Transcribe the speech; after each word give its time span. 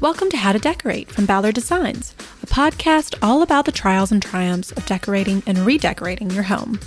Welcome 0.00 0.30
to 0.30 0.38
How 0.38 0.52
to 0.52 0.58
Decorate 0.58 1.10
from 1.10 1.26
Ballard 1.26 1.54
Designs, 1.54 2.14
a 2.42 2.46
podcast 2.46 3.16
all 3.20 3.42
about 3.42 3.66
the 3.66 3.72
trials 3.72 4.10
and 4.10 4.22
triumphs 4.22 4.72
of 4.72 4.86
decorating 4.86 5.42
and 5.46 5.58
redecorating 5.58 6.30
your 6.30 6.44
home. 6.44 6.80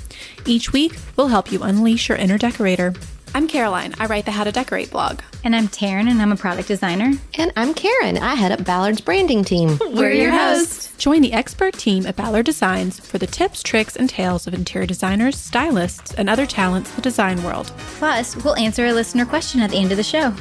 Each 0.47 0.73
week, 0.73 0.97
we'll 1.15 1.28
help 1.28 1.52
you 1.52 1.62
unleash 1.62 2.10
your 2.10 2.18
inner 2.18 2.39
decorator. 2.39 2.96
I'm 3.36 3.47
Caroline. 3.47 3.94
I 3.99 4.07
write 4.07 4.26
the 4.26 4.31
How 4.31 4.44
to 4.44 4.52
Decorate 4.52 4.89
blog. 4.89 5.21
And 5.44 5.55
I'm 5.55 5.68
Taryn, 5.68 6.10
and 6.10 6.23
I'm 6.23 6.31
a 6.31 6.36
product 6.36 6.68
designer. 6.68 7.12
And 7.36 7.54
I'm 7.55 7.76
Karen. 7.76 8.18
I 8.18 8.34
head 8.34 8.52
up 8.52 8.65
Ballard's 8.65 9.01
branding 9.01 9.43
team. 9.43 9.77
We're, 9.91 10.11
your 10.11 10.31
hosts. 10.31 10.91
Join 10.97 11.21
the 11.21 11.33
expert 11.33 11.75
team 11.75 12.07
at 12.07 12.15
Ballard 12.15 12.45
Designs 12.45 12.99
for 12.99 13.19
the 13.19 13.27
tips, 13.27 13.61
tricks, 13.61 13.95
and 13.95 14.09
tales 14.09 14.47
of 14.47 14.55
interior 14.55 14.87
designers, 14.87 15.37
stylists, 15.37 16.16
and 16.16 16.31
other 16.31 16.48
talents 16.48 16.89
in 16.89 16.95
the 16.95 17.02
design 17.03 17.43
world. 17.43 17.71
Plus, 17.77 18.35
we'll 18.43 18.55
answer 18.55 18.88
a 18.88 18.93
listener 18.93 19.25
question 19.25 19.61
at 19.61 19.70
the 19.70 19.77
end 19.77 19.91
of 19.91 19.98
the 19.98 20.03
show. 20.03 20.34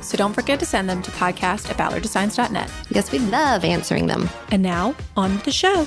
So 0.00 0.16
don't 0.16 0.32
forget 0.32 0.58
to 0.60 0.66
send 0.66 0.88
them 0.88 1.02
to 1.02 1.10
podcast 1.12 1.70
at 1.70 1.76
ballarddesigns.net. 1.76 2.70
Yes, 2.90 3.12
we 3.12 3.18
love 3.18 3.64
answering 3.64 4.06
them. 4.06 4.28
And 4.50 4.62
now, 4.62 4.94
on 5.16 5.32
with 5.34 5.44
the 5.44 5.52
show. 5.52 5.86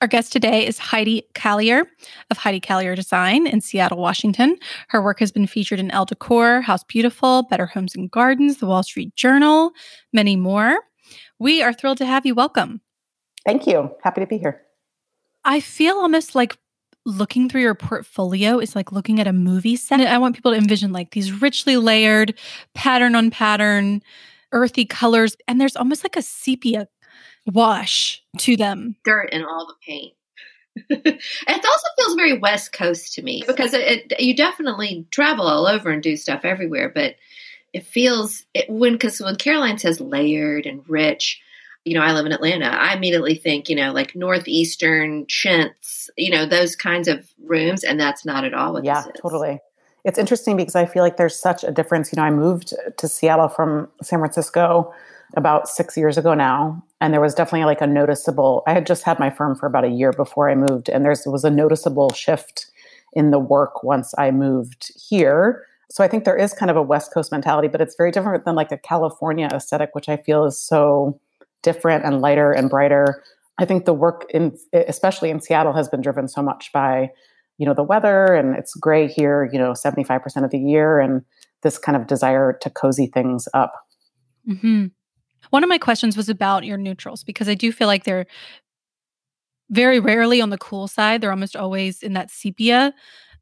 Our 0.00 0.06
guest 0.06 0.32
today 0.32 0.64
is 0.64 0.78
Heidi 0.78 1.24
Caillier 1.34 1.84
of 2.30 2.36
Heidi 2.36 2.60
Caillier 2.60 2.94
Design 2.94 3.48
in 3.48 3.60
Seattle, 3.60 3.98
Washington. 3.98 4.56
Her 4.90 5.02
work 5.02 5.18
has 5.18 5.32
been 5.32 5.48
featured 5.48 5.80
in 5.80 5.90
Elle 5.90 6.04
Decor, 6.04 6.60
House 6.60 6.84
Beautiful, 6.84 7.42
Better 7.42 7.66
Homes 7.66 7.96
and 7.96 8.08
Gardens, 8.08 8.58
The 8.58 8.66
Wall 8.66 8.84
Street 8.84 9.16
Journal, 9.16 9.72
many 10.12 10.36
more. 10.36 10.78
We 11.40 11.62
are 11.62 11.72
thrilled 11.72 11.98
to 11.98 12.06
have 12.06 12.24
you. 12.24 12.36
Welcome. 12.36 12.80
Thank 13.44 13.66
you. 13.66 13.90
Happy 14.04 14.20
to 14.20 14.26
be 14.28 14.38
here. 14.38 14.62
I 15.44 15.58
feel 15.58 15.96
almost 15.96 16.36
like 16.36 16.56
looking 17.04 17.48
through 17.48 17.62
your 17.62 17.74
portfolio 17.74 18.58
is 18.58 18.76
like 18.76 18.92
looking 18.92 19.20
at 19.20 19.26
a 19.26 19.32
movie 19.32 19.76
set. 19.76 20.00
I 20.00 20.18
want 20.18 20.34
people 20.34 20.52
to 20.52 20.58
envision 20.58 20.92
like 20.92 21.10
these 21.10 21.32
richly 21.40 21.76
layered, 21.76 22.38
pattern 22.74 23.14
on 23.14 23.30
pattern, 23.30 24.02
earthy 24.52 24.84
colors. 24.84 25.36
And 25.46 25.60
there's 25.60 25.76
almost 25.76 26.04
like 26.04 26.16
a 26.16 26.22
sepia 26.22 26.88
wash 27.46 28.22
to 28.38 28.56
them. 28.56 28.96
Dirt 29.04 29.30
and 29.32 29.44
all 29.44 29.66
the 29.66 29.74
paint. 29.86 30.14
it 30.90 31.64
also 31.64 31.88
feels 31.96 32.14
very 32.14 32.38
West 32.38 32.72
Coast 32.72 33.14
to 33.14 33.22
me 33.22 33.42
because 33.46 33.74
it, 33.74 34.12
it, 34.12 34.20
you 34.20 34.36
definitely 34.36 35.06
travel 35.10 35.46
all 35.46 35.66
over 35.66 35.90
and 35.90 36.02
do 36.02 36.16
stuff 36.16 36.44
everywhere, 36.44 36.88
but 36.94 37.16
it 37.72 37.84
feels 37.84 38.44
it, 38.54 38.68
when 38.68 38.92
because 38.92 39.20
when 39.20 39.36
Caroline 39.36 39.78
says 39.78 40.00
layered 40.00 40.66
and 40.66 40.88
rich, 40.88 41.40
you 41.84 41.94
know, 41.94 42.02
I 42.02 42.12
live 42.12 42.26
in 42.26 42.32
Atlanta, 42.32 42.66
I 42.66 42.94
immediately 42.94 43.34
think, 43.34 43.68
you 43.68 43.76
know, 43.76 43.92
like 43.92 44.14
northeastern 44.14 45.26
chintz, 45.26 46.10
you 46.16 46.30
know, 46.30 46.46
those 46.46 46.76
kinds 46.76 47.08
of 47.08 47.26
rooms, 47.44 47.84
and 47.84 47.98
that's 47.98 48.24
not 48.24 48.44
at 48.44 48.54
all 48.54 48.74
what 48.74 48.84
yeah, 48.84 49.04
totally. 49.20 49.60
It's 50.04 50.18
interesting 50.18 50.56
because 50.56 50.74
I 50.74 50.86
feel 50.86 51.02
like 51.02 51.16
there's 51.16 51.38
such 51.38 51.64
a 51.64 51.70
difference. 51.70 52.12
You 52.12 52.16
know, 52.16 52.22
I 52.22 52.30
moved 52.30 52.74
to 52.96 53.08
Seattle 53.08 53.48
from 53.48 53.88
San 54.02 54.18
Francisco 54.18 54.92
about 55.36 55.68
six 55.68 55.96
years 55.96 56.16
ago 56.16 56.34
now, 56.34 56.82
and 57.00 57.12
there 57.12 57.20
was 57.20 57.34
definitely 57.34 57.66
like 57.66 57.80
a 57.80 57.86
noticeable. 57.86 58.62
I 58.66 58.72
had 58.72 58.86
just 58.86 59.02
had 59.02 59.18
my 59.18 59.30
firm 59.30 59.56
for 59.56 59.66
about 59.66 59.84
a 59.84 59.88
year 59.88 60.12
before 60.12 60.48
I 60.48 60.54
moved, 60.54 60.88
and 60.88 61.04
there 61.04 61.14
was 61.26 61.44
a 61.44 61.50
noticeable 61.50 62.10
shift 62.12 62.66
in 63.12 63.30
the 63.30 63.38
work 63.38 63.82
once 63.82 64.14
I 64.18 64.30
moved 64.30 64.92
here. 65.08 65.64
So 65.90 66.04
I 66.04 66.08
think 66.08 66.24
there 66.24 66.36
is 66.36 66.52
kind 66.52 66.70
of 66.70 66.76
a 66.76 66.82
West 66.82 67.12
Coast 67.12 67.32
mentality, 67.32 67.68
but 67.68 67.80
it's 67.80 67.96
very 67.96 68.10
different 68.10 68.44
than 68.44 68.54
like 68.54 68.72
a 68.72 68.78
California 68.78 69.48
aesthetic, 69.52 69.94
which 69.94 70.08
I 70.08 70.18
feel 70.18 70.44
is 70.44 70.58
so 70.58 71.18
different 71.62 72.04
and 72.04 72.20
lighter 72.20 72.52
and 72.52 72.70
brighter. 72.70 73.22
I 73.58 73.64
think 73.64 73.84
the 73.84 73.94
work 73.94 74.26
in 74.30 74.56
especially 74.72 75.30
in 75.30 75.40
Seattle 75.40 75.72
has 75.72 75.88
been 75.88 76.00
driven 76.00 76.28
so 76.28 76.42
much 76.42 76.70
by 76.72 77.10
you 77.58 77.66
know 77.66 77.74
the 77.74 77.82
weather 77.82 78.34
and 78.34 78.56
it's 78.56 78.74
gray 78.74 79.08
here 79.08 79.48
you 79.52 79.58
know 79.58 79.72
75% 79.72 80.44
of 80.44 80.50
the 80.50 80.58
year 80.58 81.00
and 81.00 81.22
this 81.62 81.76
kind 81.76 81.96
of 81.96 82.06
desire 82.06 82.56
to 82.62 82.70
cozy 82.70 83.06
things 83.06 83.48
up. 83.52 83.72
Mm-hmm. 84.48 84.86
One 85.50 85.64
of 85.64 85.68
my 85.68 85.78
questions 85.78 86.16
was 86.16 86.28
about 86.28 86.64
your 86.64 86.78
neutrals 86.78 87.24
because 87.24 87.48
I 87.48 87.54
do 87.54 87.72
feel 87.72 87.86
like 87.86 88.04
they're 88.04 88.26
very 89.70 90.00
rarely 90.00 90.40
on 90.40 90.50
the 90.50 90.58
cool 90.58 90.88
side. 90.88 91.20
They're 91.20 91.30
almost 91.30 91.56
always 91.56 92.02
in 92.02 92.14
that 92.14 92.30
sepia 92.30 92.94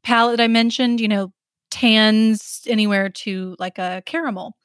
palette 0.03 0.39
I 0.39 0.47
mentioned, 0.47 0.99
you 0.99 1.07
know, 1.07 1.31
tans 1.69 2.61
anywhere 2.67 3.09
to 3.09 3.55
like 3.59 3.77
a 3.77 4.01
caramel. 4.05 4.55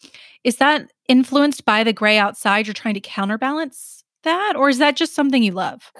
Is 0.44 0.56
that 0.56 0.90
influenced 1.12 1.66
by 1.66 1.84
the 1.84 1.92
gray 1.92 2.16
outside? 2.16 2.66
You're 2.66 2.74
trying 2.74 2.94
to 2.94 3.00
counterbalance 3.00 4.02
that, 4.24 4.54
or 4.56 4.70
is 4.70 4.78
that 4.78 4.96
just 4.96 5.14
something 5.14 5.42
you 5.42 5.52
love? 5.52 5.92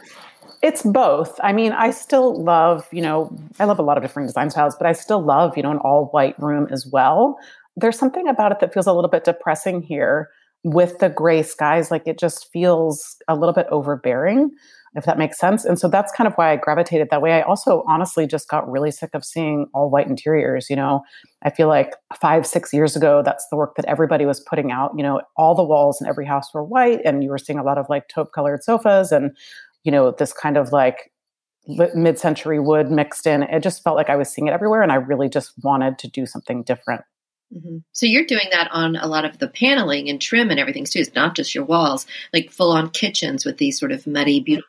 It's 0.63 0.83
both. 0.83 1.39
I 1.43 1.53
mean, 1.53 1.73
I 1.73 1.91
still 1.91 2.43
love, 2.43 2.87
you 2.93 3.03
know, 3.03 3.37
I 3.61 3.65
love 3.65 3.79
a 3.79 3.83
lot 3.83 3.99
of 3.99 4.03
different 4.03 4.29
design 4.29 4.49
styles, 4.49 4.75
but 4.77 4.87
I 4.87 4.93
still 4.93 5.23
love, 5.23 5.57
you 5.57 5.63
know, 5.63 5.71
an 5.71 5.79
all 5.79 6.07
white 6.07 6.39
room 6.41 6.67
as 6.71 6.87
well. 6.91 7.37
There's 7.77 7.99
something 7.99 8.27
about 8.27 8.53
it 8.53 8.61
that 8.61 8.73
feels 8.73 8.87
a 8.87 8.93
little 8.93 9.11
bit 9.11 9.25
depressing 9.25 9.83
here 9.83 10.31
with 10.65 10.99
the 10.99 11.11
gray 11.11 11.43
skies. 11.43 11.91
Like 11.91 12.07
it 12.07 12.19
just 12.19 12.51
feels 12.51 13.17
a 13.29 13.35
little 13.35 13.53
bit 13.53 13.67
overbearing 13.71 14.51
if 14.95 15.05
that 15.05 15.19
makes 15.19 15.39
sense. 15.39 15.65
And 15.65 15.79
so 15.79 15.89
that's 15.89 16.13
kind 16.13 16.27
of 16.27 16.35
why 16.35 16.53
I 16.53 16.57
gravitated 16.57 17.09
that 17.11 17.23
way. 17.23 17.33
I 17.33 17.43
also 17.43 17.83
honestly 17.89 18.27
just 18.27 18.49
got 18.49 18.71
really 18.71 18.91
sick 18.91 19.11
of 19.15 19.25
seeing 19.25 19.67
all 19.73 19.91
white 19.91 20.07
interiors. 20.07 20.69
You 20.69 20.77
know, 20.77 21.03
I 21.43 21.51
feel 21.51 21.69
like 21.69 21.95
five, 22.21 22.47
six 22.47 22.73
years 22.73 22.95
ago, 22.95 23.23
that's 23.25 23.47
the 23.51 23.57
work 23.57 23.75
that 23.77 23.87
everybody 23.87 24.27
was 24.27 24.41
putting 24.41 24.71
out. 24.71 24.93
You 24.97 25.03
know, 25.03 25.23
all 25.37 25.55
the 25.55 25.65
walls 25.65 26.01
in 26.01 26.07
every 26.07 26.27
house 26.27 26.53
were 26.53 26.65
white, 26.65 27.01
and 27.05 27.23
you 27.25 27.31
were 27.31 27.39
seeing 27.39 27.59
a 27.59 27.65
lot 27.65 27.79
of 27.79 27.87
like 27.89 28.09
taupe 28.09 28.33
colored 28.35 28.63
sofas 28.63 29.13
and, 29.13 29.37
you 29.85 29.93
know, 29.93 30.11
this 30.11 30.33
kind 30.33 30.57
of 30.57 30.73
like 30.73 31.11
mid 31.67 32.19
century 32.19 32.61
wood 32.61 32.91
mixed 32.91 33.27
in. 33.27 33.45
It 33.45 33.63
just 33.63 33.83
felt 33.83 33.97
like 33.97 34.11
I 34.11 34.17
was 34.17 34.29
seeing 34.29 34.49
it 34.49 34.53
everywhere. 34.53 34.83
And 34.83 34.93
I 34.93 34.97
really 34.97 35.29
just 35.29 35.53
wanted 35.63 35.99
to 36.01 36.09
do 36.09 36.27
something 36.27 36.65
different. 36.65 37.03
Mm-hmm. 37.55 37.79
So 37.93 38.07
you're 38.07 38.27
doing 38.27 38.49
that 38.51 38.71
on 38.71 38.97
a 38.97 39.07
lot 39.07 39.25
of 39.25 39.39
the 39.39 39.49
paneling 39.49 40.09
and 40.09 40.21
trim 40.21 40.51
and 40.51 40.59
everything 40.59 40.85
too. 40.85 41.01
It's 41.01 41.15
not 41.15 41.37
just 41.37 41.55
your 41.55 41.65
walls, 41.65 42.07
like 42.33 42.51
full 42.51 42.73
on 42.73 42.91
kitchens 42.91 43.45
with 43.45 43.59
these 43.59 43.79
sort 43.79 43.93
of 43.93 44.07
muddy, 44.07 44.41
beautiful 44.41 44.69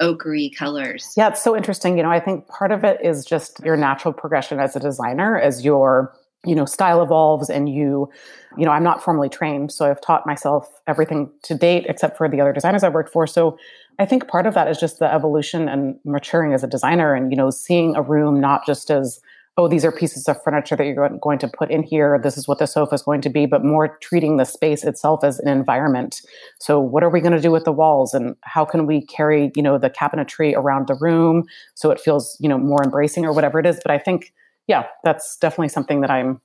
ochre 0.00 0.48
colors. 0.56 1.12
Yeah, 1.16 1.28
it's 1.28 1.42
so 1.42 1.56
interesting. 1.56 1.96
You 1.96 2.02
know, 2.02 2.10
I 2.10 2.20
think 2.20 2.46
part 2.48 2.70
of 2.70 2.84
it 2.84 3.00
is 3.02 3.24
just 3.24 3.60
your 3.64 3.76
natural 3.76 4.14
progression 4.14 4.60
as 4.60 4.76
a 4.76 4.80
designer, 4.80 5.38
as 5.38 5.64
your 5.64 6.14
you 6.44 6.54
know 6.54 6.64
style 6.64 7.02
evolves 7.02 7.50
and 7.50 7.68
you 7.68 8.08
you 8.56 8.64
know 8.64 8.70
i'm 8.70 8.84
not 8.84 9.02
formally 9.02 9.28
trained 9.28 9.72
so 9.72 9.90
i've 9.90 10.00
taught 10.00 10.26
myself 10.26 10.80
everything 10.86 11.28
to 11.42 11.54
date 11.54 11.84
except 11.88 12.16
for 12.16 12.28
the 12.28 12.40
other 12.40 12.52
designers 12.52 12.84
i've 12.84 12.94
worked 12.94 13.10
for 13.10 13.26
so 13.26 13.58
i 13.98 14.06
think 14.06 14.28
part 14.28 14.46
of 14.46 14.54
that 14.54 14.68
is 14.68 14.78
just 14.78 15.00
the 15.00 15.12
evolution 15.12 15.68
and 15.68 15.98
maturing 16.04 16.52
as 16.52 16.62
a 16.62 16.66
designer 16.66 17.14
and 17.14 17.32
you 17.32 17.36
know 17.36 17.50
seeing 17.50 17.96
a 17.96 18.02
room 18.02 18.40
not 18.40 18.64
just 18.64 18.90
as 18.90 19.20
oh, 19.58 19.68
these 19.68 19.84
are 19.84 19.92
pieces 19.92 20.28
of 20.28 20.42
furniture 20.42 20.76
that 20.76 20.84
you're 20.84 21.08
going 21.20 21.38
to 21.38 21.48
put 21.48 21.70
in 21.70 21.82
here. 21.82 22.20
This 22.22 22.36
is 22.36 22.46
what 22.46 22.58
the 22.58 22.66
sofa 22.66 22.94
is 22.94 23.02
going 23.02 23.22
to 23.22 23.30
be, 23.30 23.46
but 23.46 23.64
more 23.64 23.96
treating 24.02 24.36
the 24.36 24.44
space 24.44 24.84
itself 24.84 25.24
as 25.24 25.38
an 25.38 25.48
environment. 25.48 26.20
So, 26.60 26.78
what 26.78 27.02
are 27.02 27.08
we 27.08 27.20
going 27.20 27.32
to 27.32 27.40
do 27.40 27.50
with 27.50 27.64
the 27.64 27.72
walls, 27.72 28.12
and 28.12 28.36
how 28.42 28.64
can 28.64 28.86
we 28.86 29.04
carry, 29.06 29.50
you 29.56 29.62
know, 29.62 29.78
the 29.78 29.90
cabinetry 29.90 30.54
around 30.54 30.88
the 30.88 30.94
room 30.94 31.44
so 31.74 31.90
it 31.90 32.00
feels, 32.00 32.36
you 32.40 32.48
know, 32.48 32.58
more 32.58 32.82
embracing 32.84 33.24
or 33.24 33.32
whatever 33.32 33.58
it 33.58 33.66
is. 33.66 33.80
But 33.82 33.92
I 33.92 33.98
think, 33.98 34.32
yeah, 34.66 34.86
that's 35.04 35.36
definitely 35.38 35.68
something 35.68 36.02
that 36.02 36.10
I'm 36.10 36.40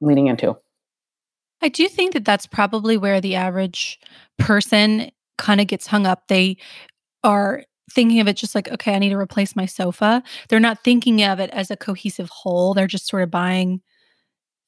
leaning 0.00 0.26
into. 0.26 0.56
I 1.62 1.68
do 1.68 1.88
think 1.88 2.12
that 2.12 2.24
that's 2.24 2.46
probably 2.46 2.96
where 2.96 3.20
the 3.20 3.34
average 3.36 3.98
person 4.38 5.10
kind 5.38 5.60
of 5.60 5.66
gets 5.66 5.86
hung 5.86 6.06
up. 6.06 6.28
They 6.28 6.56
are 7.24 7.64
thinking 7.90 8.20
of 8.20 8.28
it 8.28 8.34
just 8.34 8.54
like, 8.54 8.68
okay, 8.68 8.94
I 8.94 8.98
need 8.98 9.10
to 9.10 9.16
replace 9.16 9.54
my 9.54 9.66
sofa. 9.66 10.22
They're 10.48 10.60
not 10.60 10.82
thinking 10.82 11.22
of 11.22 11.40
it 11.40 11.50
as 11.50 11.70
a 11.70 11.76
cohesive 11.76 12.28
whole. 12.30 12.74
They're 12.74 12.86
just 12.86 13.08
sort 13.08 13.22
of 13.22 13.30
buying 13.30 13.80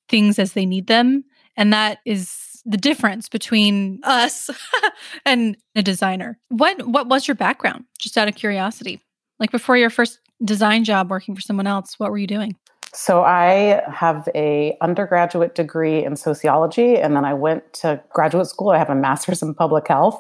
things 0.09 0.39
as 0.39 0.53
they 0.53 0.67
need 0.67 0.87
them. 0.87 1.25
And 1.57 1.73
that 1.73 1.99
is 2.05 2.63
the 2.65 2.77
difference 2.77 3.29
between 3.29 4.01
us 4.05 4.51
and 5.25 5.57
a 5.75 5.83
designer. 5.83 6.39
What 6.49 6.87
what 6.87 7.09
was 7.09 7.27
your 7.27 7.35
background? 7.35 7.85
Just 7.99 8.17
out 8.17 8.29
of 8.29 8.35
curiosity. 8.35 9.01
Like 9.39 9.51
before 9.51 9.77
your 9.77 9.91
first 9.91 10.21
design 10.45 10.85
job 10.85 11.11
working 11.11 11.35
for 11.35 11.41
someone 11.41 11.67
else, 11.67 11.99
what 11.99 12.11
were 12.11 12.19
you 12.19 12.27
doing? 12.27 12.57
So 12.95 13.23
I 13.23 13.83
have 13.93 14.29
a 14.35 14.77
undergraduate 14.81 15.55
degree 15.55 16.05
in 16.05 16.17
sociology 16.17 16.97
and 16.97 17.15
then 17.15 17.25
I 17.25 17.35
went 17.35 17.73
to 17.75 18.03
graduate 18.11 18.47
school. 18.47 18.71
I 18.71 18.79
have 18.79 18.91
a 18.91 18.95
master's 18.95 19.43
in 19.43 19.55
public 19.55 19.89
health. 19.89 20.19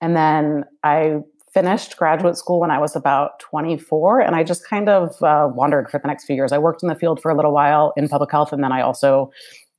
And 0.00 0.16
then 0.16 0.64
I 0.82 1.20
finished 1.52 1.96
graduate 1.96 2.36
school 2.36 2.60
when 2.60 2.70
I 2.70 2.78
was 2.78 2.96
about 2.96 3.38
24, 3.40 4.20
and 4.20 4.34
I 4.34 4.42
just 4.42 4.66
kind 4.66 4.88
of 4.88 5.22
uh, 5.22 5.48
wandered 5.52 5.90
for 5.90 5.98
the 5.98 6.08
next 6.08 6.24
few 6.24 6.34
years. 6.34 6.52
I 6.52 6.58
worked 6.58 6.82
in 6.82 6.88
the 6.88 6.94
field 6.94 7.20
for 7.20 7.30
a 7.30 7.36
little 7.36 7.52
while 7.52 7.92
in 7.96 8.08
public 8.08 8.30
health, 8.30 8.52
and 8.52 8.64
then 8.64 8.72
I 8.72 8.80
also 8.80 9.30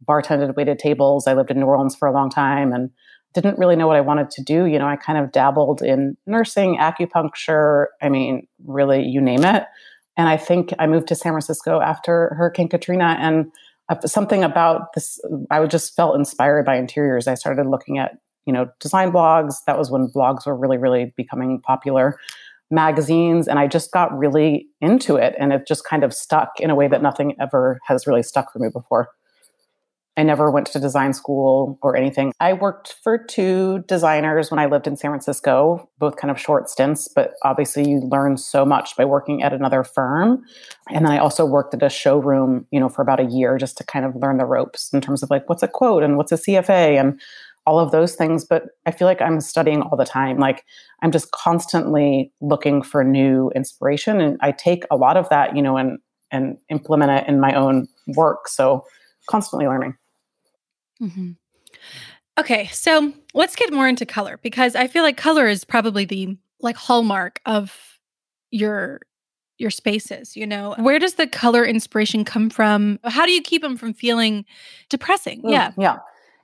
bartended, 0.08 0.56
waited 0.56 0.80
tables. 0.80 1.28
I 1.28 1.34
lived 1.34 1.50
in 1.50 1.60
New 1.60 1.66
Orleans 1.66 1.96
for 1.96 2.08
a 2.08 2.14
long 2.14 2.30
time 2.30 2.74
and 2.74 2.92
didn't 3.34 3.58
really 3.58 3.76
know 3.76 3.88
what 3.88 3.96
I 3.96 4.02
wanted 4.02 4.30
to 4.32 4.44
do. 4.44 4.66
You 4.66 4.78
know, 4.78 4.88
I 4.88 4.96
kind 4.96 5.18
of 5.18 5.32
dabbled 5.32 5.82
in 5.82 6.16
nursing, 6.28 6.78
acupuncture, 6.78 7.88
I 8.02 8.10
mean, 8.10 8.48
really, 8.66 9.04
you 9.04 9.20
name 9.20 9.44
it. 9.44 9.64
And 10.16 10.30
I 10.30 10.38
think 10.38 10.74
I 10.78 10.86
moved 10.86 11.08
to 11.08 11.16
San 11.16 11.32
Francisco 11.32 11.82
after 11.82 12.36
Hurricane 12.38 12.70
Katrina, 12.70 13.18
and 13.20 13.52
something 14.06 14.44
about 14.44 14.94
this, 14.94 15.20
I 15.50 15.66
just 15.66 15.96
felt 15.96 16.16
inspired 16.16 16.66
by 16.66 16.78
interiors. 16.78 17.28
I 17.28 17.34
started 17.34 17.68
looking 17.68 17.98
at 17.98 18.18
you 18.46 18.54
know 18.54 18.70
design 18.80 19.12
blogs 19.12 19.56
that 19.66 19.78
was 19.78 19.90
when 19.90 20.08
blogs 20.08 20.46
were 20.46 20.56
really 20.56 20.78
really 20.78 21.14
becoming 21.16 21.60
popular 21.62 22.18
magazines 22.72 23.48
and 23.48 23.60
i 23.60 23.68
just 23.68 23.92
got 23.92 24.16
really 24.18 24.68
into 24.82 25.16
it 25.16 25.36
and 25.40 25.54
it 25.54 25.68
just 25.68 25.86
kind 25.86 26.04
of 26.04 26.14
stuck 26.14 26.60
in 26.60 26.70
a 26.70 26.76
way 26.76 26.88
that 26.88 27.02
nothing 27.02 27.36
ever 27.40 27.80
has 27.86 28.08
really 28.08 28.24
stuck 28.24 28.52
for 28.52 28.60
me 28.60 28.70
before 28.72 29.10
I 30.16 30.22
never 30.22 30.52
went 30.52 30.68
to 30.68 30.80
design 30.80 31.14
school 31.14 31.80
or 31.82 31.98
anything. 31.98 32.34
I 32.40 32.54
worked 32.54 32.96
for 33.04 33.18
two 33.18 33.84
designers 33.88 34.52
when 34.52 34.60
I 34.60 34.68
lived 34.68 34.86
in 34.86 34.96
San 34.96 35.10
Francisco, 35.10 35.90
both 35.98 36.18
kind 36.18 36.30
of 36.30 36.40
short 36.40 36.70
stints, 36.70 37.08
but 37.08 37.34
obviously 37.44 37.90
you 37.90 38.00
learn 38.00 38.38
so 38.38 38.64
much 38.64 38.96
by 38.96 39.06
working 39.06 39.42
at 39.42 39.54
another 39.54 39.84
firm. 39.84 40.44
And 40.90 41.04
then 41.04 41.12
I 41.12 41.18
also 41.18 41.46
worked 41.46 41.74
at 41.74 41.82
a 41.82 41.90
showroom, 41.90 42.68
you 42.70 42.80
know, 42.80 42.90
for 42.90 43.02
about 43.02 43.20
a 43.20 43.26
year 43.26 43.58
just 43.58 43.78
to 43.78 43.84
kind 43.84 44.06
of 44.06 44.16
learn 44.16 44.38
the 44.38 44.46
ropes 44.46 44.94
in 44.94 45.02
terms 45.02 45.24
of 45.24 45.32
like 45.32 45.50
what's 45.50 45.64
a 45.64 45.68
quote 45.68 46.04
and 46.04 46.16
what's 46.16 46.32
a 46.32 46.36
CFA 46.36 47.00
and 47.00 47.20
all 47.66 47.80
of 47.80 47.92
those 47.92 48.16
things. 48.16 48.46
But 48.46 48.64
I 48.86 48.92
feel 48.92 49.08
like 49.08 49.22
I'm 49.22 49.40
studying 49.42 49.82
all 49.82 49.98
the 49.98 50.06
time. 50.06 50.38
Like 50.38 50.64
I'm 51.02 51.12
just 51.12 51.32
constantly 51.32 52.32
looking 52.42 52.82
for 52.82 53.04
new 53.04 53.52
inspiration. 53.56 54.20
And 54.22 54.38
I 54.42 54.52
take 54.52 54.84
a 54.92 54.96
lot 54.96 55.18
of 55.18 55.30
that, 55.30 55.56
you 55.56 55.62
know, 55.62 55.78
and 55.78 56.00
and 56.32 56.58
implement 56.70 57.12
it 57.12 57.28
in 57.28 57.40
my 57.40 57.54
own 57.54 57.88
work. 58.16 58.48
So 58.48 58.86
constantly 59.28 59.68
learning. 59.68 59.96
Mm-hmm. 61.02 61.32
Okay, 62.40 62.68
so 62.72 63.14
let's 63.36 63.56
get 63.56 63.72
more 63.72 63.88
into 63.88 64.06
color 64.06 64.40
because 64.42 64.76
I 64.76 64.88
feel 64.88 65.04
like 65.04 65.18
color 65.18 65.48
is 65.48 65.64
probably 65.64 66.06
the 66.06 66.36
like 66.62 66.76
hallmark 66.76 67.40
of 67.46 68.00
your 68.50 69.02
your 69.60 69.70
spaces, 69.70 70.36
you 70.36 70.48
know. 70.48 70.76
Where 70.80 70.98
does 70.98 71.16
the 71.16 71.28
color 71.28 71.64
inspiration 71.64 72.26
come 72.26 72.50
from? 72.50 73.00
How 73.04 73.26
do 73.26 73.32
you 73.32 73.42
keep 73.42 73.62
them 73.62 73.78
from 73.78 73.94
feeling 73.94 74.46
depressing? 74.90 75.44
Mm, 75.44 75.52
yeah. 75.52 75.72
Yeah. 75.78 75.98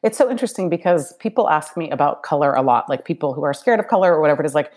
It's 0.04 0.18
so 0.18 0.30
interesting 0.30 0.69
because 0.69 1.13
people 1.19 1.50
ask 1.50 1.75
me 1.75 1.90
about 1.90 2.24
color 2.24 2.54
a 2.54 2.62
lot, 2.62 2.90
like 2.90 3.04
people 3.06 3.34
who 3.34 3.44
are 3.44 3.54
scared 3.54 3.80
of 3.80 3.88
color 3.88 4.13
or 4.13 4.22
whatever 4.22 4.42
it 4.42 4.46
is 4.46 4.56
like 4.56 4.72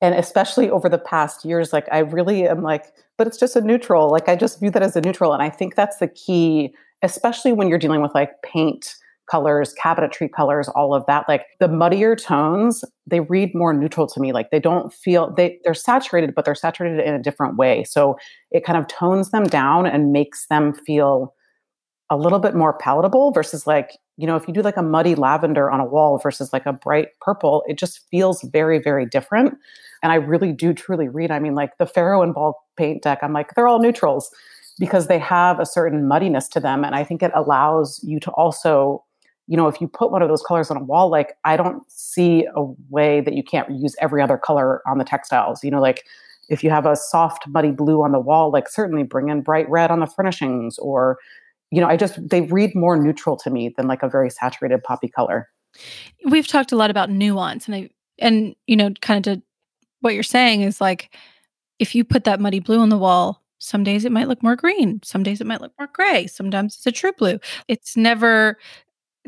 and 0.00 0.14
especially 0.14 0.70
over 0.70 0.88
the 0.88 0.98
past 0.98 1.44
years 1.44 1.72
like 1.72 1.88
I 1.90 1.98
really 1.98 2.46
am 2.46 2.62
like 2.62 2.92
but 3.16 3.26
it's 3.26 3.38
just 3.38 3.56
a 3.56 3.60
neutral. 3.60 4.10
Like 4.10 4.28
I 4.28 4.36
just 4.36 4.60
view 4.60 4.70
that 4.70 4.82
as 4.82 4.94
a 4.94 5.00
neutral 5.00 5.32
and 5.32 5.42
I 5.42 5.50
think 5.50 5.74
that's 5.74 5.98
the 5.98 6.08
key 6.08 6.74
especially 7.02 7.52
when 7.52 7.68
you're 7.68 7.78
dealing 7.78 8.00
with 8.00 8.14
like 8.14 8.42
paint 8.42 8.94
colors, 9.30 9.74
cabinetry 9.74 10.30
colors, 10.32 10.68
all 10.68 10.94
of 10.94 11.04
that. 11.06 11.28
Like 11.28 11.46
the 11.60 11.68
muddier 11.68 12.16
tones, 12.16 12.84
they 13.06 13.20
read 13.20 13.54
more 13.54 13.72
neutral 13.72 14.06
to 14.06 14.20
me. 14.20 14.32
Like 14.32 14.50
they 14.50 14.60
don't 14.60 14.92
feel 14.92 15.34
they 15.34 15.58
they're 15.64 15.74
saturated, 15.74 16.34
but 16.34 16.44
they're 16.44 16.54
saturated 16.54 17.06
in 17.06 17.14
a 17.14 17.22
different 17.22 17.56
way. 17.56 17.84
So 17.84 18.16
it 18.50 18.64
kind 18.64 18.78
of 18.78 18.86
tones 18.88 19.30
them 19.30 19.44
down 19.44 19.86
and 19.86 20.12
makes 20.12 20.46
them 20.46 20.72
feel 20.72 21.34
a 22.10 22.16
little 22.16 22.38
bit 22.38 22.54
more 22.54 22.72
palatable 22.72 23.32
versus 23.32 23.66
like, 23.66 23.98
you 24.16 24.26
know, 24.26 24.36
if 24.36 24.48
you 24.48 24.54
do 24.54 24.62
like 24.62 24.76
a 24.76 24.82
muddy 24.82 25.14
lavender 25.14 25.70
on 25.70 25.80
a 25.80 25.84
wall 25.84 26.18
versus 26.18 26.52
like 26.52 26.64
a 26.64 26.72
bright 26.72 27.08
purple, 27.20 27.62
it 27.66 27.78
just 27.78 28.08
feels 28.10 28.42
very, 28.42 28.78
very 28.78 29.04
different. 29.04 29.58
And 30.02 30.10
I 30.10 30.16
really 30.16 30.52
do 30.52 30.72
truly 30.72 31.08
read. 31.08 31.30
I 31.30 31.38
mean, 31.38 31.54
like 31.54 31.76
the 31.78 31.86
Farrow 31.86 32.22
and 32.22 32.32
Ball 32.32 32.54
paint 32.76 33.02
deck, 33.02 33.18
I'm 33.22 33.32
like, 33.32 33.54
they're 33.54 33.68
all 33.68 33.80
neutrals 33.80 34.30
because 34.78 35.06
they 35.08 35.18
have 35.18 35.60
a 35.60 35.66
certain 35.66 36.08
muddiness 36.08 36.48
to 36.48 36.60
them. 36.60 36.84
And 36.84 36.94
I 36.94 37.04
think 37.04 37.22
it 37.22 37.32
allows 37.34 38.00
you 38.02 38.20
to 38.20 38.30
also, 38.30 39.04
you 39.46 39.56
know, 39.56 39.68
if 39.68 39.80
you 39.80 39.88
put 39.88 40.10
one 40.10 40.22
of 40.22 40.28
those 40.28 40.42
colors 40.42 40.70
on 40.70 40.76
a 40.78 40.84
wall, 40.84 41.10
like 41.10 41.34
I 41.44 41.56
don't 41.56 41.82
see 41.90 42.46
a 42.56 42.62
way 42.88 43.20
that 43.20 43.34
you 43.34 43.42
can't 43.42 43.70
use 43.70 43.94
every 44.00 44.22
other 44.22 44.38
color 44.38 44.80
on 44.88 44.98
the 44.98 45.04
textiles. 45.04 45.62
You 45.62 45.70
know, 45.70 45.80
like 45.80 46.04
if 46.48 46.64
you 46.64 46.70
have 46.70 46.86
a 46.86 46.96
soft, 46.96 47.46
muddy 47.48 47.72
blue 47.72 48.02
on 48.02 48.12
the 48.12 48.20
wall, 48.20 48.50
like 48.50 48.68
certainly 48.68 49.02
bring 49.02 49.28
in 49.28 49.42
bright 49.42 49.68
red 49.68 49.90
on 49.90 50.00
the 50.00 50.06
furnishings 50.06 50.78
or, 50.78 51.18
you 51.70 51.80
know, 51.80 51.86
I 51.86 51.96
just, 51.96 52.28
they 52.28 52.42
read 52.42 52.74
more 52.74 52.96
neutral 52.96 53.36
to 53.38 53.50
me 53.50 53.74
than 53.76 53.86
like 53.86 54.02
a 54.02 54.08
very 54.08 54.30
saturated 54.30 54.82
poppy 54.82 55.08
color. 55.08 55.48
We've 56.24 56.46
talked 56.46 56.72
a 56.72 56.76
lot 56.76 56.90
about 56.90 57.10
nuance 57.10 57.66
and 57.66 57.74
I, 57.74 57.90
and, 58.18 58.54
you 58.66 58.76
know, 58.76 58.90
kind 59.00 59.26
of 59.26 59.36
to 59.36 59.42
what 60.00 60.14
you're 60.14 60.22
saying 60.22 60.62
is 60.62 60.80
like, 60.80 61.14
if 61.78 61.94
you 61.94 62.04
put 62.04 62.24
that 62.24 62.40
muddy 62.40 62.60
blue 62.60 62.80
on 62.80 62.88
the 62.88 62.98
wall, 62.98 63.42
some 63.58 63.84
days 63.84 64.04
it 64.04 64.12
might 64.12 64.28
look 64.28 64.42
more 64.42 64.56
green. 64.56 65.00
Some 65.04 65.22
days 65.22 65.40
it 65.40 65.46
might 65.46 65.60
look 65.60 65.72
more 65.78 65.90
gray. 65.92 66.26
Sometimes 66.26 66.76
it's 66.76 66.86
a 66.86 66.92
true 66.92 67.12
blue. 67.12 67.38
It's 67.66 67.96
never 67.96 68.58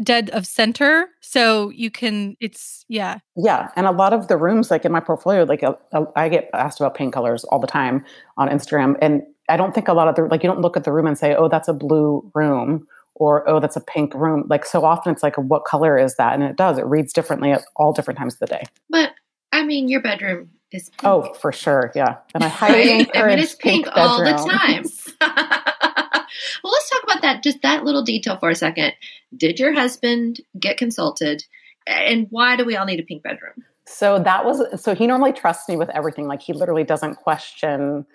dead 0.03 0.31
of 0.31 0.47
center. 0.47 1.09
So 1.21 1.71
you 1.71 1.91
can, 1.91 2.37
it's, 2.41 2.85
yeah. 2.89 3.19
Yeah. 3.37 3.71
And 3.77 3.87
a 3.87 3.91
lot 3.91 4.13
of 4.13 4.29
the 4.29 4.37
rooms, 4.37 4.71
like 4.71 4.85
in 4.85 4.93
my 4.93 5.01
portfolio, 5.01 5.45
like 5.45 5.63
a, 5.63 5.77
a, 5.93 6.05
I 6.17 6.29
get 6.29 6.49
asked 6.55 6.81
about 6.81 6.95
paint 6.95 7.13
colors 7.13 7.45
all 7.45 7.59
the 7.59 7.67
time 7.67 8.05
on 8.39 8.49
Instagram. 8.49 8.97
And 9.03 9.23
I 9.51 9.57
don't 9.57 9.75
think 9.75 9.89
a 9.89 9.93
lot 9.93 10.09
of 10.09 10.15
the, 10.15 10.25
like, 10.25 10.43
you 10.43 10.49
don't 10.49 10.61
look 10.61 10.77
at 10.77 10.85
the 10.85 10.93
room 10.93 11.07
and 11.07 11.19
say, 11.19 11.35
oh, 11.35 11.49
that's 11.49 11.69
a 11.69 11.73
blue 11.73 12.31
room 12.35 12.87
or, 13.15 13.49
oh, 13.49 13.61
that's 13.61 13.77
a 13.77 13.81
pink 13.81 14.15
room. 14.15 14.45
Like, 14.49 14.65
so 14.65 14.85
often 14.85 15.13
it's 15.13 15.23
like, 15.23 15.37
what 15.37 15.65
color 15.65 15.99
is 15.99 16.17
that? 16.17 16.35
And 16.35 16.43
it 16.43 16.57
does, 16.57 16.79
it 16.79 16.87
reads 16.87 17.13
differently 17.13 17.53
at 17.53 17.63
all 17.77 17.93
different 17.93 18.19
times 18.19 18.35
of 18.35 18.41
the 18.41 18.47
day. 18.47 18.63
But 18.89 19.11
I 19.53 19.65
mean, 19.65 19.89
your 19.89 20.01
bedroom 20.01 20.51
is 20.73 20.89
pink. 20.91 21.05
Oh, 21.05 21.35
for 21.35 21.53
sure. 21.53 21.93
Yeah. 21.95 22.17
And 22.35 22.45
I 22.45 22.49
highly 22.49 23.01
encourage 23.01 23.17
I 23.17 23.37
mean, 23.37 23.39
it's 23.41 23.55
pink, 23.55 23.85
pink 23.87 23.97
all 23.97 24.19
the 24.19 24.33
time. 24.33 24.85
well, 26.63 26.73
let's 26.73 26.91
talk 26.91 27.03
about 27.05 27.23
that, 27.23 27.43
just 27.43 27.63
that 27.63 27.85
little 27.85 28.03
detail 28.03 28.39
for 28.39 28.51
a 28.51 28.55
second. 28.55 28.93
Did 29.37 29.59
your 29.59 29.73
husband 29.73 30.41
get 30.59 30.77
consulted? 30.77 31.45
And 31.87 32.27
why 32.31 32.57
do 32.57 32.65
we 32.65 32.77
all 32.77 32.87
need 32.87 33.01
a 33.01 33.05
pink 33.05 33.23
bedroom? 33.23 33.65
So 33.87 34.21
that 34.21 34.45
was 34.45 34.81
so 34.81 34.95
he 34.95 35.09
normally 35.09 35.33
trusts 35.33 35.69
me 35.69 35.77
with 35.77 35.91
everything. 35.91 36.29
Like 36.29 36.43
he 36.43 36.53
literally 36.53 36.85
doesn't 36.85 37.17
question 37.17 38.07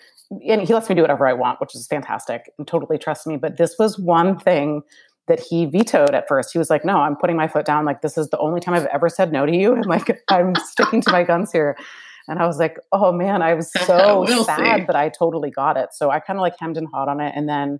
and 0.47 0.61
he 0.61 0.73
lets 0.73 0.89
me 0.89 0.95
do 0.95 1.01
whatever 1.01 1.27
I 1.27 1.33
want, 1.33 1.59
which 1.61 1.75
is 1.75 1.87
fantastic 1.87 2.51
and 2.57 2.67
totally 2.67 2.97
trusts 2.97 3.25
me. 3.27 3.37
But 3.37 3.57
this 3.57 3.75
was 3.79 3.97
one 3.99 4.37
thing 4.39 4.81
that 5.27 5.39
he 5.39 5.65
vetoed 5.65 6.13
at 6.13 6.27
first. 6.27 6.51
He 6.53 6.59
was 6.59 6.69
like, 6.69 6.85
No, 6.85 6.97
I'm 6.97 7.15
putting 7.15 7.35
my 7.35 7.47
foot 7.47 7.65
down. 7.65 7.85
Like, 7.85 8.01
this 8.01 8.17
is 8.17 8.29
the 8.29 8.37
only 8.39 8.59
time 8.61 8.75
I've 8.75 8.85
ever 8.87 9.09
said 9.09 9.31
no 9.31 9.45
to 9.45 9.55
you. 9.55 9.73
And 9.75 9.85
like, 9.85 10.21
I'm 10.29 10.53
sticking 10.55 11.01
to 11.01 11.11
my 11.11 11.23
guns 11.23 11.51
here. 11.51 11.75
And 12.27 12.39
I 12.39 12.45
was 12.47 12.57
like, 12.59 12.77
Oh 12.91 13.11
man, 13.11 13.41
I 13.41 13.53
was 13.53 13.71
so 13.85 14.25
We'll 14.27 14.43
sad, 14.45 14.81
see. 14.81 14.85
but 14.85 14.95
I 14.95 15.09
totally 15.09 15.51
got 15.51 15.77
it. 15.77 15.89
So 15.93 16.09
I 16.11 16.19
kind 16.19 16.37
of 16.37 16.41
like 16.41 16.55
hemmed 16.59 16.77
and 16.77 16.87
hawed 16.93 17.07
on 17.09 17.19
it. 17.21 17.33
And 17.35 17.47
then 17.49 17.79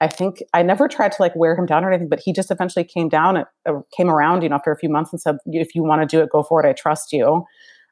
I 0.00 0.08
think 0.08 0.42
I 0.54 0.62
never 0.62 0.88
tried 0.88 1.12
to 1.12 1.22
like 1.22 1.36
wear 1.36 1.54
him 1.54 1.66
down 1.66 1.84
or 1.84 1.90
anything, 1.90 2.08
but 2.08 2.20
he 2.24 2.32
just 2.32 2.50
eventually 2.50 2.84
came 2.84 3.08
down, 3.08 3.36
uh, 3.36 3.72
came 3.96 4.08
around, 4.08 4.42
you 4.42 4.48
know, 4.48 4.54
after 4.56 4.72
a 4.72 4.76
few 4.78 4.88
months 4.88 5.12
and 5.12 5.20
said, 5.20 5.36
if 5.46 5.74
you 5.74 5.82
want 5.82 6.00
to 6.00 6.06
do 6.06 6.22
it, 6.22 6.30
go 6.30 6.42
for 6.42 6.64
it. 6.64 6.68
I 6.68 6.72
trust 6.72 7.12
you. 7.12 7.44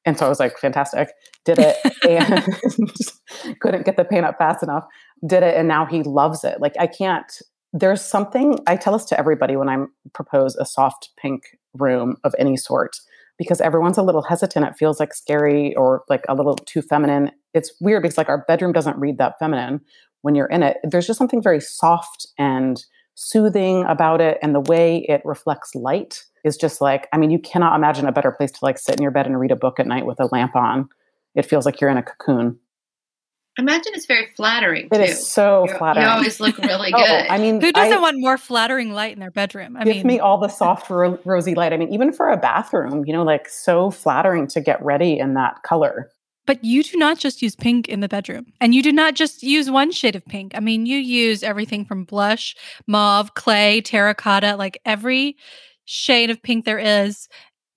And 0.05 0.19
so 0.19 0.27
I 0.27 0.29
was 0.29 0.41
like, 0.41 0.59
fantastic, 0.59 1.11
did 1.45 1.59
it. 1.59 1.77
and 2.09 2.47
couldn't 3.61 3.85
get 3.85 3.97
the 3.97 4.05
paint 4.05 4.25
up 4.25 4.39
fast 4.39 4.63
enough, 4.63 4.85
did 5.27 5.43
it. 5.43 5.57
And 5.57 5.69
now 5.69 5.87
he 5.87 6.03
loves 6.03 6.45
it. 6.45 6.61
Like 6.61 6.75
I 6.79 6.87
can't, 6.87 7.31
there's 7.73 8.03
something, 8.03 8.59
I 8.67 8.77
tell 8.77 8.93
this 8.93 9.05
to 9.07 9.19
everybody 9.19 9.57
when 9.57 9.69
I 9.69 9.85
propose 10.15 10.57
a 10.57 10.65
soft 10.65 11.11
pink 11.21 11.43
room 11.75 12.17
of 12.25 12.35
any 12.39 12.57
sort, 12.57 12.97
because 13.39 13.61
everyone's 13.61 13.99
a 13.99 14.03
little 14.03 14.23
hesitant. 14.23 14.67
It 14.67 14.77
feels 14.77 14.99
like 14.99 15.15
scary 15.15 15.75
or 15.77 16.03
like 16.09 16.25
a 16.29 16.35
little 16.35 16.57
too 16.57 16.83
feminine. 16.83 17.31
It's 17.55 17.73
weird 17.81 18.03
because 18.03 18.19
like 18.19 18.29
our 18.29 18.45
bedroom 18.49 18.73
doesn't 18.73 18.99
read 18.99 19.19
that 19.19 19.35
feminine 19.39 19.81
when 20.23 20.35
you're 20.35 20.47
in 20.47 20.63
it. 20.63 20.79
There's 20.83 21.07
just 21.07 21.19
something 21.19 21.43
very 21.43 21.61
soft 21.61 22.27
and 22.39 22.83
soothing 23.15 23.85
about 23.85 24.21
it. 24.21 24.39
And 24.43 24.55
the 24.55 24.61
way 24.61 25.05
it 25.09 25.23
reflects 25.25 25.75
light 25.75 26.25
is 26.45 26.57
just 26.57 26.81
like, 26.81 27.09
I 27.13 27.19
mean, 27.19 27.31
you 27.31 27.39
cannot 27.39 27.75
imagine 27.77 28.07
a 28.07 28.13
better 28.13 28.31
place 28.33 28.53
to 28.53 28.59
like 28.63 28.79
sit 28.79 28.97
in 28.97 29.03
your 29.03 29.11
bed 29.11 29.27
and 29.27 29.39
read 29.39 29.51
a 29.51 29.57
book 29.57 29.79
at 29.81 29.87
night 29.87 30.07
with 30.07 30.21
a 30.21 30.27
lamp 30.33 30.55
on. 30.57 30.89
It 31.35 31.47
feels 31.47 31.65
like 31.67 31.81
you're 31.81 31.91
in 31.91 31.97
a 31.99 32.03
cocoon. 32.03 32.59
Imagine 33.59 33.93
it's 33.97 34.07
very 34.07 34.29
flattering 34.37 34.87
It 34.93 34.97
too. 34.99 35.03
is 35.03 35.27
so 35.27 35.67
You- 35.69 35.75
flattering. 35.77 36.07
You 36.07 36.13
always 36.13 36.39
look 36.39 36.59
really 36.59 36.93
Oh, 36.95 36.99
good. 36.99 37.27
I 37.29 37.39
mean, 37.39 37.61
Who 37.61 37.73
doesn't 37.73 37.99
I- 37.99 38.01
want 38.01 38.21
more 38.21 38.39
flattering 38.39 38.93
light 38.93 39.13
in 39.13 39.19
their 39.19 39.33
bedroom? 39.33 39.77
I 39.77 39.85
mean 39.85 39.95
give 39.95 40.05
mean, 40.05 40.17
me 40.17 40.21
all 40.21 40.39
the 40.39 40.49
soft 40.63 40.89
ro- 40.91 41.19
rosy 41.25 41.55
light. 41.57 41.73
I 41.73 41.77
mean, 41.77 41.93
even 41.93 42.13
for 42.13 42.31
a 42.31 42.37
bathroom, 42.37 43.05
you 43.05 43.13
know, 43.13 43.25
like 43.25 43.49
so 43.49 43.91
flattering 43.91 44.47
to 44.49 44.61
get 44.61 44.81
ready 44.85 45.19
in 45.19 45.35
that 45.35 45.63
color. 45.65 46.09
But 46.47 46.65
you 46.65 46.83
do 46.85 46.97
not 46.97 47.19
just 47.19 47.43
use 47.43 47.55
pink 47.57 47.89
in 47.89 48.01
the 48.01 48.09
bedroom. 48.09 48.47
And 48.61 48.75
you 48.75 48.83
do 48.83 48.93
not 48.93 49.15
just 49.15 49.43
use 49.43 49.69
one 49.71 49.91
shade 49.91 50.17
of 50.17 50.25
pink. 50.25 50.53
I 50.55 50.61
mean, 50.61 50.87
you 50.87 50.97
use 50.97 51.43
everything 51.43 51.85
from 51.85 52.05
blush, 52.05 52.57
mauve, 52.87 53.35
clay, 53.35 53.81
terracotta, 53.83 54.57
like 54.57 54.81
every 54.87 55.37
shade 55.91 56.29
of 56.31 56.43
pink 56.43 56.65
there 56.67 56.79
is. 56.79 57.29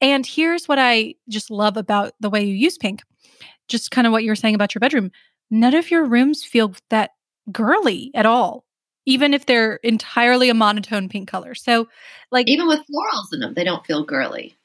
And 0.02 0.26
here's 0.26 0.68
what 0.68 0.80
I 0.80 1.16
just 1.30 1.50
love 1.50 1.78
about 1.78 2.14
the 2.20 2.30
way 2.30 2.44
you 2.44 2.54
use 2.54 2.78
pink. 2.78 3.02
Just 3.70 3.90
kind 3.92 4.06
of 4.06 4.12
what 4.12 4.24
you 4.24 4.32
were 4.32 4.36
saying 4.36 4.56
about 4.56 4.76
your 4.76 4.80
bedroom. 4.82 5.12
None 5.50 5.74
of 5.76 5.90
your 5.90 6.04
rooms 6.06 6.44
feel 6.44 6.74
that 6.90 7.12
girly 7.52 8.12
at 8.14 8.26
all, 8.26 8.66
even 9.06 9.34
if 9.34 9.46
they're 9.46 9.76
entirely 9.84 10.50
a 10.50 10.54
monotone 10.54 11.08
pink 11.08 11.30
color. 11.30 11.56
So, 11.56 11.88
like, 12.32 12.48
Even 12.50 12.68
with 12.68 12.80
florals 12.82 13.34
in 13.34 13.40
them, 13.40 13.54
they 13.54 13.64
don't 13.64 13.86
feel 13.86 14.04
girly. 14.04 14.58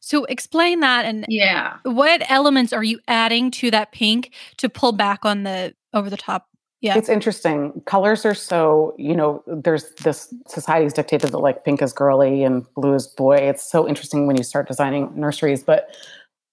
so 0.00 0.24
explain 0.26 0.80
that 0.80 1.04
and 1.04 1.26
Yeah. 1.28 1.78
what 1.82 2.22
elements 2.30 2.72
are 2.72 2.84
you 2.84 3.00
adding 3.08 3.50
to 3.52 3.70
that 3.72 3.92
pink 3.92 4.32
to 4.58 4.68
pull 4.68 4.92
back 4.92 5.24
on 5.24 5.42
the 5.42 5.74
over 5.92 6.08
the 6.08 6.16
top? 6.16 6.48
Yeah. 6.86 6.96
It's 6.96 7.08
interesting. 7.08 7.82
Colors 7.84 8.24
are 8.24 8.34
so, 8.34 8.94
you 8.96 9.16
know, 9.16 9.42
there's 9.46 9.90
this 10.04 10.32
society's 10.46 10.92
dictated 10.92 11.32
that 11.32 11.38
like 11.38 11.64
pink 11.64 11.82
is 11.82 11.92
girly 11.92 12.44
and 12.44 12.64
blue 12.74 12.94
is 12.94 13.08
boy. 13.08 13.36
It's 13.36 13.68
so 13.68 13.88
interesting 13.88 14.26
when 14.26 14.36
you 14.36 14.44
start 14.44 14.68
designing 14.68 15.10
nurseries. 15.14 15.64
But 15.64 15.88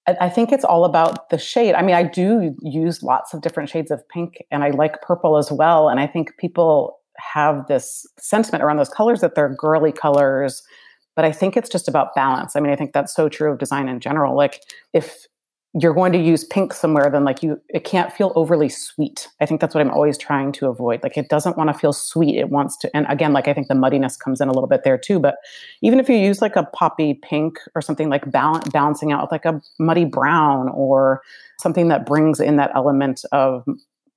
I, 0.08 0.16
I 0.22 0.30
think 0.30 0.52
it's 0.52 0.64
all 0.64 0.86
about 0.86 1.30
the 1.30 1.38
shade. 1.38 1.76
I 1.76 1.84
mean, 1.84 1.96
I 1.96 2.04
do 2.04 2.56
use 2.62 3.04
lots 3.04 3.34
of 3.34 3.42
different 3.42 3.70
shades 3.70 3.92
of 3.92 4.08
pink 4.10 4.44
and 4.50 4.64
I 4.64 4.72
like 4.72 5.02
purple 5.04 5.38
as 5.38 5.52
well. 5.52 5.88
And 5.88 6.00
I 6.00 6.08
think 6.08 6.36
people 6.38 7.00
have 7.18 7.68
this 7.68 8.08
sentiment 8.18 8.64
around 8.64 8.78
those 8.78 8.90
colors 8.90 9.22
that 9.22 9.36
they're 9.36 9.54
girly 9.54 9.92
colors. 9.92 10.64
But 11.16 11.26
I 11.26 11.32
think 11.32 11.56
it's 11.56 11.70
just 11.70 11.88
about 11.88 12.16
balance. 12.16 12.56
I 12.56 12.60
mean, 12.60 12.74
I 12.74 12.76
think 12.76 12.92
that's 12.92 13.14
so 13.14 13.30
true 13.30 13.52
of 13.52 13.60
design 13.60 13.88
in 13.88 14.00
general. 14.00 14.36
Like 14.36 14.64
if 14.94 15.28
you're 15.80 15.94
going 15.94 16.12
to 16.12 16.20
use 16.20 16.44
pink 16.44 16.72
somewhere, 16.72 17.10
then 17.10 17.24
like 17.24 17.42
you, 17.42 17.60
it 17.70 17.84
can't 17.84 18.14
feel 18.14 18.32
overly 18.36 18.70
sweet. 18.70 19.28
I 19.42 19.48
think 19.48 19.60
that's 19.60 19.74
what 19.74 19.82
I'm 19.82 19.90
always 19.90 20.20
trying 20.20 20.52
to 20.54 20.68
avoid. 20.68 21.02
Like 21.02 21.18
it 21.18 21.30
doesn't 21.30 21.58
want 21.58 21.72
to 21.72 21.74
feel 21.74 21.94
sweet. 21.94 22.38
It 22.38 22.50
wants 22.50 22.78
to, 22.78 22.96
and 22.96 23.08
again, 23.10 23.34
like 23.34 23.48
I 23.48 23.54
think 23.54 23.70
the 23.70 23.76
muddiness 23.76 24.16
comes 24.16 24.40
in 24.40 24.50
a 24.50 24.52
little 24.52 24.68
bit 24.68 24.84
there 24.84 25.00
too. 25.00 25.20
But 25.20 25.38
even 25.82 26.00
if 26.00 26.08
you 26.08 26.16
use 26.16 26.42
like 26.44 26.56
a 26.56 26.64
poppy 26.64 27.16
pink 27.16 27.58
or 27.74 27.82
something 27.82 28.08
like 28.08 28.30
balance, 28.32 28.70
balancing 28.70 29.12
out 29.12 29.24
with 29.24 29.32
like 29.32 29.46
a 29.46 29.60
muddy 29.80 30.06
brown 30.06 30.70
or 30.70 31.24
something 31.60 31.88
that 31.88 32.06
brings 32.06 32.40
in 32.40 32.58
that 32.58 32.72
element 32.76 33.26
of 33.32 33.66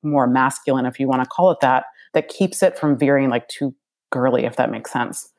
more 0.02 0.26
masculine, 0.26 0.84
if 0.84 1.00
you 1.00 1.08
want 1.08 1.22
to 1.22 1.28
call 1.28 1.50
it 1.50 1.60
that, 1.62 1.84
that 2.12 2.28
keeps 2.28 2.62
it 2.62 2.78
from 2.78 2.98
veering 2.98 3.30
like 3.30 3.48
too 3.48 3.74
girly, 4.10 4.44
if 4.44 4.56
that 4.56 4.70
makes 4.70 4.92
sense. 4.92 5.32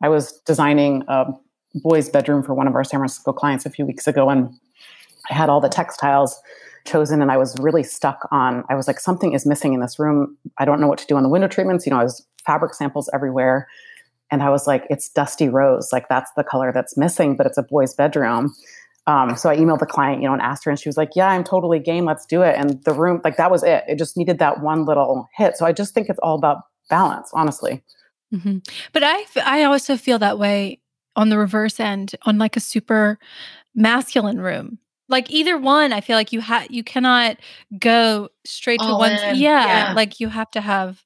I 0.00 0.08
was 0.10 0.40
designing 0.46 1.02
a 1.08 1.24
boys' 1.74 2.08
bedroom 2.08 2.44
for 2.44 2.54
one 2.54 2.68
of 2.68 2.74
our 2.76 2.84
San 2.84 3.00
Francisco 3.00 3.32
clients 3.32 3.66
a 3.66 3.70
few 3.70 3.84
weeks 3.84 4.06
ago, 4.06 4.30
and 4.30 4.54
I 5.30 5.34
had 5.34 5.48
all 5.48 5.60
the 5.60 5.68
textiles 5.68 6.40
chosen 6.84 7.20
and 7.20 7.30
I 7.30 7.36
was 7.36 7.56
really 7.58 7.82
stuck 7.82 8.28
on 8.30 8.64
I 8.70 8.74
was 8.74 8.86
like 8.86 9.00
something 9.00 9.32
is 9.32 9.44
missing 9.44 9.74
in 9.74 9.80
this 9.80 9.98
room. 9.98 10.36
I 10.58 10.64
don't 10.64 10.80
know 10.80 10.86
what 10.86 10.98
to 11.00 11.06
do 11.06 11.16
on 11.16 11.22
the 11.22 11.28
window 11.28 11.48
treatments. 11.48 11.84
You 11.84 11.90
know, 11.90 11.98
I 11.98 12.04
was 12.04 12.24
fabric 12.44 12.74
samples 12.74 13.10
everywhere 13.12 13.66
and 14.30 14.42
I 14.42 14.50
was 14.50 14.66
like 14.66 14.86
it's 14.90 15.08
dusty 15.08 15.48
rose. 15.48 15.92
Like 15.92 16.08
that's 16.08 16.30
the 16.36 16.44
color 16.44 16.72
that's 16.72 16.96
missing, 16.96 17.36
but 17.36 17.46
it's 17.46 17.58
a 17.58 17.62
boy's 17.62 17.94
bedroom. 17.94 18.54
Um, 19.08 19.36
so 19.36 19.48
I 19.48 19.56
emailed 19.56 19.78
the 19.78 19.86
client, 19.86 20.20
you 20.20 20.26
know, 20.26 20.32
and 20.32 20.42
asked 20.42 20.64
her, 20.64 20.70
and 20.70 20.80
she 20.80 20.88
was 20.88 20.96
like, 20.96 21.10
"Yeah, 21.14 21.28
I'm 21.28 21.44
totally 21.44 21.78
game. 21.78 22.04
Let's 22.04 22.26
do 22.26 22.42
it." 22.42 22.56
And 22.58 22.82
the 22.82 22.92
room, 22.92 23.20
like 23.22 23.36
that 23.36 23.52
was 23.52 23.62
it. 23.62 23.84
It 23.86 23.98
just 23.98 24.16
needed 24.16 24.40
that 24.40 24.62
one 24.62 24.84
little 24.84 25.28
hit. 25.32 25.56
So 25.56 25.64
I 25.64 25.72
just 25.72 25.94
think 25.94 26.08
it's 26.08 26.18
all 26.24 26.34
about 26.34 26.62
balance, 26.90 27.30
honestly. 27.32 27.84
Mm-hmm. 28.34 28.58
But 28.92 29.02
I, 29.04 29.24
I 29.44 29.62
also 29.62 29.96
feel 29.96 30.18
that 30.18 30.40
way 30.40 30.80
on 31.14 31.28
the 31.28 31.38
reverse 31.38 31.78
end, 31.78 32.16
on 32.22 32.38
like 32.38 32.56
a 32.56 32.60
super 32.60 33.18
masculine 33.76 34.40
room 34.40 34.80
like 35.08 35.30
either 35.30 35.56
one 35.58 35.92
i 35.92 36.00
feel 36.00 36.16
like 36.16 36.32
you 36.32 36.40
have 36.40 36.66
you 36.70 36.82
cannot 36.82 37.36
go 37.78 38.28
straight 38.44 38.80
to 38.80 38.94
one 38.94 39.12
yeah, 39.12 39.34
yeah, 39.34 39.92
like 39.94 40.20
you 40.20 40.28
have 40.28 40.50
to 40.50 40.60
have 40.60 41.04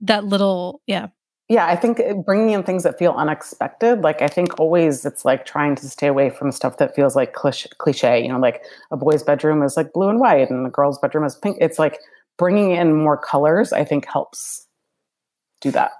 that 0.00 0.24
little 0.24 0.82
yeah. 0.86 1.08
Yeah 1.48 1.66
i 1.66 1.76
think 1.76 2.00
uh, 2.00 2.14
bringing 2.14 2.50
in 2.50 2.62
things 2.62 2.82
that 2.82 2.98
feel 2.98 3.12
unexpected 3.12 4.00
like 4.00 4.22
i 4.22 4.28
think 4.28 4.58
always 4.58 5.04
it's 5.04 5.24
like 5.24 5.44
trying 5.44 5.74
to 5.76 5.88
stay 5.88 6.06
away 6.06 6.30
from 6.30 6.50
stuff 6.50 6.78
that 6.78 6.94
feels 6.94 7.14
like 7.14 7.32
cliche 7.34 7.68
cliche 7.78 8.22
you 8.22 8.28
know 8.28 8.38
like 8.38 8.62
a 8.90 8.96
boy's 8.96 9.22
bedroom 9.22 9.62
is 9.62 9.76
like 9.76 9.92
blue 9.92 10.08
and 10.08 10.20
white 10.20 10.50
and 10.50 10.64
the 10.64 10.70
girl's 10.70 10.98
bedroom 10.98 11.24
is 11.24 11.36
pink. 11.36 11.58
It's 11.60 11.78
like 11.78 11.98
bringing 12.38 12.72
in 12.72 12.94
more 12.94 13.16
colors 13.16 13.72
i 13.72 13.84
think 13.84 14.06
helps 14.06 14.66
do 15.64 15.70
that. 15.72 15.92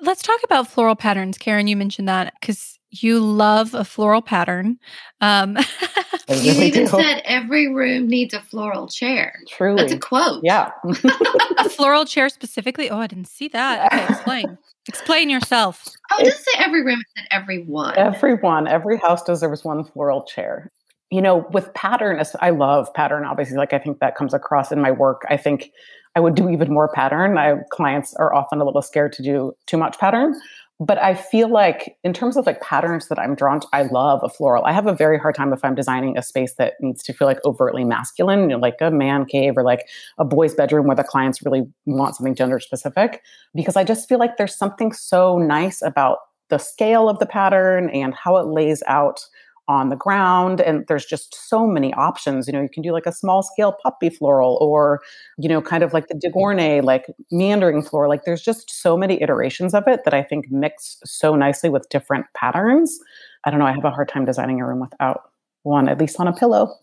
Let's 0.00 0.22
talk 0.22 0.40
about 0.44 0.68
floral 0.68 0.96
patterns. 0.96 1.38
Karen 1.38 1.66
you 1.66 1.76
mentioned 1.76 2.08
that 2.08 2.34
because 2.40 2.78
you 3.02 3.18
love 3.18 3.74
a 3.74 3.84
floral 3.84 4.22
pattern. 4.22 4.78
Um, 5.20 5.56
you 6.28 6.52
even 6.52 6.86
said 6.86 7.22
every 7.24 7.72
room 7.72 8.06
needs 8.08 8.34
a 8.34 8.40
floral 8.40 8.88
chair. 8.88 9.34
Truly. 9.48 9.82
That's 9.82 9.92
a 9.92 9.98
quote. 9.98 10.40
Yeah. 10.44 10.70
a 11.58 11.68
floral 11.68 12.04
chair 12.04 12.28
specifically? 12.28 12.90
Oh, 12.90 12.98
I 12.98 13.06
didn't 13.06 13.28
see 13.28 13.48
that. 13.48 13.92
Okay, 13.92 14.06
explain. 14.08 14.58
explain 14.88 15.30
yourself. 15.30 15.88
Oh, 16.12 16.18
it 16.20 16.24
doesn't 16.24 16.44
say 16.44 16.52
every 16.58 16.84
room, 16.84 17.00
it 17.00 17.06
said 17.16 17.26
every 17.30 17.64
one. 17.64 17.96
Every 17.96 18.34
one. 18.34 18.68
Every 18.68 18.98
house 18.98 19.22
deserves 19.22 19.64
one 19.64 19.84
floral 19.84 20.24
chair. 20.24 20.70
You 21.10 21.22
know, 21.22 21.46
with 21.52 21.72
pattern, 21.74 22.22
I 22.40 22.50
love 22.50 22.92
pattern, 22.94 23.24
obviously. 23.24 23.56
Like, 23.56 23.72
I 23.72 23.78
think 23.78 24.00
that 24.00 24.16
comes 24.16 24.34
across 24.34 24.72
in 24.72 24.80
my 24.80 24.90
work. 24.90 25.22
I 25.28 25.36
think 25.36 25.70
I 26.16 26.20
would 26.20 26.34
do 26.34 26.48
even 26.48 26.72
more 26.72 26.88
pattern. 26.88 27.34
My 27.34 27.56
clients 27.70 28.14
are 28.14 28.34
often 28.34 28.60
a 28.60 28.64
little 28.64 28.82
scared 28.82 29.12
to 29.14 29.22
do 29.22 29.52
too 29.66 29.76
much 29.76 29.98
pattern 29.98 30.34
but 30.80 30.98
I 30.98 31.14
feel 31.14 31.48
like 31.48 31.96
in 32.02 32.12
terms 32.12 32.36
of 32.36 32.46
like 32.46 32.60
patterns 32.60 33.08
that 33.08 33.18
I'm 33.18 33.34
drawn 33.34 33.60
to, 33.60 33.68
I 33.72 33.82
love 33.82 34.20
a 34.22 34.28
floral. 34.28 34.64
I 34.64 34.72
have 34.72 34.86
a 34.86 34.92
very 34.92 35.18
hard 35.18 35.34
time 35.34 35.52
if 35.52 35.64
I'm 35.64 35.74
designing 35.74 36.18
a 36.18 36.22
space 36.22 36.54
that 36.54 36.74
needs 36.80 37.02
to 37.04 37.12
feel 37.12 37.28
like 37.28 37.38
overtly 37.44 37.84
masculine, 37.84 38.40
you 38.40 38.48
know, 38.48 38.58
like 38.58 38.76
a 38.80 38.90
man 38.90 39.24
cave 39.24 39.56
or 39.56 39.62
like 39.62 39.86
a 40.18 40.24
boy's 40.24 40.54
bedroom 40.54 40.86
where 40.86 40.96
the 40.96 41.04
clients 41.04 41.44
really 41.44 41.62
want 41.86 42.16
something 42.16 42.34
gender 42.34 42.58
specific, 42.58 43.22
because 43.54 43.76
I 43.76 43.84
just 43.84 44.08
feel 44.08 44.18
like 44.18 44.36
there's 44.36 44.56
something 44.56 44.92
so 44.92 45.38
nice 45.38 45.80
about 45.80 46.18
the 46.50 46.58
scale 46.58 47.08
of 47.08 47.20
the 47.20 47.26
pattern 47.26 47.88
and 47.90 48.12
how 48.14 48.36
it 48.36 48.46
lays 48.46 48.82
out 48.86 49.24
on 49.66 49.88
the 49.88 49.96
ground 49.96 50.60
and 50.60 50.86
there's 50.88 51.06
just 51.06 51.34
so 51.48 51.66
many 51.66 51.92
options 51.94 52.46
you 52.46 52.52
know 52.52 52.60
you 52.60 52.68
can 52.68 52.82
do 52.82 52.92
like 52.92 53.06
a 53.06 53.12
small 53.12 53.42
scale 53.42 53.74
puppy 53.82 54.10
floral 54.10 54.58
or 54.60 55.00
you 55.38 55.48
know 55.48 55.62
kind 55.62 55.82
of 55.82 55.94
like 55.94 56.08
the 56.08 56.14
de 56.14 56.30
Gournay 56.30 56.82
like 56.82 57.06
meandering 57.30 57.82
floor 57.82 58.08
like 58.08 58.24
there's 58.24 58.42
just 58.42 58.70
so 58.70 58.96
many 58.96 59.22
iterations 59.22 59.72
of 59.72 59.84
it 59.86 60.00
that 60.04 60.12
i 60.12 60.22
think 60.22 60.50
mix 60.50 60.98
so 61.04 61.34
nicely 61.34 61.70
with 61.70 61.88
different 61.88 62.26
patterns. 62.34 62.98
I 63.44 63.50
don't 63.50 63.58
know 63.58 63.66
i 63.66 63.72
have 63.72 63.84
a 63.84 63.90
hard 63.90 64.08
time 64.08 64.26
designing 64.26 64.60
a 64.60 64.66
room 64.66 64.80
without 64.80 65.30
one 65.62 65.88
at 65.88 65.98
least 65.98 66.20
on 66.20 66.28
a 66.28 66.32
pillow. 66.32 66.74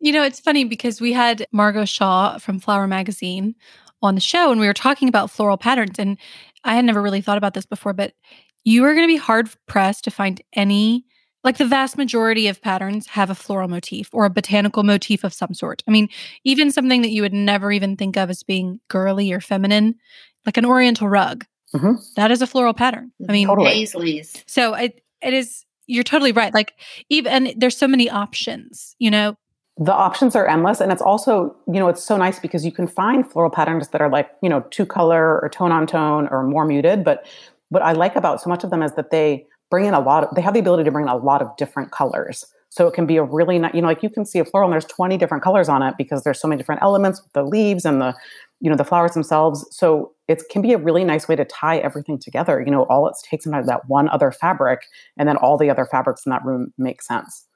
You 0.00 0.12
know 0.12 0.22
it's 0.22 0.40
funny 0.40 0.64
because 0.64 1.00
we 1.00 1.12
had 1.12 1.44
margot 1.50 1.86
shaw 1.86 2.38
from 2.38 2.60
flower 2.60 2.86
magazine 2.86 3.56
on 4.00 4.14
the 4.14 4.20
show 4.20 4.52
and 4.52 4.60
we 4.60 4.68
were 4.68 4.74
talking 4.74 5.08
about 5.08 5.28
floral 5.28 5.56
patterns 5.56 5.98
and 5.98 6.18
i 6.62 6.76
had 6.76 6.84
never 6.84 7.02
really 7.02 7.20
thought 7.20 7.38
about 7.38 7.54
this 7.54 7.66
before 7.66 7.92
but 7.92 8.14
you 8.64 8.84
are 8.84 8.94
going 8.94 9.08
to 9.08 9.12
be 9.12 9.16
hard 9.16 9.48
pressed 9.66 10.04
to 10.04 10.10
find 10.10 10.40
any 10.52 11.04
like 11.44 11.58
the 11.58 11.66
vast 11.66 11.96
majority 11.96 12.48
of 12.48 12.60
patterns 12.60 13.06
have 13.08 13.30
a 13.30 13.34
floral 13.34 13.68
motif 13.68 14.10
or 14.12 14.24
a 14.24 14.30
botanical 14.30 14.82
motif 14.82 15.24
of 15.24 15.32
some 15.32 15.54
sort. 15.54 15.82
I 15.86 15.90
mean, 15.90 16.08
even 16.44 16.70
something 16.70 17.02
that 17.02 17.10
you 17.10 17.22
would 17.22 17.32
never 17.32 17.70
even 17.70 17.96
think 17.96 18.16
of 18.16 18.30
as 18.30 18.42
being 18.42 18.80
girly 18.88 19.32
or 19.32 19.40
feminine, 19.40 19.94
like 20.44 20.56
an 20.56 20.64
oriental 20.64 21.08
rug, 21.08 21.44
mm-hmm. 21.74 21.94
that 22.16 22.30
is 22.30 22.42
a 22.42 22.46
floral 22.46 22.74
pattern. 22.74 23.12
I 23.28 23.32
mean, 23.32 23.46
totally. 23.46 23.70
Paisleys. 23.70 24.42
So 24.46 24.74
it, 24.74 25.02
it 25.22 25.32
is, 25.32 25.64
you're 25.86 26.04
totally 26.04 26.32
right. 26.32 26.52
Like, 26.52 26.74
even, 27.08 27.32
and 27.32 27.60
there's 27.60 27.76
so 27.76 27.88
many 27.88 28.10
options, 28.10 28.96
you 28.98 29.10
know, 29.10 29.36
the 29.80 29.94
options 29.94 30.34
are 30.34 30.48
endless 30.48 30.80
and 30.80 30.90
it's 30.90 31.00
also 31.00 31.54
you 31.68 31.74
know 31.74 31.86
it's 31.88 32.02
so 32.02 32.16
nice 32.16 32.40
because 32.40 32.66
you 32.66 32.72
can 32.72 32.88
find 32.88 33.30
floral 33.30 33.48
patterns 33.48 33.88
that 33.90 34.00
are 34.00 34.10
like 34.10 34.28
you 34.42 34.48
know 34.48 34.60
two 34.70 34.84
color 34.84 35.40
or 35.40 35.48
tone 35.48 35.70
on 35.70 35.86
tone 35.86 36.26
or 36.32 36.42
more 36.42 36.64
muted 36.64 37.04
but 37.04 37.24
what 37.68 37.80
i 37.80 37.92
like 37.92 38.16
about 38.16 38.40
so 38.40 38.50
much 38.50 38.64
of 38.64 38.70
them 38.70 38.82
is 38.82 38.92
that 38.94 39.12
they 39.12 39.46
bring 39.70 39.84
in 39.84 39.94
a 39.94 40.00
lot 40.00 40.24
of, 40.24 40.34
they 40.34 40.40
have 40.40 40.54
the 40.54 40.60
ability 40.60 40.84
to 40.84 40.90
bring 40.90 41.04
in 41.04 41.10
a 41.10 41.16
lot 41.16 41.42
of 41.42 41.56
different 41.56 41.92
colors. 41.92 42.44
So 42.70 42.86
it 42.86 42.94
can 42.94 43.06
be 43.06 43.16
a 43.16 43.22
really 43.22 43.58
nice, 43.58 43.74
you 43.74 43.80
know, 43.80 43.88
like 43.88 44.02
you 44.02 44.10
can 44.10 44.26
see 44.26 44.38
a 44.38 44.44
floral 44.44 44.68
and 44.68 44.72
there's 44.72 44.84
20 44.84 45.16
different 45.16 45.42
colors 45.42 45.68
on 45.68 45.82
it 45.82 45.94
because 45.96 46.22
there's 46.22 46.40
so 46.40 46.46
many 46.46 46.58
different 46.58 46.82
elements 46.82 47.22
the 47.32 47.42
leaves 47.42 47.84
and 47.84 48.00
the, 48.00 48.14
you 48.60 48.68
know, 48.68 48.76
the 48.76 48.84
flowers 48.84 49.12
themselves. 49.12 49.66
So 49.70 50.12
it 50.28 50.42
can 50.50 50.60
be 50.60 50.72
a 50.72 50.78
really 50.78 51.04
nice 51.04 51.28
way 51.28 51.36
to 51.36 51.44
tie 51.44 51.78
everything 51.78 52.18
together. 52.18 52.60
You 52.60 52.70
know, 52.70 52.82
all 52.84 53.08
it 53.08 53.14
takes 53.22 53.44
sometimes 53.44 53.66
that 53.66 53.88
one 53.88 54.08
other 54.10 54.30
fabric 54.30 54.82
and 55.16 55.26
then 55.28 55.36
all 55.38 55.56
the 55.56 55.70
other 55.70 55.86
fabrics 55.86 56.26
in 56.26 56.30
that 56.30 56.44
room 56.44 56.72
make 56.76 57.00
sense. 57.00 57.46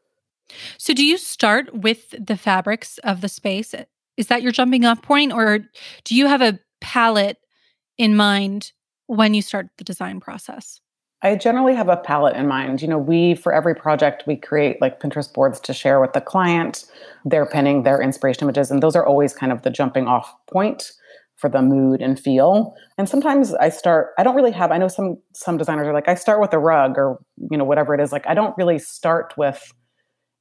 So 0.78 0.95
do 0.95 1.04
you 1.04 1.19
start 1.19 1.75
with 1.75 2.14
the 2.19 2.37
fabrics 2.37 2.99
of 2.99 3.21
the 3.21 3.28
space? 3.28 3.75
Is 4.16 4.26
that 4.28 4.42
your 4.42 4.52
jumping 4.52 4.85
off 4.85 5.02
point 5.02 5.33
or 5.33 5.61
do 6.04 6.14
you 6.14 6.26
have 6.26 6.42
a 6.42 6.59
palette 6.81 7.38
in 7.99 8.16
mind 8.16 8.73
when 9.07 9.35
you 9.35 9.42
start 9.42 9.69
the 9.76 9.85
design 9.85 10.21
process? 10.21 10.81
I 11.24 11.36
generally 11.36 11.74
have 11.74 11.88
a 11.88 11.96
palette 11.96 12.36
in 12.36 12.48
mind. 12.48 12.82
You 12.82 12.88
know, 12.88 12.98
we, 12.98 13.34
for 13.36 13.52
every 13.54 13.74
project, 13.74 14.24
we 14.26 14.36
create 14.36 14.80
like 14.80 15.00
Pinterest 15.00 15.32
boards 15.32 15.60
to 15.60 15.72
share 15.72 16.00
with 16.00 16.14
the 16.14 16.20
client. 16.20 16.84
They're 17.24 17.46
pinning 17.46 17.84
their 17.84 18.02
inspiration 18.02 18.44
images, 18.44 18.70
and 18.70 18.82
those 18.82 18.96
are 18.96 19.06
always 19.06 19.32
kind 19.32 19.52
of 19.52 19.62
the 19.62 19.70
jumping 19.70 20.08
off 20.08 20.34
point 20.50 20.92
for 21.36 21.48
the 21.48 21.62
mood 21.62 22.00
and 22.00 22.18
feel. 22.18 22.74
And 22.98 23.08
sometimes 23.08 23.54
I 23.54 23.68
start, 23.68 24.10
I 24.18 24.22
don't 24.22 24.36
really 24.36 24.52
have, 24.52 24.70
I 24.70 24.78
know 24.78 24.88
some 24.88 25.16
some 25.34 25.58
designers 25.58 25.86
are 25.86 25.92
like, 25.92 26.08
I 26.08 26.14
start 26.14 26.40
with 26.40 26.52
a 26.52 26.58
rug 26.58 26.96
or, 26.96 27.18
you 27.50 27.56
know, 27.56 27.64
whatever 27.64 27.94
it 27.94 28.00
is. 28.00 28.12
Like, 28.12 28.26
I 28.26 28.34
don't 28.34 28.56
really 28.56 28.78
start 28.78 29.34
with 29.36 29.72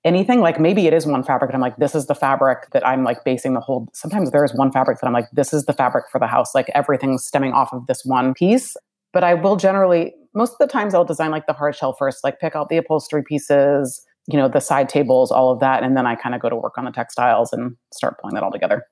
anything. 0.04 0.42
Like 0.42 0.60
maybe 0.60 0.88
it 0.88 0.94
is 0.94 1.06
one 1.06 1.24
fabric 1.24 1.50
and 1.50 1.56
I'm 1.56 1.62
like, 1.62 1.78
this 1.78 1.96
is 1.96 2.08
the 2.08 2.16
fabric 2.16 2.70
that 2.72 2.86
I'm 2.86 3.04
like 3.04 3.24
basing 3.24 3.54
the 3.54 3.60
whole 3.60 3.88
sometimes 3.94 4.32
there 4.32 4.44
is 4.44 4.54
one 4.56 4.72
fabric 4.72 5.00
that 5.00 5.08
I'm 5.08 5.14
like, 5.14 5.30
this 5.32 5.54
is 5.54 5.66
the 5.66 5.74
fabric 5.74 6.06
for 6.12 6.20
the 6.20 6.28
house. 6.28 6.56
Like 6.56 6.70
everything's 6.74 7.26
stemming 7.26 7.54
off 7.54 7.72
of 7.72 7.86
this 7.88 8.04
one 8.04 8.34
piece. 8.34 8.76
But 9.14 9.24
I 9.24 9.34
will 9.34 9.58
generally 9.58 10.14
most 10.34 10.54
of 10.54 10.58
the 10.60 10.68
times 10.68 10.94
I'll 10.94 11.06
design 11.06 11.32
like 11.32 11.48
the 11.48 11.54
hard 11.54 11.76
shell 11.76 11.94
first, 11.94 12.24
like 12.24 12.40
pick 12.40 12.56
out 12.56 12.70
the 12.70 12.78
upholstery 12.78 13.24
pieces, 13.24 14.06
you 14.28 14.38
know, 14.38 14.48
the 14.48 14.62
side 14.62 14.90
tables, 14.90 15.32
all 15.32 15.52
of 15.52 15.60
that. 15.60 15.84
And 15.84 15.96
then 15.96 16.06
I 16.06 16.16
kind 16.16 16.36
of 16.36 16.42
go 16.42 16.50
to 16.50 16.56
work 16.56 16.78
on 16.78 16.86
the 16.86 16.92
textiles 16.92 17.54
and 17.54 17.76
start 17.94 18.20
pulling 18.20 18.36
that 18.36 18.44
all 18.44 18.52
together. 18.52 18.86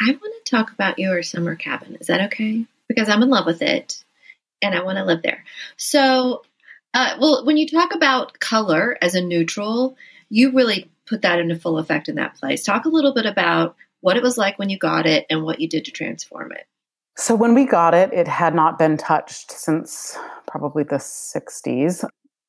I 0.00 0.10
want 0.12 0.44
to 0.44 0.50
talk 0.50 0.72
about 0.72 0.98
your 0.98 1.22
summer 1.22 1.54
cabin. 1.54 1.98
Is 2.00 2.06
that 2.06 2.22
okay? 2.32 2.64
Because 2.88 3.08
I'm 3.08 3.22
in 3.22 3.28
love 3.28 3.46
with 3.46 3.62
it 3.62 4.02
and 4.62 4.74
I 4.74 4.82
want 4.82 4.98
to 4.98 5.04
live 5.04 5.22
there. 5.22 5.44
So, 5.76 6.42
uh, 6.94 7.16
well, 7.20 7.44
when 7.44 7.56
you 7.56 7.68
talk 7.68 7.94
about 7.94 8.40
color 8.40 8.96
as 9.02 9.14
a 9.14 9.20
neutral, 9.22 9.96
you 10.30 10.52
really 10.52 10.90
put 11.06 11.22
that 11.22 11.38
into 11.38 11.56
full 11.56 11.78
effect 11.78 12.08
in 12.08 12.16
that 12.16 12.36
place. 12.36 12.64
Talk 12.64 12.86
a 12.86 12.90
little 12.90 13.12
bit 13.12 13.26
about 13.26 13.76
what 14.00 14.16
it 14.16 14.22
was 14.22 14.38
like 14.38 14.58
when 14.58 14.70
you 14.70 14.78
got 14.78 15.06
it 15.06 15.26
and 15.28 15.42
what 15.42 15.60
you 15.60 15.68
did 15.68 15.84
to 15.84 15.90
transform 15.90 16.52
it. 16.52 16.66
So 17.20 17.34
when 17.34 17.54
we 17.54 17.66
got 17.66 17.92
it, 17.92 18.10
it 18.14 18.26
had 18.26 18.54
not 18.54 18.78
been 18.78 18.96
touched 18.96 19.52
since 19.52 20.16
probably 20.46 20.84
the 20.84 20.96
60s. 20.96 22.02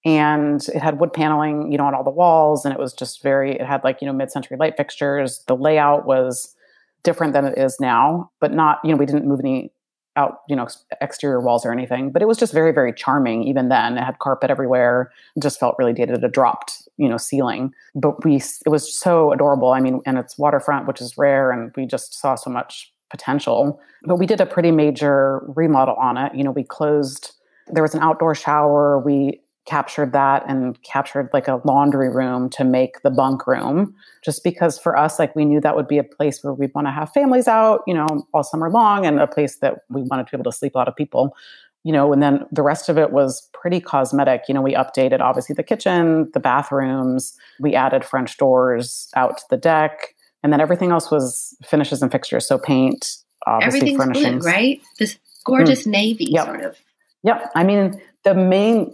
And 0.06 0.66
it 0.70 0.82
had 0.82 0.98
wood 0.98 1.12
paneling, 1.12 1.74
you 1.74 1.78
know, 1.78 1.86
on 1.86 1.94
all 1.94 2.06
the 2.06 2.10
walls. 2.10 2.64
And 2.64 2.74
it 2.74 2.80
was 2.80 2.94
just 2.94 3.22
very, 3.22 3.52
it 3.52 3.66
had 3.66 3.84
like, 3.84 4.02
you 4.02 4.08
know, 4.08 4.14
mid 4.14 4.32
century 4.32 4.56
light 4.56 4.78
fixtures. 4.78 5.44
The 5.48 5.58
layout 5.58 6.06
was 6.06 6.56
different 7.04 7.34
than 7.34 7.44
it 7.44 7.58
is 7.58 7.82
now, 7.82 8.32
but 8.40 8.54
not, 8.54 8.80
you 8.86 8.92
know, 8.92 8.96
we 8.96 9.06
didn't 9.06 9.28
move 9.28 9.42
any 9.42 9.74
out, 10.16 10.38
you 10.48 10.56
know, 10.56 10.70
exterior 11.02 11.42
walls 11.42 11.66
or 11.66 11.74
anything. 11.74 12.10
But 12.10 12.22
it 12.22 12.30
was 12.30 12.38
just 12.38 12.54
very, 12.54 12.72
very 12.72 12.94
charming 12.94 13.44
even 13.44 13.68
then. 13.68 13.98
It 13.98 14.04
had 14.06 14.20
carpet 14.20 14.50
everywhere. 14.50 15.12
It 15.36 15.44
just 15.44 15.60
felt 15.60 15.76
really 15.80 15.94
dated. 15.94 16.24
It 16.24 16.32
dropped 16.32 16.88
you 17.02 17.10
know, 17.10 17.18
ceiling. 17.18 17.74
But 17.96 18.24
we, 18.24 18.36
it 18.36 18.70
was 18.70 18.94
so 18.94 19.34
adorable. 19.34 19.74
I 19.74 19.80
mean, 19.80 20.02
and 20.06 20.18
it's 20.18 20.38
waterfront, 20.38 20.88
which 20.88 21.02
is 21.02 21.18
rare. 21.18 21.52
And 21.52 21.72
we 21.76 21.86
just 21.88 22.14
saw 22.14 22.36
so 22.36 22.50
much 22.50 22.91
potential. 23.12 23.80
But 24.04 24.16
we 24.16 24.26
did 24.26 24.42
a 24.42 24.46
pretty 24.46 24.72
major 24.72 25.44
remodel 25.56 25.96
on 25.96 26.18
it. 26.18 26.34
You 26.34 26.44
know, 26.44 26.52
we 26.52 26.64
closed, 26.64 27.34
there 27.68 27.84
was 27.84 27.94
an 27.94 28.02
outdoor 28.02 28.34
shower. 28.34 29.00
We 29.00 29.42
captured 29.66 30.12
that 30.14 30.44
and 30.48 30.82
captured 30.84 31.30
like 31.34 31.48
a 31.48 31.62
laundry 31.64 32.10
room 32.10 32.50
to 32.50 32.64
make 32.64 33.02
the 33.04 33.12
bunk 33.12 33.46
room 33.46 33.94
just 34.24 34.44
because 34.44 34.80
for 34.80 34.98
us 34.98 35.20
like 35.20 35.36
we 35.36 35.46
knew 35.46 35.62
that 35.62 35.76
would 35.76 35.88
be 35.88 36.00
a 36.00 36.04
place 36.04 36.44
where 36.44 36.54
we'd 36.54 36.74
want 36.74 36.88
to 36.88 36.92
have 36.92 37.12
families 37.12 37.48
out 37.48 37.82
you 37.86 37.94
know 37.94 38.08
all 38.34 38.44
summer 38.44 38.72
long 38.72 39.06
and 39.06 39.20
a 39.20 39.28
place 39.28 39.58
that 39.58 39.82
we 39.90 40.02
wanted 40.02 40.26
to 40.26 40.32
be 40.32 40.36
able 40.42 40.52
to 40.52 40.58
sleep 40.58 40.74
a 40.74 40.78
lot 40.80 40.88
of 40.88 40.96
people 40.96 41.36
you 41.84 41.92
know 41.92 42.12
and 42.12 42.24
then 42.24 42.44
the 42.52 42.64
rest 42.64 42.90
of 42.90 42.98
it 42.98 43.12
was 43.12 43.48
pretty 43.54 43.80
cosmetic 43.80 44.44
you 44.48 44.54
know 44.54 44.64
we 44.64 44.74
updated 44.74 45.20
obviously 45.20 45.54
the 45.54 45.64
kitchen 45.64 46.30
the 46.34 46.40
bathrooms 46.40 47.38
we 47.60 47.76
added 47.76 48.04
french 48.04 48.38
doors 48.38 49.10
out 49.16 49.38
to 49.38 49.44
the 49.52 49.58
deck 49.58 50.16
and 50.44 50.52
then 50.52 50.62
everything 50.62 50.92
else 50.92 51.12
was 51.12 51.56
finishes 51.66 52.02
and 52.02 52.12
fixtures 52.12 52.48
so 52.48 52.58
paint 52.58 53.18
obviously 53.48 53.96
furnishings 53.96 54.44
blue, 54.44 54.52
right? 54.52 54.82
This 55.00 55.14
hmm. 55.14 55.20
gorgeous 55.46 55.86
navy 55.86 56.26
Yep. 56.30 56.46
sort 56.46 56.62
of. 56.62 56.78
Yep. 57.24 57.52
I 57.56 57.64
mean, 57.64 58.02
the 58.24 58.34
main, 58.34 58.94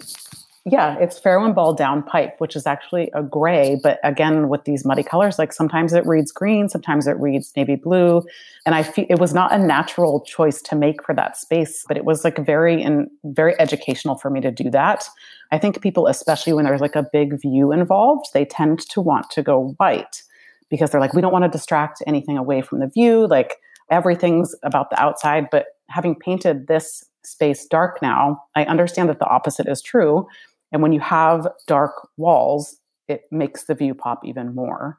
yeah, 0.65 0.97
it's 0.99 1.17
Farrow 1.17 1.45
and 1.45 1.55
Ball 1.55 1.73
down 1.73 2.03
pipe, 2.03 2.35
which 2.39 2.55
is 2.55 2.67
actually 2.67 3.09
a 3.13 3.23
gray. 3.23 3.79
But 3.81 3.99
again, 4.03 4.49
with 4.49 4.65
these 4.65 4.83
muddy 4.85 5.03
colors, 5.03 5.39
like 5.39 5.53
sometimes 5.53 5.93
it 5.93 6.05
reads 6.05 6.31
green, 6.31 6.67
sometimes 6.67 7.07
it 7.07 7.17
reads 7.19 7.53
navy 7.55 7.75
blue. 7.75 8.23
And 8.65 8.75
I 8.75 8.83
feel 8.83 9.05
it 9.09 9.19
was 9.19 9.33
not 9.33 9.53
a 9.53 9.57
natural 9.57 10.21
choice 10.21 10.61
to 10.63 10.75
make 10.75 11.03
for 11.03 11.15
that 11.15 11.37
space, 11.37 11.85
but 11.87 11.95
it 11.95 12.03
was 12.03 12.23
like 12.23 12.37
very 12.37 12.83
and 12.83 13.09
very 13.23 13.57
educational 13.59 14.17
for 14.17 14.29
me 14.29 14.41
to 14.41 14.51
do 14.51 14.69
that. 14.71 15.05
I 15.51 15.57
think 15.57 15.81
people, 15.81 16.07
especially 16.07 16.51
when 16.51 16.65
there's 16.65 16.81
like 16.81 16.97
a 16.97 17.07
big 17.13 17.39
view 17.41 17.71
involved, 17.71 18.27
they 18.33 18.43
tend 18.43 18.79
to 18.89 18.99
want 18.99 19.29
to 19.31 19.41
go 19.43 19.73
white 19.77 20.23
because 20.69 20.91
they're 20.91 21.01
like, 21.01 21.13
we 21.13 21.21
don't 21.21 21.31
want 21.31 21.45
to 21.45 21.49
distract 21.49 22.03
anything 22.07 22.37
away 22.37 22.61
from 22.61 22.79
the 22.79 22.87
view. 22.87 23.27
Like 23.27 23.55
everything's 23.91 24.55
about 24.63 24.89
the 24.89 25.01
outside. 25.01 25.47
But 25.51 25.67
having 25.89 26.15
painted 26.15 26.67
this 26.67 27.03
space 27.23 27.65
dark 27.65 28.01
now, 28.01 28.41
I 28.55 28.65
understand 28.65 29.09
that 29.09 29.19
the 29.19 29.27
opposite 29.27 29.67
is 29.67 29.81
true. 29.81 30.27
And 30.71 30.81
when 30.81 30.91
you 30.91 30.99
have 30.99 31.47
dark 31.67 32.09
walls, 32.17 32.77
it 33.07 33.23
makes 33.31 33.63
the 33.63 33.75
view 33.75 33.93
pop 33.93 34.25
even 34.25 34.53
more. 34.53 34.97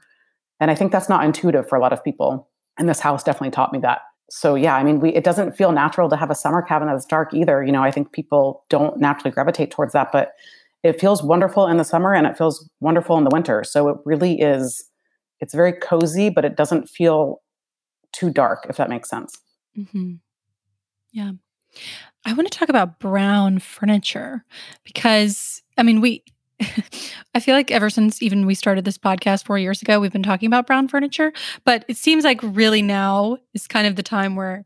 And 0.61 0.71
I 0.71 0.75
think 0.75 0.93
that's 0.93 1.09
not 1.09 1.25
intuitive 1.25 1.69
for 1.69 1.77
a 1.77 1.81
lot 1.81 1.93
of 1.93 2.03
people. 2.03 2.49
And 2.79 2.89
this 2.89 3.01
house 3.01 3.23
definitely 3.23 3.51
taught 3.51 3.73
me 3.73 3.79
that. 3.81 4.01
So 4.31 4.55
yeah, 4.55 4.77
I 4.77 4.85
mean, 4.85 5.01
we, 5.01 5.11
it 5.15 5.25
doesn't 5.25 5.57
feel 5.57 5.73
natural 5.73 6.09
to 6.11 6.17
have 6.17 6.31
a 6.31 6.35
summer 6.35 6.63
cabin 6.63 6.89
that's 6.89 7.07
dark 7.07 7.33
either. 7.33 7.63
You 7.63 7.73
know, 7.73 7.83
I 7.83 7.91
think 7.91 8.13
people 8.13 8.65
don't 8.69 8.99
naturally 8.99 9.31
gravitate 9.31 9.71
towards 9.71 9.93
that, 9.95 10.13
but 10.13 10.33
it 10.83 11.01
feels 11.01 11.23
wonderful 11.23 11.67
in 11.67 11.77
the 11.77 11.85
summer 11.85 12.15
and 12.15 12.27
it 12.27 12.37
feels 12.37 12.69
wonderful 12.81 13.17
in 13.19 13.25
the 13.25 13.31
winter. 13.33 13.65
So 13.65 13.89
it 13.89 13.97
really 14.05 14.41
is, 14.41 14.85
it's 15.41 15.55
very 15.55 15.73
cozy, 15.73 16.31
but 16.31 16.45
it 16.45 16.57
doesn't 16.57 16.89
feel 16.89 17.41
too 18.13 18.31
dark, 18.31 18.67
if 18.69 18.77
that 18.77 18.89
makes 18.91 19.09
sense. 19.11 19.37
hmm 19.93 20.15
Yeah. 21.13 21.33
I 22.25 22.33
want 22.33 22.51
to 22.51 22.59
talk 22.59 22.69
about 22.69 22.99
brown 22.99 23.59
furniture 23.59 24.45
because, 24.85 25.63
I 25.77 25.83
mean, 25.83 26.01
we, 26.01 26.25
I 27.35 27.41
feel 27.41 27.55
like 27.55 27.71
ever 27.71 27.91
since 27.91 28.23
even 28.23 28.47
we 28.47 28.55
started 28.55 28.85
this 28.85 28.99
podcast 28.99 29.45
four 29.47 29.59
years 29.59 29.81
ago, 29.83 30.01
we've 30.01 30.13
been 30.13 30.23
talking 30.23 30.47
about 30.49 30.67
brown 30.67 30.89
furniture, 30.89 31.33
but 31.65 31.85
it 31.89 31.97
seems 31.97 32.25
like 32.25 32.41
really 32.43 32.83
now 32.83 33.37
is 33.55 33.67
kind 33.67 33.87
of 33.87 33.97
the 33.97 34.03
time 34.03 34.37
where 34.37 34.65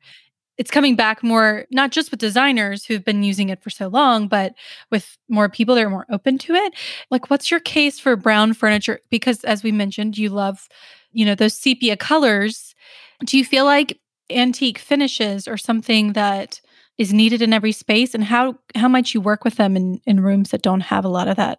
it's 0.62 0.70
coming 0.70 0.94
back 0.94 1.24
more, 1.24 1.66
not 1.72 1.90
just 1.90 2.12
with 2.12 2.20
designers 2.20 2.84
who've 2.84 3.04
been 3.04 3.24
using 3.24 3.48
it 3.48 3.60
for 3.60 3.68
so 3.68 3.88
long, 3.88 4.28
but 4.28 4.54
with 4.92 5.18
more 5.28 5.48
people 5.48 5.74
that 5.74 5.82
are 5.82 5.90
more 5.90 6.06
open 6.08 6.38
to 6.38 6.54
it. 6.54 6.72
Like, 7.10 7.30
what's 7.30 7.50
your 7.50 7.58
case 7.58 7.98
for 7.98 8.14
brown 8.14 8.54
furniture? 8.54 9.00
Because 9.10 9.42
as 9.42 9.64
we 9.64 9.72
mentioned, 9.72 10.16
you 10.16 10.28
love, 10.28 10.68
you 11.10 11.26
know, 11.26 11.34
those 11.34 11.54
sepia 11.54 11.96
colors. 11.96 12.76
Do 13.24 13.36
you 13.36 13.44
feel 13.44 13.64
like 13.64 13.98
antique 14.30 14.78
finishes 14.78 15.48
or 15.48 15.56
something 15.56 16.12
that 16.12 16.60
is 16.96 17.12
needed 17.12 17.42
in 17.42 17.52
every 17.52 17.72
space 17.72 18.14
and 18.14 18.22
how 18.22 18.54
how 18.76 18.86
might 18.86 19.12
you 19.12 19.20
work 19.20 19.42
with 19.42 19.56
them 19.56 19.76
in 19.76 20.00
in 20.06 20.20
rooms 20.20 20.50
that 20.50 20.62
don't 20.62 20.82
have 20.82 21.04
a 21.04 21.08
lot 21.08 21.26
of 21.26 21.36
that 21.38 21.58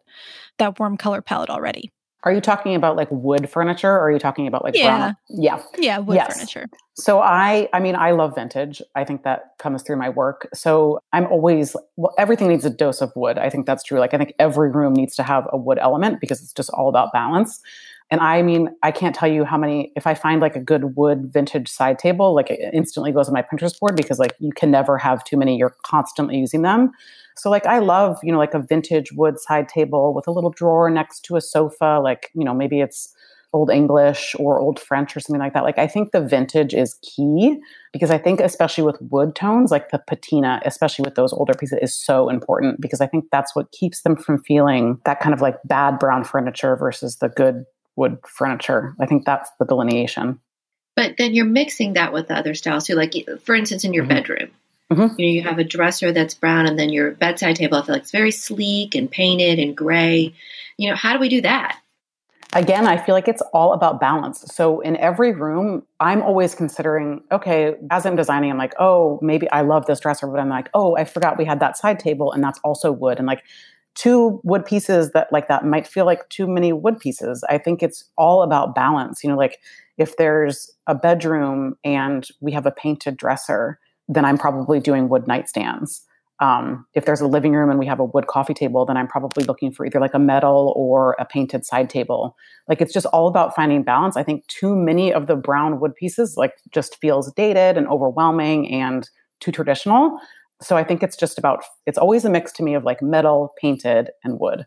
that 0.60 0.80
warm 0.80 0.96
color 0.96 1.22
palette 1.22 1.50
already 1.50 1.92
Are 2.26 2.34
you 2.34 2.42
talking 2.42 2.76
about 2.76 2.98
like 2.98 3.10
wood 3.12 3.50
furniture 3.50 3.92
or 3.92 4.02
are 4.02 4.12
you 4.12 4.20
talking 4.20 4.48
about 4.48 4.64
like 4.64 4.76
Yeah. 4.76 4.84
brown? 4.84 5.18
Yeah. 5.30 5.62
yeah 5.78 6.00
wood 6.00 6.16
Yes. 6.16 6.34
furniture 6.34 6.68
So 6.96 7.22
I 7.22 7.70
I 7.74 7.80
mean 7.80 7.96
I 7.96 8.12
love 8.12 8.36
vintage. 8.36 8.82
I 8.96 9.04
think 9.06 9.24
that 9.24 9.54
comes 9.60 9.84
through 9.84 9.98
my 9.98 10.10
work. 10.10 10.48
So 10.54 11.00
I'm 11.14 11.28
always 11.28 11.76
well 11.98 12.14
everything 12.20 12.50
needs 12.50 12.66
a 12.66 12.70
dose 12.70 13.02
of 13.02 13.12
wood. 13.16 13.38
I 13.40 13.50
think 13.50 13.66
that's 13.66 13.84
true. 13.84 14.00
Like 14.00 14.14
I 14.14 14.18
think 14.20 14.34
every 14.40 14.72
room 14.72 14.94
needs 14.94 15.16
to 15.18 15.24
have 15.24 15.48
a 15.52 15.58
wood 15.58 15.80
element 15.80 16.20
because 16.22 16.42
it's 16.44 16.54
just 16.54 16.70
all 16.72 16.90
about 16.90 17.14
balance. 17.14 17.62
And 18.14 18.22
I 18.22 18.44
mean, 18.44 18.70
I 18.84 18.92
can't 18.92 19.16
tell 19.16 19.28
you 19.28 19.44
how 19.44 19.58
many 19.58 19.92
if 19.96 20.06
I 20.06 20.14
find 20.14 20.40
like 20.40 20.56
a 20.56 20.60
good 20.60 20.96
wood 20.96 21.34
vintage 21.34 21.68
side 21.68 21.98
table, 21.98 22.36
like 22.36 22.52
it 22.52 22.60
instantly 22.72 23.12
goes 23.12 23.28
on 23.28 23.34
my 23.34 23.42
Pinterest 23.42 23.80
board 23.80 23.96
because 23.96 24.20
like 24.20 24.36
you 24.38 24.52
can 24.52 24.70
never 24.70 25.00
have 25.00 25.24
too 25.24 25.36
many. 25.36 25.58
You're 25.58 25.76
constantly 25.84 26.38
using 26.38 26.62
them. 26.62 26.92
So 27.36 27.50
like 27.50 27.66
I 27.66 27.80
love, 27.80 28.20
you 28.22 28.32
know, 28.32 28.38
like 28.38 28.54
a 28.54 28.60
vintage 28.60 29.12
wood 29.14 29.40
side 29.40 29.68
table 29.68 30.14
with 30.14 30.28
a 30.28 30.32
little 30.32 30.52
drawer 30.52 30.92
next 30.92 31.22
to 31.22 31.38
a 31.38 31.42
sofa, 31.42 32.00
like, 32.04 32.30
you 32.36 32.46
know, 32.46 32.54
maybe 32.54 32.82
it's 32.82 33.16
old 33.52 33.72
English 33.72 34.36
or 34.38 34.60
old 34.60 34.80
French 34.80 35.18
or 35.18 35.20
something 35.20 35.42
like 35.42 35.54
that. 35.56 35.64
Like 35.64 35.80
I 35.80 35.88
think 35.88 36.12
the 36.12 36.22
vintage 36.22 36.76
is 36.76 37.00
key 37.02 37.60
because 37.92 38.12
I 38.12 38.20
think 38.20 38.42
especially 38.42 38.84
with 38.84 39.02
wood 39.10 39.34
tones, 39.34 39.72
like 39.72 39.90
the 39.90 39.98
patina, 39.98 40.62
especially 40.66 41.02
with 41.02 41.16
those 41.16 41.34
older 41.34 41.56
pieces, 41.56 41.80
is 41.82 41.96
so 41.96 42.30
important 42.30 42.80
because 42.80 43.02
I 43.02 43.08
think 43.08 43.26
that's 43.32 43.56
what 43.56 43.72
keeps 43.72 44.04
them 44.04 44.16
from 44.16 44.44
feeling 44.44 45.00
that 45.06 45.20
kind 45.20 45.34
of 45.34 45.42
like 45.42 45.58
bad 45.66 45.98
brown 45.98 46.24
furniture 46.24 46.76
versus 46.76 47.16
the 47.16 47.30
good 47.30 47.66
wood 47.96 48.18
furniture. 48.28 48.96
I 49.00 49.06
think 49.06 49.26
that's 49.26 49.50
the 49.60 49.66
delineation. 49.66 50.40
But 50.96 51.16
then 51.18 51.34
you're 51.34 51.46
mixing 51.46 51.94
that 51.94 52.14
with 52.14 52.30
other 52.32 52.54
styles 52.54 52.86
too. 52.86 52.96
Like, 52.96 53.14
for 53.44 53.56
instance, 53.56 53.84
in 53.84 53.94
your 53.94 54.06
Mhm. 54.06 54.10
bedroom, 54.10 54.52
Mhm. 54.92 55.18
you 55.18 55.26
know, 55.26 55.32
you 55.34 55.42
have 55.42 55.60
a 55.60 55.64
dresser 55.64 56.12
that's 56.12 56.36
brown, 56.36 56.68
and 56.68 56.78
then 56.78 56.90
your 56.90 57.12
bedside 57.12 57.56
table, 57.56 57.78
I 57.78 57.82
feel 57.84 57.96
like 57.96 58.04
it's 58.04 58.12
very 58.12 58.32
sleek 58.32 58.96
and 58.96 59.10
painted 59.10 59.60
and 59.60 59.76
gray. 59.76 60.34
You 60.78 60.90
know, 60.90 60.96
how 60.96 61.14
do 61.14 61.20
we 61.20 61.30
do 61.30 61.42
that? 61.42 61.80
Again, 62.56 62.86
I 62.86 62.98
feel 62.98 63.16
like 63.16 63.28
it's 63.28 63.42
all 63.52 63.74
about 63.74 64.00
balance. 64.00 64.42
So 64.54 64.80
in 64.82 64.96
every 64.98 65.32
room, 65.32 65.84
I'm 66.00 66.22
always 66.22 66.54
considering, 66.54 67.24
okay, 67.32 67.76
as 67.90 68.06
I'm 68.06 68.16
designing, 68.16 68.52
I'm 68.52 68.60
like, 68.60 68.76
oh, 68.78 69.18
maybe 69.24 69.50
I 69.50 69.62
love 69.62 69.88
this 69.88 70.00
dresser, 70.00 70.28
but 70.28 70.40
I'm 70.40 70.50
like, 70.50 70.70
oh, 70.76 70.96
I 70.96 71.06
forgot 71.06 71.40
we 71.40 71.46
had 71.46 71.60
that 71.62 71.78
side 71.78 71.98
table 72.00 72.32
and 72.32 72.44
that's 72.44 72.60
also 72.64 72.92
wood. 72.92 73.18
And 73.18 73.26
like 73.26 73.44
two 73.96 74.42
wood 74.44 74.66
pieces 74.66 75.12
that 75.12 75.32
like 75.32 75.48
that 75.48 75.66
might 75.66 75.88
feel 75.88 76.06
like 76.06 76.28
too 76.30 76.48
many 76.48 76.74
wood 76.74 77.00
pieces. 77.00 77.44
I 77.50 77.58
think 77.58 77.84
it's 77.84 78.10
all 78.18 78.42
about 78.42 78.76
balance. 78.76 79.24
You 79.24 79.30
know, 79.30 79.38
like 79.38 79.60
if 79.98 80.18
there's 80.18 80.72
a 80.88 80.96
bedroom 80.96 81.76
and 81.84 82.28
we 82.42 82.52
have 82.52 82.66
a 82.66 82.72
painted 82.72 83.18
dresser, 83.18 83.80
then 84.08 84.26
I'm 84.26 84.38
probably 84.38 84.80
doing 84.80 85.10
wood 85.10 85.26
nightstands. 85.26 86.02
Um, 86.40 86.86
if 86.94 87.06
there's 87.06 87.22
a 87.22 87.28
living 87.28 87.54
room 87.54 87.70
and 87.70 87.80
we 87.80 87.86
have 87.86 88.00
a 88.00 88.06
wood 88.06 88.28
coffee 88.28 88.56
table, 88.56 88.86
then 88.86 88.98
I'm 88.98 89.08
probably 89.08 89.44
looking 89.44 89.72
for 89.72 89.86
either 89.86 90.00
like 90.00 90.16
a 90.16 90.20
metal 90.20 90.74
or 90.76 91.16
a 91.20 91.26
painted 91.26 91.64
side 91.64 91.90
table. 91.90 92.36
Like 92.68 92.82
it's 92.82 92.92
just 92.92 93.06
all 93.08 93.28
about 93.28 93.56
finding 93.56 93.84
balance. 93.84 94.18
I 94.18 94.24
think 94.24 94.46
too 94.48 94.76
many 94.76 95.14
of 95.14 95.28
the 95.28 95.36
brown 95.36 95.80
wood 95.80 95.96
pieces 95.96 96.36
like 96.36 96.54
just 96.72 97.00
feels 97.00 97.32
dated 97.34 97.78
and 97.78 97.88
overwhelming 97.88 98.70
and 98.72 99.08
too 99.40 99.52
traditional. 99.52 100.20
So 100.64 100.78
I 100.78 100.84
think 100.84 101.04
it's 101.04 101.16
just 101.18 101.38
about 101.38 101.64
it's 101.86 101.98
always 101.98 102.26
a 102.26 102.30
mix 102.30 102.52
to 102.54 102.64
me 102.64 102.74
of 102.74 102.84
like 102.84 103.02
metal, 103.02 103.54
painted, 103.60 104.10
and 104.24 104.40
wood. 104.40 104.66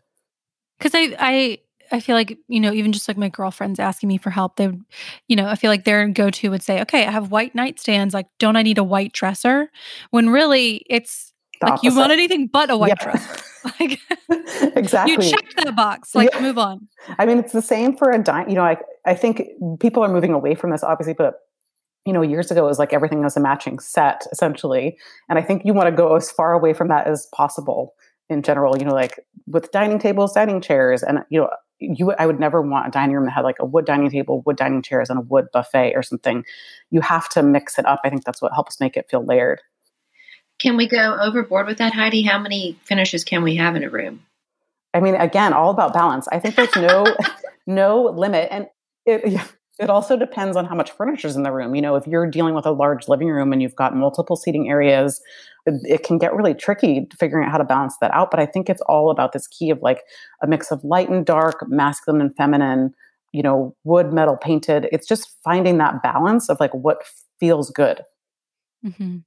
because 0.77 0.93
I 0.95 1.15
I 1.19 1.57
I 1.91 1.99
feel 1.99 2.15
like 2.15 2.37
you 2.47 2.59
know 2.59 2.71
even 2.73 2.91
just 2.91 3.07
like 3.07 3.17
my 3.17 3.29
girlfriends 3.29 3.79
asking 3.79 4.09
me 4.09 4.17
for 4.17 4.29
help 4.29 4.57
they 4.57 4.67
would 4.67 4.81
you 5.27 5.35
know 5.35 5.47
I 5.47 5.55
feel 5.55 5.71
like 5.71 5.85
their 5.85 6.07
go 6.09 6.29
to 6.29 6.49
would 6.49 6.61
say 6.63 6.81
okay 6.81 7.05
I 7.05 7.11
have 7.11 7.31
white 7.31 7.53
nightstands 7.55 8.13
like 8.13 8.27
don't 8.39 8.55
I 8.57 8.61
need 8.61 8.77
a 8.77 8.83
white 8.83 9.13
dresser 9.13 9.71
when 10.11 10.29
really 10.29 10.85
it's 10.89 11.33
The 11.61 11.67
like 11.67 11.83
you 11.83 11.95
want 11.95 12.11
anything 12.11 12.47
but 12.47 12.69
a 12.69 12.77
white 12.77 12.89
Yeah. 12.89 13.03
dresser 13.03 13.35
like 13.79 13.99
exactly. 14.75 15.25
you 15.25 15.31
checked 15.31 15.55
that 15.57 15.75
box 15.75 16.13
like 16.13 16.31
Yeah. 16.33 16.41
move 16.41 16.57
on 16.57 16.87
I 17.19 17.25
mean, 17.25 17.37
it's 17.37 17.53
the 17.53 17.61
same 17.61 17.95
for 17.95 18.11
a 18.11 18.21
dime. 18.21 18.49
You 18.49 18.55
know, 18.55 18.63
I 18.63 18.75
I 19.05 19.13
think 19.15 19.43
people 19.79 20.03
are 20.03 20.09
moving 20.09 20.33
away 20.33 20.55
from 20.55 20.71
this, 20.71 20.83
obviously, 20.83 21.13
but 21.13 21.35
you 22.07 22.13
know, 22.13 22.21
years 22.21 22.49
ago 22.49 22.63
it 22.63 22.69
was 22.69 22.79
like 22.79 22.93
everything 22.93 23.21
was 23.21 23.35
a 23.35 23.41
matching 23.41 23.79
set 23.79 24.25
essentially, 24.31 24.97
and 25.27 25.37
I 25.37 25.41
think 25.41 25.63
you 25.65 25.73
want 25.73 25.89
to 25.89 25.95
go 25.95 26.15
as 26.15 26.31
far 26.31 26.53
away 26.53 26.73
from 26.73 26.87
that 26.87 27.05
as 27.05 27.27
possible 27.35 27.95
in 28.29 28.41
general. 28.41 28.77
You 28.77 28.85
know, 28.85 28.93
like 28.93 29.19
with 29.45 29.71
dining 29.71 29.99
tables, 29.99 30.33
dining 30.33 30.61
chairs, 30.61 31.03
and 31.03 31.19
you 31.29 31.41
know, 31.41 31.49
you 31.79 32.13
I 32.13 32.25
would 32.25 32.39
never 32.39 32.61
want 32.61 32.87
a 32.87 32.91
dining 32.91 33.17
room 33.17 33.25
that 33.25 33.31
had 33.31 33.43
like 33.43 33.57
a 33.59 33.65
wood 33.65 33.85
dining 33.85 34.09
table, 34.09 34.41
wood 34.45 34.55
dining 34.55 34.81
chairs, 34.81 35.09
and 35.09 35.19
a 35.19 35.21
wood 35.21 35.47
buffet 35.51 35.95
or 35.95 36.01
something. 36.01 36.45
You 36.91 37.01
have 37.01 37.27
to 37.29 37.43
mix 37.43 37.77
it 37.77 37.85
up. 37.85 37.99
I 38.05 38.09
think 38.09 38.23
that's 38.23 38.41
what 38.41 38.53
helps 38.53 38.79
make 38.79 38.95
it 38.95 39.09
feel 39.09 39.25
layered. 39.25 39.59
Can 40.59 40.77
we 40.77 40.87
go 40.87 41.17
overboard 41.21 41.67
with 41.67 41.77
that, 41.79 41.93
Heidi? 41.93 42.23
How 42.23 42.39
many 42.39 42.79
finishes 42.83 43.25
can 43.25 43.43
we 43.43 43.57
have 43.57 43.75
in 43.75 43.83
a 43.83 43.89
room? 43.89 44.23
I 44.93 45.01
mean, 45.01 45.15
again, 45.15 45.51
all 45.51 45.71
about 45.71 45.93
balance. 45.93 46.27
I 46.31 46.39
think 46.39 46.55
there's 46.55 46.75
no 46.77 47.05
no 47.67 48.03
limit, 48.03 48.47
and 48.49 48.67
it, 49.05 49.41
It 49.79 49.89
also 49.89 50.17
depends 50.17 50.57
on 50.57 50.65
how 50.65 50.75
much 50.75 50.91
furniture 50.91 51.27
is 51.27 51.35
in 51.35 51.43
the 51.43 51.51
room. 51.51 51.75
You 51.75 51.81
know, 51.81 51.95
if 51.95 52.07
you're 52.07 52.29
dealing 52.29 52.55
with 52.55 52.65
a 52.65 52.71
large 52.71 53.07
living 53.07 53.29
room 53.29 53.53
and 53.53 53.61
you've 53.61 53.75
got 53.75 53.95
multiple 53.95 54.35
seating 54.35 54.69
areas, 54.69 55.21
it, 55.67 56.03
can 56.03 56.17
get 56.17 56.33
really 56.33 56.53
tricky 56.53 57.07
figuring 57.19 57.45
out 57.45 57.51
how 57.51 57.57
to 57.57 57.63
balance 57.63 57.95
that 58.01 58.11
out. 58.11 58.31
But 58.31 58.39
I 58.39 58.45
think 58.45 58.69
it's 58.69 58.81
all 58.81 59.11
about 59.11 59.33
this 59.33 59.47
key 59.47 59.69
of 59.69 59.81
like 59.81 60.01
a 60.41 60.47
mix 60.47 60.71
of 60.71 60.83
light 60.83 61.09
and 61.09 61.25
dark, 61.25 61.63
masculine 61.67 62.21
and 62.21 62.35
feminine, 62.35 62.93
you 63.33 63.43
know, 63.43 63.75
wood, 63.83 64.11
metal, 64.11 64.37
painted. 64.37 64.87
It's 64.91 65.07
just 65.07 65.35
finding 65.43 65.77
that 65.77 66.01
balance 66.01 66.49
of 66.49 66.59
like 66.59 66.73
what 66.73 67.03
feels 67.39 67.69
good. 67.69 68.01
Mm-hmm. 68.85 69.17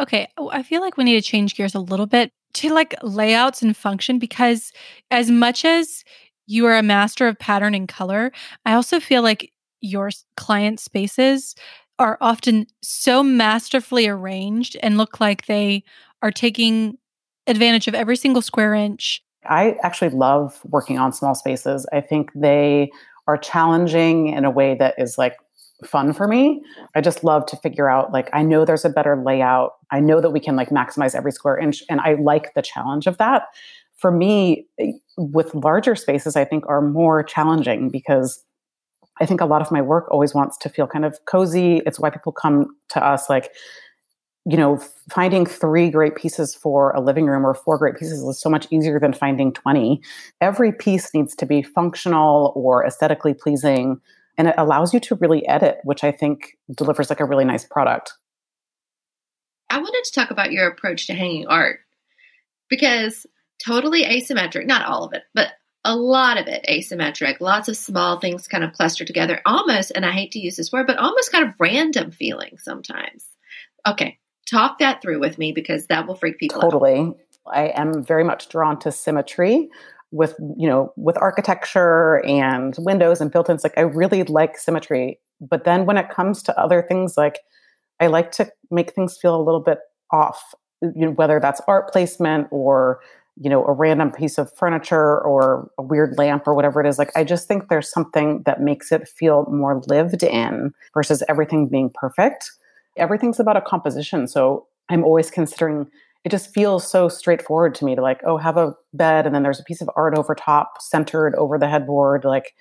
Okay, 0.00 0.28
oh, 0.36 0.50
I 0.50 0.62
feel 0.62 0.80
like 0.80 0.96
we 0.96 1.04
need 1.04 1.22
to 1.22 1.22
change 1.22 1.54
gears 1.54 1.74
a 1.74 1.80
little 1.80 2.06
bit 2.06 2.32
to 2.54 2.72
like 2.72 2.94
layouts 3.02 3.62
and 3.62 3.76
function 3.76 4.18
because 4.18 4.72
as 5.10 5.30
much 5.30 5.64
as 5.64 6.04
you 6.46 6.66
are 6.66 6.76
a 6.76 6.82
master 6.82 7.26
of 7.28 7.38
pattern 7.38 7.74
and 7.74 7.88
color, 7.88 8.32
I 8.66 8.74
also 8.74 9.00
feel 9.00 9.22
like 9.22 9.52
your 9.84 10.10
client 10.36 10.80
spaces 10.80 11.54
are 11.98 12.18
often 12.20 12.66
so 12.82 13.22
masterfully 13.22 14.08
arranged 14.08 14.76
and 14.82 14.96
look 14.96 15.20
like 15.20 15.46
they 15.46 15.84
are 16.22 16.32
taking 16.32 16.98
advantage 17.46 17.86
of 17.86 17.94
every 17.94 18.16
single 18.16 18.42
square 18.42 18.74
inch. 18.74 19.22
I 19.46 19.76
actually 19.82 20.10
love 20.10 20.60
working 20.64 20.98
on 20.98 21.12
small 21.12 21.34
spaces. 21.34 21.86
I 21.92 22.00
think 22.00 22.30
they 22.34 22.90
are 23.28 23.36
challenging 23.36 24.28
in 24.28 24.44
a 24.44 24.50
way 24.50 24.74
that 24.76 24.94
is 24.98 25.18
like 25.18 25.36
fun 25.84 26.14
for 26.14 26.26
me. 26.26 26.62
I 26.94 27.02
just 27.02 27.24
love 27.24 27.44
to 27.46 27.56
figure 27.56 27.88
out 27.88 28.12
like 28.12 28.30
I 28.32 28.42
know 28.42 28.64
there's 28.64 28.84
a 28.84 28.90
better 28.90 29.22
layout. 29.22 29.72
I 29.90 30.00
know 30.00 30.20
that 30.20 30.30
we 30.30 30.40
can 30.40 30.56
like 30.56 30.70
maximize 30.70 31.14
every 31.14 31.32
square 31.32 31.58
inch 31.58 31.82
and 31.90 32.00
I 32.00 32.14
like 32.14 32.54
the 32.54 32.62
challenge 32.62 33.06
of 33.06 33.18
that. 33.18 33.44
For 33.96 34.10
me 34.10 34.66
eh, 34.78 34.92
with 35.18 35.54
larger 35.54 35.94
spaces 35.94 36.36
I 36.36 36.44
think 36.44 36.64
are 36.66 36.80
more 36.80 37.22
challenging 37.22 37.90
because 37.90 38.42
I 39.20 39.26
think 39.26 39.40
a 39.40 39.46
lot 39.46 39.62
of 39.62 39.70
my 39.70 39.80
work 39.80 40.10
always 40.10 40.34
wants 40.34 40.56
to 40.58 40.68
feel 40.68 40.86
kind 40.86 41.04
of 41.04 41.18
cozy. 41.26 41.82
It's 41.86 42.00
why 42.00 42.10
people 42.10 42.32
come 42.32 42.76
to 42.90 43.04
us 43.04 43.28
like 43.28 43.52
you 44.46 44.58
know, 44.58 44.76
finding 45.10 45.46
three 45.46 45.88
great 45.88 46.16
pieces 46.16 46.54
for 46.54 46.90
a 46.90 47.00
living 47.00 47.24
room 47.24 47.46
or 47.46 47.54
four 47.54 47.78
great 47.78 47.96
pieces 47.96 48.22
is 48.22 48.38
so 48.38 48.50
much 48.50 48.66
easier 48.70 49.00
than 49.00 49.14
finding 49.14 49.54
20. 49.54 50.02
Every 50.42 50.70
piece 50.70 51.14
needs 51.14 51.34
to 51.36 51.46
be 51.46 51.62
functional 51.62 52.52
or 52.54 52.84
aesthetically 52.84 53.32
pleasing 53.32 54.00
and 54.36 54.48
it 54.48 54.54
allows 54.58 54.92
you 54.92 55.00
to 55.00 55.14
really 55.16 55.46
edit, 55.46 55.78
which 55.84 56.02
I 56.02 56.10
think 56.10 56.58
delivers 56.74 57.08
like 57.08 57.20
a 57.20 57.24
really 57.24 57.44
nice 57.44 57.64
product. 57.64 58.12
I 59.70 59.78
wanted 59.78 60.04
to 60.04 60.12
talk 60.12 60.30
about 60.30 60.52
your 60.52 60.68
approach 60.68 61.06
to 61.06 61.14
hanging 61.14 61.46
art 61.46 61.80
because 62.68 63.26
totally 63.64 64.04
asymmetric, 64.04 64.66
not 64.66 64.84
all 64.84 65.04
of 65.04 65.12
it, 65.12 65.22
but 65.34 65.52
a 65.84 65.94
lot 65.94 66.38
of 66.38 66.46
it 66.46 66.64
asymmetric, 66.68 67.40
lots 67.40 67.68
of 67.68 67.76
small 67.76 68.18
things 68.18 68.48
kind 68.48 68.64
of 68.64 68.72
clustered 68.72 69.06
together, 69.06 69.40
almost, 69.44 69.92
and 69.94 70.04
I 70.04 70.12
hate 70.12 70.32
to 70.32 70.38
use 70.38 70.56
this 70.56 70.72
word, 70.72 70.86
but 70.86 70.98
almost 70.98 71.30
kind 71.30 71.44
of 71.44 71.54
random 71.58 72.10
feeling 72.10 72.56
sometimes. 72.58 73.26
Okay, 73.86 74.18
talk 74.50 74.78
that 74.78 75.02
through 75.02 75.20
with 75.20 75.38
me 75.38 75.52
because 75.52 75.86
that 75.86 76.06
will 76.06 76.14
freak 76.14 76.38
people 76.38 76.60
totally. 76.60 76.92
out. 76.92 76.96
Totally. 76.96 77.20
I 77.52 77.72
am 77.74 78.02
very 78.02 78.24
much 78.24 78.48
drawn 78.48 78.78
to 78.80 78.92
symmetry 78.92 79.68
with 80.10 80.36
you 80.56 80.68
know 80.68 80.92
with 80.96 81.18
architecture 81.20 82.24
and 82.24 82.74
windows 82.78 83.20
and 83.20 83.32
built-ins 83.32 83.64
like 83.64 83.76
i 83.76 83.80
really 83.80 84.22
like 84.22 84.56
symmetry 84.56 85.18
but 85.40 85.64
then 85.64 85.86
when 85.86 85.96
it 85.96 86.08
comes 86.08 86.40
to 86.40 86.56
other 86.56 86.82
things 86.82 87.16
like 87.16 87.40
i 87.98 88.06
like 88.06 88.30
to 88.30 88.48
make 88.70 88.92
things 88.94 89.18
feel 89.20 89.34
a 89.34 89.42
little 89.42 89.60
bit 89.60 89.78
off 90.12 90.54
you 90.94 91.06
know, 91.06 91.12
whether 91.12 91.40
that's 91.40 91.60
art 91.66 91.90
placement 91.90 92.48
or 92.50 93.00
you 93.36 93.50
know 93.50 93.64
a 93.64 93.72
random 93.72 94.12
piece 94.12 94.38
of 94.38 94.52
furniture 94.56 95.20
or 95.20 95.70
a 95.78 95.82
weird 95.82 96.16
lamp 96.16 96.46
or 96.46 96.54
whatever 96.54 96.80
it 96.80 96.86
is 96.86 96.98
like 96.98 97.10
i 97.16 97.24
just 97.24 97.48
think 97.48 97.68
there's 97.68 97.90
something 97.90 98.42
that 98.46 98.60
makes 98.60 98.92
it 98.92 99.08
feel 99.08 99.46
more 99.50 99.82
lived 99.86 100.22
in 100.22 100.72
versus 100.92 101.22
everything 101.28 101.68
being 101.68 101.90
perfect 101.94 102.50
everything's 102.96 103.40
about 103.40 103.56
a 103.56 103.60
composition 103.60 104.26
so 104.26 104.66
i'm 104.88 105.04
always 105.04 105.30
considering 105.30 105.86
it 106.24 106.30
just 106.30 106.52
feels 106.54 106.90
so 106.90 107.08
straightforward 107.08 107.74
to 107.76 107.84
me 107.84 107.94
to 107.94 108.00
like, 108.00 108.20
oh, 108.26 108.38
have 108.38 108.56
a 108.56 108.74
bed 108.94 109.26
and 109.26 109.34
then 109.34 109.42
there's 109.42 109.60
a 109.60 109.64
piece 109.64 109.82
of 109.82 109.90
art 109.94 110.16
over 110.16 110.34
top 110.34 110.80
centered 110.80 111.34
over 111.34 111.58
the 111.58 111.68
headboard. 111.68 112.24
Like, 112.24 112.54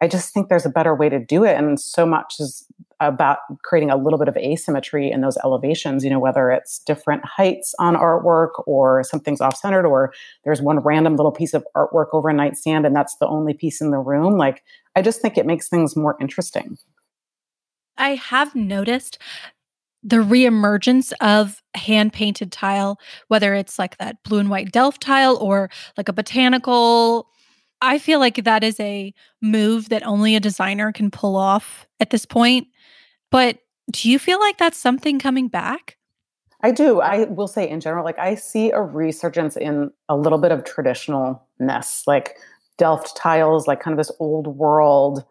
I 0.00 0.06
just 0.06 0.32
think 0.32 0.48
there's 0.48 0.66
a 0.66 0.70
better 0.70 0.94
way 0.94 1.08
to 1.08 1.18
do 1.18 1.44
it. 1.44 1.56
And 1.56 1.80
so 1.80 2.06
much 2.06 2.36
is 2.38 2.64
about 3.00 3.38
creating 3.62 3.90
a 3.90 3.96
little 3.96 4.18
bit 4.18 4.28
of 4.28 4.36
asymmetry 4.36 5.10
in 5.10 5.20
those 5.20 5.36
elevations, 5.44 6.02
you 6.02 6.10
know, 6.10 6.18
whether 6.18 6.50
it's 6.50 6.80
different 6.80 7.24
heights 7.24 7.74
on 7.78 7.94
artwork 7.94 8.50
or 8.66 9.04
something's 9.04 9.40
off 9.40 9.56
centered 9.56 9.86
or 9.86 10.12
there's 10.44 10.60
one 10.60 10.80
random 10.80 11.14
little 11.16 11.32
piece 11.32 11.54
of 11.54 11.64
artwork 11.76 12.06
over 12.12 12.28
a 12.28 12.34
nightstand 12.34 12.84
and 12.84 12.96
that's 12.96 13.16
the 13.16 13.28
only 13.28 13.54
piece 13.54 13.80
in 13.80 13.90
the 13.90 13.98
room. 13.98 14.36
Like, 14.36 14.62
I 14.96 15.02
just 15.02 15.22
think 15.22 15.38
it 15.38 15.46
makes 15.46 15.68
things 15.68 15.96
more 15.96 16.16
interesting. 16.20 16.76
I 17.96 18.16
have 18.16 18.54
noticed 18.54 19.18
the 20.02 20.16
reemergence 20.16 21.12
of 21.20 21.62
hand 21.74 22.12
painted 22.12 22.52
tile, 22.52 22.98
whether 23.28 23.54
it's 23.54 23.78
like 23.78 23.96
that 23.98 24.22
blue 24.22 24.38
and 24.38 24.48
white 24.48 24.72
Delft 24.72 25.00
tile 25.02 25.36
or 25.36 25.70
like 25.96 26.08
a 26.08 26.12
botanical. 26.12 27.28
I 27.80 27.98
feel 27.98 28.18
like 28.18 28.44
that 28.44 28.64
is 28.64 28.78
a 28.80 29.12
move 29.42 29.88
that 29.88 30.06
only 30.06 30.34
a 30.34 30.40
designer 30.40 30.92
can 30.92 31.10
pull 31.10 31.36
off 31.36 31.86
at 32.00 32.10
this 32.10 32.26
point. 32.26 32.68
But 33.30 33.58
do 33.90 34.10
you 34.10 34.18
feel 34.18 34.38
like 34.38 34.58
that's 34.58 34.78
something 34.78 35.18
coming 35.18 35.48
back? 35.48 35.96
I 36.60 36.72
do. 36.72 37.00
I 37.00 37.24
will 37.24 37.46
say 37.46 37.68
in 37.68 37.80
general, 37.80 38.04
like 38.04 38.18
I 38.18 38.34
see 38.34 38.70
a 38.70 38.80
resurgence 38.80 39.56
in 39.56 39.90
a 40.08 40.16
little 40.16 40.38
bit 40.38 40.50
of 40.50 40.64
traditionalness, 40.64 42.06
like 42.06 42.36
Delft 42.78 43.16
tiles, 43.16 43.66
like 43.66 43.80
kind 43.80 43.92
of 43.92 43.98
this 43.98 44.14
old 44.18 44.46
world, 44.46 45.24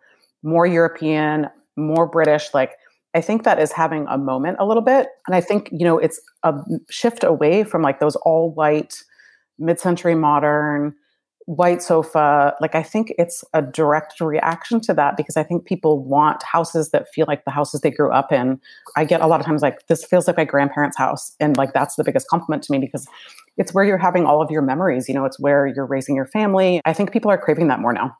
more 0.43 0.65
European, 0.65 1.47
more 1.75 2.07
British, 2.07 2.53
like 2.53 2.73
I 3.13 3.21
think 3.21 3.43
that 3.43 3.59
is 3.59 3.71
having 3.71 4.05
a 4.09 4.17
moment 4.17 4.57
a 4.59 4.65
little 4.65 4.83
bit. 4.83 5.07
And 5.25 5.35
I 5.35 5.41
think, 5.41 5.69
you 5.71 5.85
know, 5.85 5.97
it's 5.97 6.19
a 6.43 6.53
shift 6.89 7.23
away 7.23 7.63
from 7.63 7.81
like 7.81 7.99
those 7.99 8.15
all 8.17 8.51
white, 8.51 9.01
mid 9.57 9.79
century 9.79 10.13
modern, 10.13 10.93
white 11.47 11.81
sofa. 11.81 12.55
Like, 12.61 12.75
I 12.75 12.83
think 12.83 13.13
it's 13.17 13.43
a 13.53 13.61
direct 13.61 14.19
reaction 14.21 14.79
to 14.81 14.93
that 14.93 15.17
because 15.17 15.37
I 15.37 15.43
think 15.43 15.65
people 15.65 16.03
want 16.03 16.43
houses 16.43 16.91
that 16.91 17.07
feel 17.07 17.25
like 17.27 17.45
the 17.45 17.51
houses 17.51 17.81
they 17.81 17.89
grew 17.89 18.11
up 18.11 18.31
in. 18.31 18.59
I 18.95 19.05
get 19.05 19.21
a 19.21 19.27
lot 19.27 19.39
of 19.39 19.45
times 19.45 19.61
like, 19.61 19.87
this 19.87 20.03
feels 20.05 20.27
like 20.27 20.37
my 20.37 20.43
grandparents' 20.43 20.97
house. 20.97 21.35
And 21.39 21.55
like, 21.57 21.73
that's 21.73 21.95
the 21.95 22.03
biggest 22.03 22.27
compliment 22.27 22.63
to 22.63 22.71
me 22.71 22.79
because 22.79 23.07
it's 23.55 23.73
where 23.73 23.85
you're 23.85 23.97
having 23.97 24.25
all 24.25 24.41
of 24.41 24.51
your 24.51 24.61
memories. 24.61 25.07
You 25.07 25.15
know, 25.15 25.23
it's 25.23 25.39
where 25.39 25.65
you're 25.65 25.85
raising 25.85 26.15
your 26.15 26.27
family. 26.27 26.81
I 26.85 26.93
think 26.93 27.11
people 27.11 27.31
are 27.31 27.37
craving 27.37 27.69
that 27.69 27.79
more 27.79 27.93
now. 27.93 28.15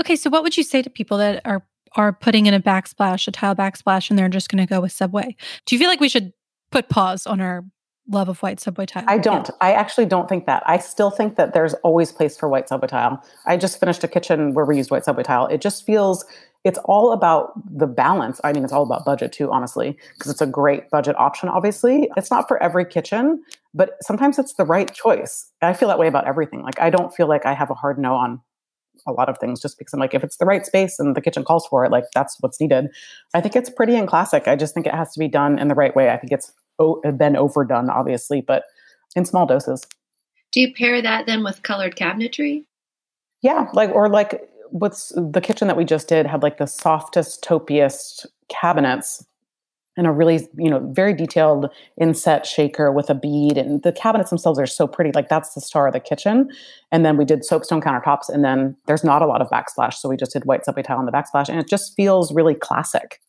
Okay, 0.00 0.16
so 0.16 0.30
what 0.30 0.42
would 0.42 0.56
you 0.56 0.64
say 0.64 0.82
to 0.82 0.90
people 0.90 1.18
that 1.18 1.42
are 1.44 1.64
are 1.96 2.12
putting 2.12 2.46
in 2.46 2.54
a 2.54 2.60
backsplash, 2.60 3.28
a 3.28 3.30
tile 3.30 3.54
backsplash, 3.54 4.10
and 4.10 4.18
they're 4.18 4.28
just 4.28 4.48
going 4.48 4.64
to 4.64 4.68
go 4.68 4.80
with 4.80 4.90
Subway. 4.90 5.36
Do 5.64 5.76
you 5.76 5.78
feel 5.78 5.88
like 5.88 6.00
we 6.00 6.08
should 6.08 6.32
put 6.72 6.88
pause 6.88 7.24
on 7.24 7.40
our 7.40 7.64
love 8.08 8.28
of 8.28 8.42
white 8.42 8.60
subway 8.60 8.86
tile? 8.86 9.04
I 9.06 9.18
don't. 9.18 9.48
Yeah. 9.48 9.54
I 9.60 9.72
actually 9.72 10.06
don't 10.06 10.28
think 10.28 10.46
that. 10.46 10.62
I 10.66 10.78
still 10.78 11.10
think 11.10 11.36
that 11.36 11.54
there's 11.54 11.74
always 11.74 12.12
place 12.12 12.36
for 12.36 12.48
white 12.48 12.68
subway 12.68 12.88
tile. 12.88 13.22
I 13.46 13.56
just 13.56 13.80
finished 13.80 14.04
a 14.04 14.08
kitchen 14.08 14.54
where 14.54 14.64
we 14.64 14.76
used 14.76 14.90
white 14.90 15.04
subway 15.04 15.22
tile. 15.22 15.46
It 15.46 15.60
just 15.60 15.84
feels 15.86 16.24
it's 16.64 16.78
all 16.86 17.12
about 17.12 17.52
the 17.70 17.86
balance. 17.86 18.40
I 18.42 18.52
mean, 18.52 18.64
it's 18.64 18.72
all 18.72 18.82
about 18.82 19.04
budget 19.04 19.32
too, 19.32 19.52
honestly, 19.52 19.98
because 20.14 20.30
it's 20.30 20.40
a 20.40 20.46
great 20.46 20.88
budget 20.90 21.14
option, 21.18 21.50
obviously. 21.50 22.08
It's 22.16 22.30
not 22.30 22.48
for 22.48 22.62
every 22.62 22.86
kitchen, 22.86 23.42
but 23.74 23.90
sometimes 24.00 24.38
it's 24.38 24.54
the 24.54 24.64
right 24.64 24.92
choice. 24.92 25.50
I 25.60 25.74
feel 25.74 25.88
that 25.88 25.98
way 25.98 26.08
about 26.08 26.26
everything. 26.26 26.62
Like, 26.62 26.80
I 26.80 26.88
don't 26.88 27.14
feel 27.14 27.28
like 27.28 27.44
I 27.44 27.52
have 27.52 27.70
a 27.70 27.74
hard 27.74 27.98
no 27.98 28.14
on 28.14 28.40
a 29.06 29.12
lot 29.12 29.28
of 29.28 29.36
things 29.38 29.60
just 29.60 29.78
because 29.78 29.92
I'm 29.92 30.00
like, 30.00 30.14
if 30.14 30.24
it's 30.24 30.38
the 30.38 30.46
right 30.46 30.64
space 30.64 30.98
and 30.98 31.14
the 31.14 31.20
kitchen 31.20 31.44
calls 31.44 31.66
for 31.66 31.84
it, 31.84 31.90
like 31.90 32.04
that's 32.14 32.38
what's 32.40 32.58
needed. 32.58 32.86
I 33.34 33.42
think 33.42 33.56
it's 33.56 33.68
pretty 33.68 33.96
and 33.96 34.08
classic. 34.08 34.48
I 34.48 34.56
just 34.56 34.72
think 34.72 34.86
it 34.86 34.94
has 34.94 35.12
to 35.12 35.18
be 35.18 35.28
done 35.28 35.58
in 35.58 35.68
the 35.68 35.74
right 35.74 35.94
way. 35.94 36.10
I 36.10 36.16
think 36.16 36.32
it's 36.32 36.52
been 37.16 37.36
overdone, 37.36 37.90
obviously, 37.90 38.40
but 38.40 38.64
in 39.16 39.24
small 39.24 39.46
doses. 39.46 39.86
Do 40.52 40.60
you 40.60 40.72
pair 40.72 41.02
that 41.02 41.26
then 41.26 41.42
with 41.42 41.62
colored 41.62 41.96
cabinetry? 41.96 42.64
Yeah, 43.42 43.68
like 43.72 43.90
or 43.90 44.08
like 44.08 44.48
what's 44.70 45.12
the 45.16 45.40
kitchen 45.40 45.68
that 45.68 45.76
we 45.76 45.84
just 45.84 46.08
did 46.08 46.26
had 46.26 46.42
like 46.42 46.58
the 46.58 46.66
softest, 46.66 47.42
topiest 47.42 48.26
cabinets 48.48 49.24
and 49.96 50.06
a 50.06 50.10
really 50.10 50.48
you 50.56 50.70
know 50.70 50.80
very 50.92 51.14
detailed 51.14 51.68
inset 52.00 52.46
shaker 52.46 52.90
with 52.90 53.08
a 53.10 53.14
bead 53.14 53.56
and 53.56 53.82
the 53.82 53.92
cabinets 53.92 54.30
themselves 54.30 54.58
are 54.58 54.66
so 54.66 54.86
pretty 54.86 55.12
like 55.14 55.28
that's 55.28 55.54
the 55.54 55.60
star 55.60 55.86
of 55.86 55.92
the 55.92 56.00
kitchen 56.00 56.48
and 56.90 57.04
then 57.04 57.16
we 57.16 57.24
did 57.24 57.44
soapstone 57.44 57.80
countertops 57.80 58.28
and 58.28 58.44
then 58.44 58.76
there's 58.86 59.04
not 59.04 59.22
a 59.22 59.26
lot 59.26 59.40
of 59.40 59.48
backsplash 59.48 59.94
so 59.94 60.08
we 60.08 60.16
just 60.16 60.32
did 60.32 60.44
white 60.44 60.64
subway 60.64 60.82
tile 60.82 60.98
on 60.98 61.06
the 61.06 61.12
backsplash 61.12 61.48
and 61.48 61.58
it 61.58 61.68
just 61.68 61.94
feels 61.94 62.34
really 62.34 62.54
classic 62.54 63.20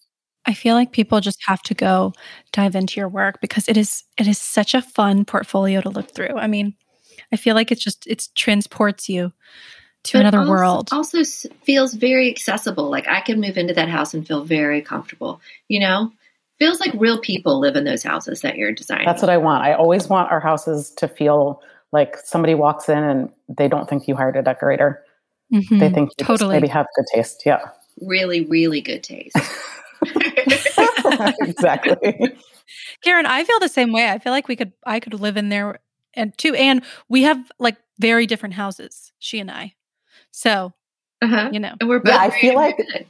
I 0.46 0.54
feel 0.54 0.76
like 0.76 0.92
people 0.92 1.22
just 1.22 1.44
have 1.48 1.62
to 1.64 1.74
go 1.74 2.14
dive 2.52 2.76
into 2.76 3.00
your 3.00 3.10
work 3.10 3.42
because 3.42 3.68
it 3.68 3.78
is 3.78 4.04
it 4.18 4.28
is 4.28 4.38
such 4.38 4.74
a 4.74 4.82
fun 4.82 5.26
portfolio 5.26 5.82
to 5.82 5.90
look 5.90 6.12
through. 6.12 6.38
I 6.38 6.48
mean, 6.48 6.76
I 7.32 7.38
feel 7.38 7.56
like 7.56 7.72
it's 7.72 7.84
just 7.84 8.06
it 8.08 8.28
transports 8.36 9.10
you 9.10 9.34
to 10.04 10.18
but 10.18 10.22
another 10.22 10.40
also, 10.40 10.52
world. 10.52 10.90
Also 10.92 11.24
feels 11.64 11.94
very 11.94 12.30
accessible. 12.30 12.90
Like 12.90 13.08
I 13.08 13.22
can 13.22 13.42
move 13.42 13.58
into 13.58 13.74
that 13.74 13.90
house 13.90 14.14
and 14.14 14.28
feel 14.28 14.44
very 14.44 14.82
comfortable. 14.82 15.42
You 15.68 15.80
know, 15.80 16.12
feels 16.60 16.80
like 16.80 16.94
real 16.96 17.20
people 17.20 17.60
live 17.60 17.76
in 17.76 17.84
those 17.84 18.04
houses 18.04 18.42
that 18.42 18.56
you're 18.56 18.72
designing. 18.72 19.06
That's 19.06 19.22
what 19.22 19.32
I 19.32 19.38
want. 19.38 19.64
I 19.64 19.74
always 19.74 20.08
want 20.08 20.32
our 20.32 20.40
houses 20.40 20.92
to 20.98 21.08
feel 21.08 21.62
like 21.92 22.18
somebody 22.18 22.56
walks 22.56 22.90
in 22.90 22.98
and 22.98 23.30
they 23.50 23.68
don't 23.68 23.90
think 23.90 24.08
you 24.08 24.16
hired 24.16 24.36
a 24.36 24.42
decorator. 24.42 25.04
Mm-hmm. 25.54 25.78
They 25.78 25.90
think 25.90 26.12
you 26.18 26.26
totally. 26.26 26.56
maybe 26.56 26.68
have 26.68 26.88
good 26.96 27.06
taste. 27.14 27.44
Yeah. 27.46 27.62
really, 28.02 28.46
really 28.46 28.82
good 28.82 29.04
taste. 29.04 29.38
exactly. 31.42 32.36
Karen, 33.04 33.26
I 33.26 33.44
feel 33.44 33.60
the 33.60 33.70
same 33.70 33.92
way. 33.92 34.10
I 34.10 34.20
feel 34.20 34.32
like 34.32 34.48
we 34.48 34.56
could 34.56 34.74
I 34.86 35.00
could 35.00 35.14
live 35.20 35.38
in 35.38 35.50
there 35.50 35.80
and 36.14 36.38
too 36.38 36.54
and 36.56 36.82
we 37.10 37.24
have 37.24 37.52
like 37.60 37.78
very 38.00 38.26
different 38.28 38.56
houses, 38.56 39.12
she 39.20 39.40
and 39.40 39.50
I. 39.52 39.74
So, 40.32 40.74
Uh-huh. 41.22 41.50
you 41.52 41.60
know. 41.60 41.74
And 41.80 41.88
we're 41.90 42.00
both 42.00 42.14
Yeah, 42.14 42.20
I 42.22 42.30
feel 42.30 42.56
like- 42.56 42.78
good. 42.78 43.06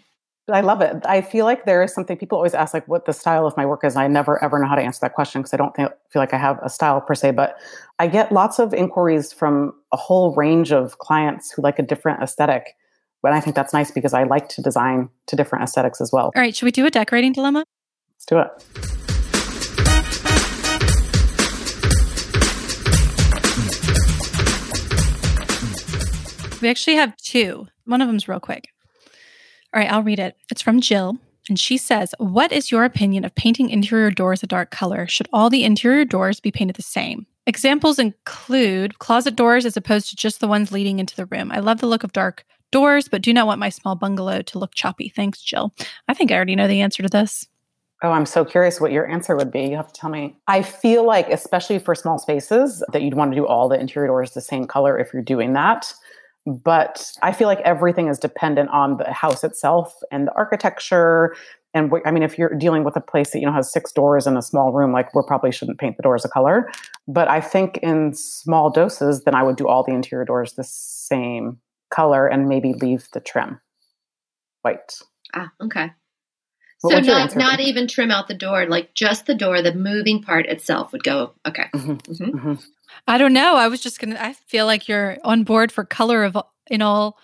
I 0.48 0.62
love 0.62 0.80
it. 0.82 0.98
I 1.08 1.21
feel 1.21 1.43
like 1.43 1.65
there 1.65 1.82
is 1.82 1.91
something 1.91 2.17
people 2.17 2.36
always 2.38 2.54
ask, 2.54 2.71
like 2.71 2.88
what 2.88 3.06
the 3.08 3.13
style 3.13 3.48
of 3.48 3.58
my 3.58 3.65
work 3.65 3.84
is. 3.84 3.95
I 3.95 4.08
never 4.08 4.43
ever 4.43 4.60
know 4.60 4.67
how 4.67 4.76
to 4.76 4.82
answer 4.84 5.00
that 5.02 5.15
question 5.15 5.41
because 5.41 5.56
I 5.56 5.58
don't 5.58 5.76
think, 5.76 5.89
feel 6.12 6.21
like 6.21 6.36
I 6.36 6.38
have 6.38 6.60
a 6.62 6.69
style 6.69 7.02
per 7.02 7.15
se. 7.15 7.32
But 7.32 7.58
I 7.98 8.06
get 8.06 8.32
lots 8.32 8.60
of 8.60 8.71
inquiries 8.71 9.34
from 9.34 9.74
a 9.91 9.98
whole 9.98 10.36
range 10.36 10.71
of 10.71 11.00
clients 11.00 11.50
who 11.52 11.63
like 11.63 11.80
a 11.80 11.82
different 11.82 12.21
aesthetic. 12.21 12.76
And 13.23 13.34
I 13.34 13.39
think 13.39 13.56
that's 13.56 13.73
nice 13.73 13.91
because 13.91 14.13
I 14.13 14.23
like 14.23 14.49
to 14.49 14.62
design 14.62 15.10
to 15.28 15.36
different 15.36 15.63
aesthetics 15.63 15.99
as 15.99 16.12
well. 16.12 16.32
All 16.36 16.41
right, 16.41 16.56
should 16.56 16.65
we 16.65 16.71
do 16.71 16.86
a 16.86 16.91
decorating 16.91 17.34
dilemma? 17.34 17.65
Let's 18.13 18.25
do 18.25 18.39
it. 18.39 19.01
We 26.62 26.69
actually 26.69 26.95
have 26.95 27.15
two. 27.17 27.67
One 27.86 28.01
of 28.01 28.08
them's 28.08 28.28
real 28.28 28.39
quick. 28.39 28.69
All 29.73 29.80
right, 29.80 29.91
I'll 29.91 30.04
read 30.04 30.19
it. 30.19 30.36
It's 30.49 30.62
from 30.62 30.82
Jill. 30.82 31.17
And 31.47 31.60
she 31.60 31.78
says, 31.78 32.15
What 32.17 32.51
is 32.51 32.71
your 32.71 32.84
opinion 32.86 33.25
of 33.25 33.36
painting 33.36 33.69
interior 33.69 34.10
doors 34.10 34.41
a 34.41 34.47
dark 34.47 34.71
color? 34.71 35.08
Should 35.08 35.30
all 35.32 35.49
the 35.49 35.63
interior 35.63 36.06
doors 36.06 36.39
be 36.39 36.51
painted 36.51 36.75
the 36.75 36.82
same? 36.82 37.28
Examples 37.45 37.99
include 37.99 38.97
closet 38.97 39.36
doors 39.36 39.65
as 39.65 39.78
opposed 39.78 40.10
to 40.10 40.15
just 40.15 40.39
the 40.39 40.47
ones 40.47 40.71
leading 40.71 40.97
into 40.97 41.15
the 41.15 41.28
room. 41.28 41.51
I 41.51 41.60
love 41.60 41.82
the 41.82 41.88
look 41.88 42.04
of 42.04 42.13
dark 42.13 42.45
doors, 42.75 43.07
but 43.07 43.21
do 43.21 43.31
not 43.31 43.47
want 43.47 43.57
my 43.57 43.69
small 43.69 43.95
bungalow 43.95 44.41
to 44.41 44.59
look 44.59 44.75
choppy. 44.75 45.07
Thanks, 45.07 45.41
Jill. 45.41 45.73
I 46.09 46.13
think 46.13 46.29
I 46.29 46.35
already 46.35 46.57
know 46.57 46.67
the 46.67 46.81
answer 46.81 47.01
to 47.01 47.07
this. 47.07 47.47
Oh, 48.03 48.11
I'm 48.11 48.25
so 48.25 48.43
curious 48.43 48.81
what 48.81 48.91
your 48.91 49.09
answer 49.09 49.33
would 49.38 49.49
be. 49.49 49.61
You 49.61 49.77
have 49.77 49.88
to 49.88 49.97
tell 49.97 50.09
me. 50.09 50.35
I 50.49 50.61
feel 50.61 51.05
like, 51.05 51.29
especially 51.29 51.79
for 51.79 51.95
small 51.95 52.19
spaces, 52.19 52.83
that 52.91 53.01
you'd 53.01 53.13
want 53.13 53.31
to 53.31 53.35
do 53.38 53.47
all 53.47 53.69
the 53.69 53.79
interior 53.79 54.07
doors 54.07 54.31
the 54.31 54.41
same 54.41 54.67
color 54.67 54.99
if 54.99 55.13
you're 55.13 55.23
doing 55.23 55.53
that. 55.53 55.93
But 56.45 57.13
I 57.23 57.31
feel 57.31 57.47
like 57.47 57.61
everything 57.61 58.09
is 58.09 58.19
dependent 58.19 58.69
on 58.71 58.97
the 58.97 59.09
house 59.09 59.45
itself 59.45 59.95
and 60.11 60.27
the 60.27 60.35
architecture. 60.35 61.33
And 61.73 61.89
I 62.05 62.11
mean, 62.11 62.23
if 62.23 62.38
you're 62.38 62.53
dealing 62.55 62.83
with 62.83 62.97
a 62.97 63.01
place 63.01 63.31
that 63.31 63.39
you 63.39 63.45
know 63.45 63.53
has 63.53 63.71
six 63.71 63.93
doors 63.93 64.27
in 64.27 64.35
a 64.35 64.41
small 64.41 64.73
room, 64.73 64.91
like 64.91 65.15
we 65.15 65.21
probably 65.25 65.53
shouldn't 65.53 65.79
paint 65.79 65.95
the 65.95 66.03
doors 66.03 66.25
a 66.25 66.29
color. 66.29 66.69
But 67.07 67.29
I 67.29 67.39
think 67.39 67.77
in 67.77 68.13
small 68.13 68.69
doses, 68.69 69.23
then 69.23 69.33
I 69.33 69.43
would 69.43 69.55
do 69.55 69.69
all 69.69 69.83
the 69.83 69.93
interior 69.93 70.25
doors 70.25 70.53
the 70.53 70.65
same 70.65 71.57
color 71.95 72.27
and 72.27 72.49
maybe 72.49 72.73
leave 72.73 73.08
the 73.13 73.19
trim 73.19 73.60
white. 74.62 74.99
Ah, 75.34 75.51
okay. 75.62 75.91
What 76.81 77.05
so 77.05 77.12
not 77.12 77.36
not 77.36 77.60
even 77.60 77.88
trim 77.88 78.12
out 78.12 78.27
the 78.27 78.34
door, 78.36 78.65
like 78.67 78.93
just 78.93 79.25
the 79.25 79.34
door, 79.36 79.62
the 79.62 79.73
moving 79.73 80.21
part 80.21 80.45
itself 80.45 80.91
would 80.91 81.03
go. 81.03 81.34
Okay. 81.47 81.65
Mhm, 81.73 82.01
Mhm. 82.01 82.31
mhm. 82.31 82.65
I 83.08 83.17
don't 83.17 83.34
know. 83.34 83.55
I 83.55 83.67
was 83.67 83.81
just 83.81 83.99
going 83.99 84.13
to, 84.13 84.23
I 84.23 84.34
feel 84.34 84.65
like 84.65 84.88
you're 84.88 85.17
on 85.23 85.43
board 85.43 85.71
for 85.71 85.84
color 85.84 86.23
of 86.23 86.38
in 86.67 86.81
all 86.81 87.17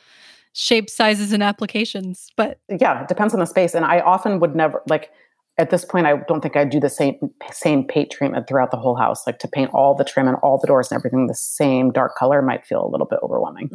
shapes, 0.53 0.93
sizes, 0.93 1.31
and 1.31 1.43
applications. 1.43 2.29
But 2.36 2.60
yeah, 2.69 3.01
it 3.03 3.07
depends 3.07 3.34
on 3.34 3.39
the 3.39 3.45
space. 3.45 3.75
And 3.75 3.86
I 3.86 3.99
often 3.99 4.39
would 4.39 4.55
never 4.55 4.81
like 4.89 5.12
at 5.57 5.69
this 5.69 5.86
point. 5.86 6.07
I 6.07 6.17
don't 6.27 6.41
think 6.41 6.55
I'd 6.57 6.69
do 6.71 6.79
the 6.79 6.89
same 6.89 7.15
same 7.51 7.86
paint 7.86 8.10
treatment 8.12 8.47
throughout 8.47 8.71
the 8.71 8.77
whole 8.77 8.95
house. 8.95 9.27
Like 9.27 9.39
to 9.39 9.47
paint 9.47 9.69
all 9.73 9.93
the 9.95 10.03
trim 10.03 10.27
and 10.27 10.38
all 10.41 10.57
the 10.57 10.67
doors 10.67 10.91
and 10.91 10.97
everything 10.99 11.27
the 11.27 11.36
same 11.36 11.91
dark 11.91 12.15
color 12.15 12.41
might 12.41 12.65
feel 12.65 12.84
a 12.86 12.89
little 12.89 13.07
bit 13.07 13.19
overwhelming. 13.21 13.69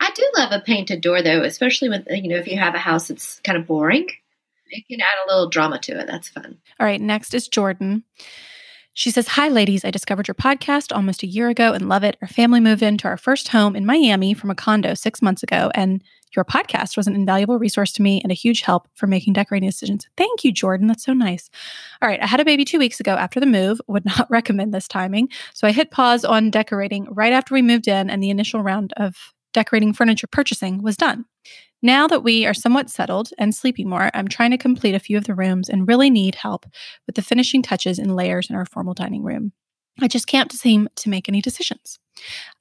I 0.00 0.10
do 0.14 0.26
love 0.36 0.52
a 0.52 0.60
painted 0.60 1.02
door 1.02 1.22
though, 1.22 1.42
especially 1.42 1.90
when 1.90 2.04
you 2.10 2.28
know 2.28 2.36
if 2.36 2.48
you 2.48 2.58
have 2.58 2.74
a 2.74 2.78
house 2.78 3.08
that's 3.08 3.38
kind 3.40 3.58
of 3.58 3.66
boring, 3.66 4.06
it 4.70 4.84
can 4.88 5.00
add 5.00 5.24
a 5.24 5.28
little 5.28 5.48
drama 5.48 5.78
to 5.80 6.00
it. 6.00 6.06
That's 6.06 6.28
fun. 6.28 6.58
All 6.78 6.86
right, 6.86 7.00
next 7.00 7.34
is 7.34 7.48
Jordan. 7.48 8.04
She 8.92 9.10
says, 9.10 9.28
Hi, 9.28 9.48
ladies. 9.48 9.84
I 9.84 9.90
discovered 9.90 10.26
your 10.26 10.34
podcast 10.34 10.94
almost 10.94 11.22
a 11.22 11.26
year 11.26 11.48
ago 11.48 11.72
and 11.72 11.88
love 11.88 12.02
it. 12.02 12.16
Our 12.20 12.28
family 12.28 12.60
moved 12.60 12.82
into 12.82 13.06
our 13.06 13.16
first 13.16 13.48
home 13.48 13.76
in 13.76 13.86
Miami 13.86 14.34
from 14.34 14.50
a 14.50 14.54
condo 14.54 14.94
six 14.94 15.22
months 15.22 15.42
ago, 15.42 15.70
and 15.74 16.02
your 16.34 16.44
podcast 16.44 16.96
was 16.96 17.06
an 17.06 17.14
invaluable 17.14 17.58
resource 17.58 17.92
to 17.92 18.02
me 18.02 18.20
and 18.22 18.30
a 18.30 18.34
huge 18.34 18.62
help 18.62 18.88
for 18.94 19.06
making 19.06 19.32
decorating 19.32 19.68
decisions. 19.68 20.08
Thank 20.16 20.44
you, 20.44 20.52
Jordan. 20.52 20.86
That's 20.86 21.04
so 21.04 21.12
nice. 21.12 21.50
All 22.02 22.08
right, 22.08 22.22
I 22.22 22.26
had 22.26 22.40
a 22.40 22.44
baby 22.44 22.64
two 22.64 22.78
weeks 22.78 23.00
ago 23.00 23.12
after 23.14 23.38
the 23.38 23.46
move, 23.46 23.80
would 23.86 24.04
not 24.18 24.30
recommend 24.30 24.74
this 24.74 24.88
timing. 24.88 25.28
So 25.54 25.68
I 25.68 25.72
hit 25.72 25.90
pause 25.90 26.24
on 26.24 26.50
decorating 26.50 27.06
right 27.10 27.32
after 27.32 27.54
we 27.54 27.62
moved 27.62 27.86
in, 27.86 28.10
and 28.10 28.22
the 28.22 28.30
initial 28.30 28.60
round 28.60 28.92
of 28.96 29.32
decorating 29.52 29.92
furniture 29.92 30.26
purchasing 30.26 30.82
was 30.82 30.96
done. 30.96 31.24
Now 31.82 32.06
that 32.08 32.22
we 32.22 32.44
are 32.44 32.54
somewhat 32.54 32.90
settled 32.90 33.30
and 33.38 33.54
sleeping 33.54 33.88
more, 33.88 34.10
I'm 34.12 34.28
trying 34.28 34.50
to 34.50 34.58
complete 34.58 34.94
a 34.94 35.00
few 35.00 35.16
of 35.16 35.24
the 35.24 35.34
rooms 35.34 35.68
and 35.68 35.88
really 35.88 36.10
need 36.10 36.34
help 36.34 36.66
with 37.06 37.16
the 37.16 37.22
finishing 37.22 37.62
touches 37.62 37.98
and 37.98 38.14
layers 38.14 38.50
in 38.50 38.56
our 38.56 38.66
formal 38.66 38.92
dining 38.92 39.22
room. 39.22 39.52
I 40.00 40.08
just 40.08 40.26
can't 40.26 40.52
seem 40.52 40.88
to 40.96 41.08
make 41.08 41.28
any 41.28 41.40
decisions. 41.40 41.98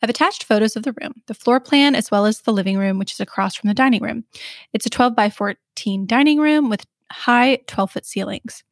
I've 0.02 0.10
attached 0.10 0.44
photos 0.44 0.76
of 0.76 0.84
the 0.84 0.96
room, 1.02 1.16
the 1.28 1.34
floor 1.34 1.60
plan, 1.60 1.96
as 1.96 2.10
well 2.10 2.26
as 2.26 2.42
the 2.42 2.54
living 2.54 2.78
room, 2.78 2.98
which 2.98 3.14
is 3.14 3.20
across 3.20 3.56
from 3.56 3.68
the 3.68 3.74
dining 3.74 4.02
room. 4.02 4.26
It's 4.74 4.86
a 4.86 4.90
12 4.90 5.16
by 5.16 5.30
14 5.30 6.06
dining 6.06 6.40
room 6.40 6.70
with 6.70 6.86
high 7.12 7.58
12 7.68 7.92
foot 7.92 8.06
ceilings. 8.06 8.64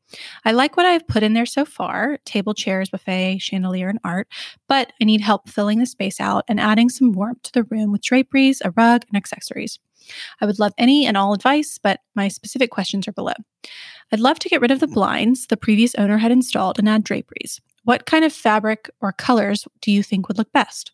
I 0.45 0.51
like 0.51 0.77
what 0.77 0.85
I've 0.85 1.07
put 1.07 1.23
in 1.23 1.33
there 1.33 1.45
so 1.45 1.65
far 1.65 2.17
table, 2.25 2.53
chairs, 2.53 2.89
buffet, 2.89 3.39
chandelier, 3.39 3.89
and 3.89 3.99
art, 4.03 4.27
but 4.67 4.93
I 5.01 5.05
need 5.05 5.21
help 5.21 5.49
filling 5.49 5.79
the 5.79 5.85
space 5.85 6.19
out 6.19 6.45
and 6.47 6.59
adding 6.59 6.89
some 6.89 7.11
warmth 7.11 7.43
to 7.43 7.51
the 7.51 7.63
room 7.63 7.91
with 7.91 8.03
draperies, 8.03 8.61
a 8.63 8.71
rug, 8.71 9.03
and 9.07 9.17
accessories. 9.17 9.79
I 10.39 10.45
would 10.45 10.59
love 10.59 10.73
any 10.77 11.05
and 11.05 11.17
all 11.17 11.33
advice, 11.33 11.77
but 11.81 11.99
my 12.15 12.27
specific 12.27 12.71
questions 12.71 13.07
are 13.07 13.13
below. 13.13 13.33
I'd 14.11 14.19
love 14.19 14.39
to 14.39 14.49
get 14.49 14.61
rid 14.61 14.71
of 14.71 14.79
the 14.79 14.87
blinds 14.87 15.47
the 15.47 15.57
previous 15.57 15.95
owner 15.95 16.17
had 16.17 16.31
installed 16.31 16.79
and 16.79 16.87
add 16.87 17.03
draperies. 17.03 17.59
What 17.83 18.05
kind 18.05 18.23
of 18.23 18.33
fabric 18.33 18.89
or 19.01 19.11
colors 19.11 19.67
do 19.81 19.91
you 19.91 20.03
think 20.03 20.27
would 20.27 20.37
look 20.37 20.51
best? 20.53 20.91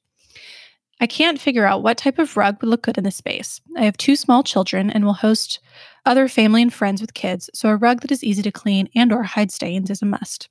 I 1.02 1.08
can't 1.08 1.40
figure 1.40 1.66
out 1.66 1.84
what 1.84 1.98
type 1.98 2.20
of 2.20 2.38
rug 2.38 2.62
would 2.62 2.70
look 2.70 2.84
good 2.84 2.98
in 2.98 3.04
this 3.04 3.16
space. 3.16 3.60
I 3.76 3.84
have 3.84 3.98
two 3.98 4.16
small 4.16 4.44
children 4.44 4.90
and 4.90 5.04
will 5.06 5.14
host 5.14 5.60
other 6.06 6.28
family 6.28 6.62
and 6.62 6.74
friends 6.74 7.02
with 7.02 7.14
kids, 7.14 7.50
so 7.54 7.70
a 7.70 7.76
rug 7.76 8.02
that 8.02 8.12
is 8.12 8.24
easy 8.24 8.42
to 8.42 8.52
clean 8.52 8.90
and 8.96 9.12
or 9.12 9.24
hide 9.24 9.52
stains 9.52 9.90
is 9.90 10.02
a 10.02 10.06
must. 10.06 10.50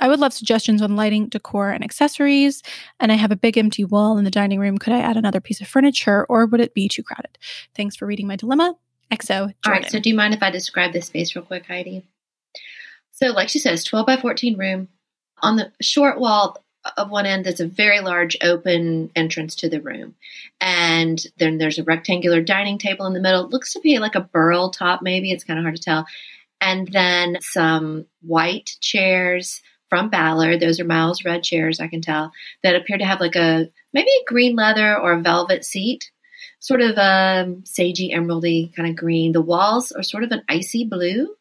I 0.00 0.08
would 0.08 0.20
love 0.20 0.32
suggestions 0.32 0.80
on 0.80 0.96
lighting, 0.96 1.28
decor, 1.28 1.70
and 1.70 1.82
accessories. 1.82 2.62
And 3.00 3.10
I 3.10 3.16
have 3.16 3.32
a 3.32 3.36
big 3.36 3.58
empty 3.58 3.84
wall 3.84 4.16
in 4.18 4.24
the 4.24 4.30
dining 4.30 4.60
room. 4.60 4.78
Could 4.78 4.92
I 4.92 5.00
add 5.00 5.16
another 5.16 5.40
piece 5.40 5.60
of 5.60 5.68
furniture 5.68 6.24
or 6.28 6.46
would 6.46 6.60
it 6.60 6.74
be 6.74 6.88
too 6.88 7.02
crowded? 7.02 7.38
Thanks 7.74 7.96
for 7.96 8.06
reading 8.06 8.26
my 8.26 8.36
dilemma. 8.36 8.76
XO. 9.10 9.28
Jordan. 9.28 9.54
All 9.66 9.72
right. 9.72 9.90
So 9.90 9.98
do 9.98 10.08
you 10.10 10.14
mind 10.14 10.34
if 10.34 10.42
I 10.42 10.50
describe 10.50 10.92
this 10.92 11.06
space 11.06 11.34
real 11.34 11.44
quick, 11.44 11.66
Heidi? 11.66 12.06
So, 13.10 13.28
like 13.28 13.48
she 13.48 13.58
says, 13.58 13.82
12 13.84 14.06
by 14.06 14.16
14 14.16 14.56
room. 14.56 14.88
On 15.40 15.56
the 15.56 15.72
short 15.80 16.20
wall 16.20 16.62
of 16.96 17.10
one 17.10 17.26
end, 17.26 17.44
there's 17.44 17.60
a 17.60 17.66
very 17.66 18.00
large 18.00 18.36
open 18.42 19.10
entrance 19.14 19.56
to 19.56 19.68
the 19.68 19.80
room. 19.80 20.14
And 20.60 21.22
then 21.38 21.58
there's 21.58 21.78
a 21.78 21.84
rectangular 21.84 22.40
dining 22.40 22.78
table 22.78 23.06
in 23.06 23.12
the 23.12 23.20
middle. 23.20 23.44
It 23.44 23.50
looks 23.50 23.72
to 23.74 23.80
be 23.80 23.98
like 23.98 24.14
a 24.14 24.20
burl 24.20 24.70
top, 24.70 25.02
maybe. 25.02 25.32
It's 25.32 25.44
kind 25.44 25.58
of 25.58 25.64
hard 25.64 25.76
to 25.76 25.82
tell. 25.82 26.06
And 26.60 26.88
then 26.88 27.38
some 27.40 28.06
white 28.22 28.76
chairs 28.80 29.62
from 29.88 30.10
Ballard. 30.10 30.60
Those 30.60 30.80
are 30.80 30.84
Miles 30.84 31.24
Redd 31.24 31.42
chairs, 31.42 31.80
I 31.80 31.88
can 31.88 32.00
tell, 32.00 32.32
that 32.62 32.76
appear 32.76 32.98
to 32.98 33.04
have 33.04 33.20
like 33.20 33.36
a 33.36 33.68
maybe 33.92 34.10
a 34.10 34.24
green 34.26 34.56
leather 34.56 34.98
or 34.98 35.12
a 35.12 35.20
velvet 35.20 35.64
seat 35.64 36.10
sort 36.60 36.80
of 36.80 36.96
a 36.96 37.46
sagey 37.62 38.12
emeraldy 38.12 38.74
kind 38.74 38.88
of 38.88 38.96
green. 38.96 39.32
The 39.32 39.40
walls 39.40 39.92
are 39.92 40.02
sort 40.02 40.24
of 40.24 40.32
an 40.32 40.42
icy 40.48 40.84
blue. 40.84 41.34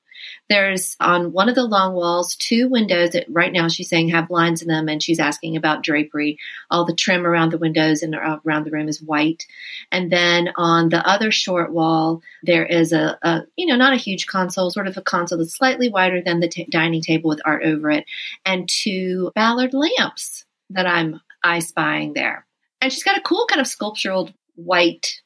There's 0.49 0.95
on 0.99 1.31
one 1.31 1.49
of 1.49 1.55
the 1.55 1.63
long 1.63 1.93
walls 1.93 2.35
two 2.35 2.67
windows 2.69 3.11
that 3.11 3.25
right 3.29 3.51
now 3.51 3.67
she's 3.67 3.89
saying 3.89 4.09
have 4.09 4.27
blinds 4.27 4.61
in 4.61 4.67
them, 4.67 4.87
and 4.87 5.01
she's 5.01 5.19
asking 5.19 5.57
about 5.57 5.83
drapery. 5.83 6.37
All 6.69 6.85
the 6.85 6.93
trim 6.93 7.25
around 7.25 7.51
the 7.51 7.57
windows 7.57 8.03
and 8.03 8.15
around 8.15 8.65
the 8.65 8.71
room 8.71 8.87
is 8.87 9.01
white. 9.01 9.45
And 9.91 10.11
then 10.11 10.49
on 10.55 10.89
the 10.89 11.05
other 11.07 11.31
short 11.31 11.71
wall, 11.71 12.21
there 12.43 12.65
is 12.65 12.93
a, 12.93 13.17
a 13.21 13.41
you 13.55 13.65
know 13.65 13.75
not 13.75 13.93
a 13.93 13.97
huge 13.97 14.27
console, 14.27 14.69
sort 14.69 14.87
of 14.87 14.97
a 14.97 15.01
console 15.01 15.37
that's 15.37 15.57
slightly 15.57 15.89
wider 15.89 16.21
than 16.21 16.39
the 16.39 16.47
t- 16.47 16.67
dining 16.69 17.01
table 17.01 17.29
with 17.29 17.41
art 17.45 17.63
over 17.63 17.91
it, 17.91 18.05
and 18.45 18.69
two 18.69 19.31
Ballard 19.35 19.73
lamps 19.73 20.45
that 20.69 20.87
I'm 20.87 21.21
eye 21.43 21.59
spying 21.59 22.13
there. 22.13 22.45
And 22.81 22.91
she's 22.91 23.03
got 23.03 23.17
a 23.17 23.21
cool 23.21 23.45
kind 23.47 23.61
of 23.61 23.67
sculptural 23.67 24.29
white 24.55 25.21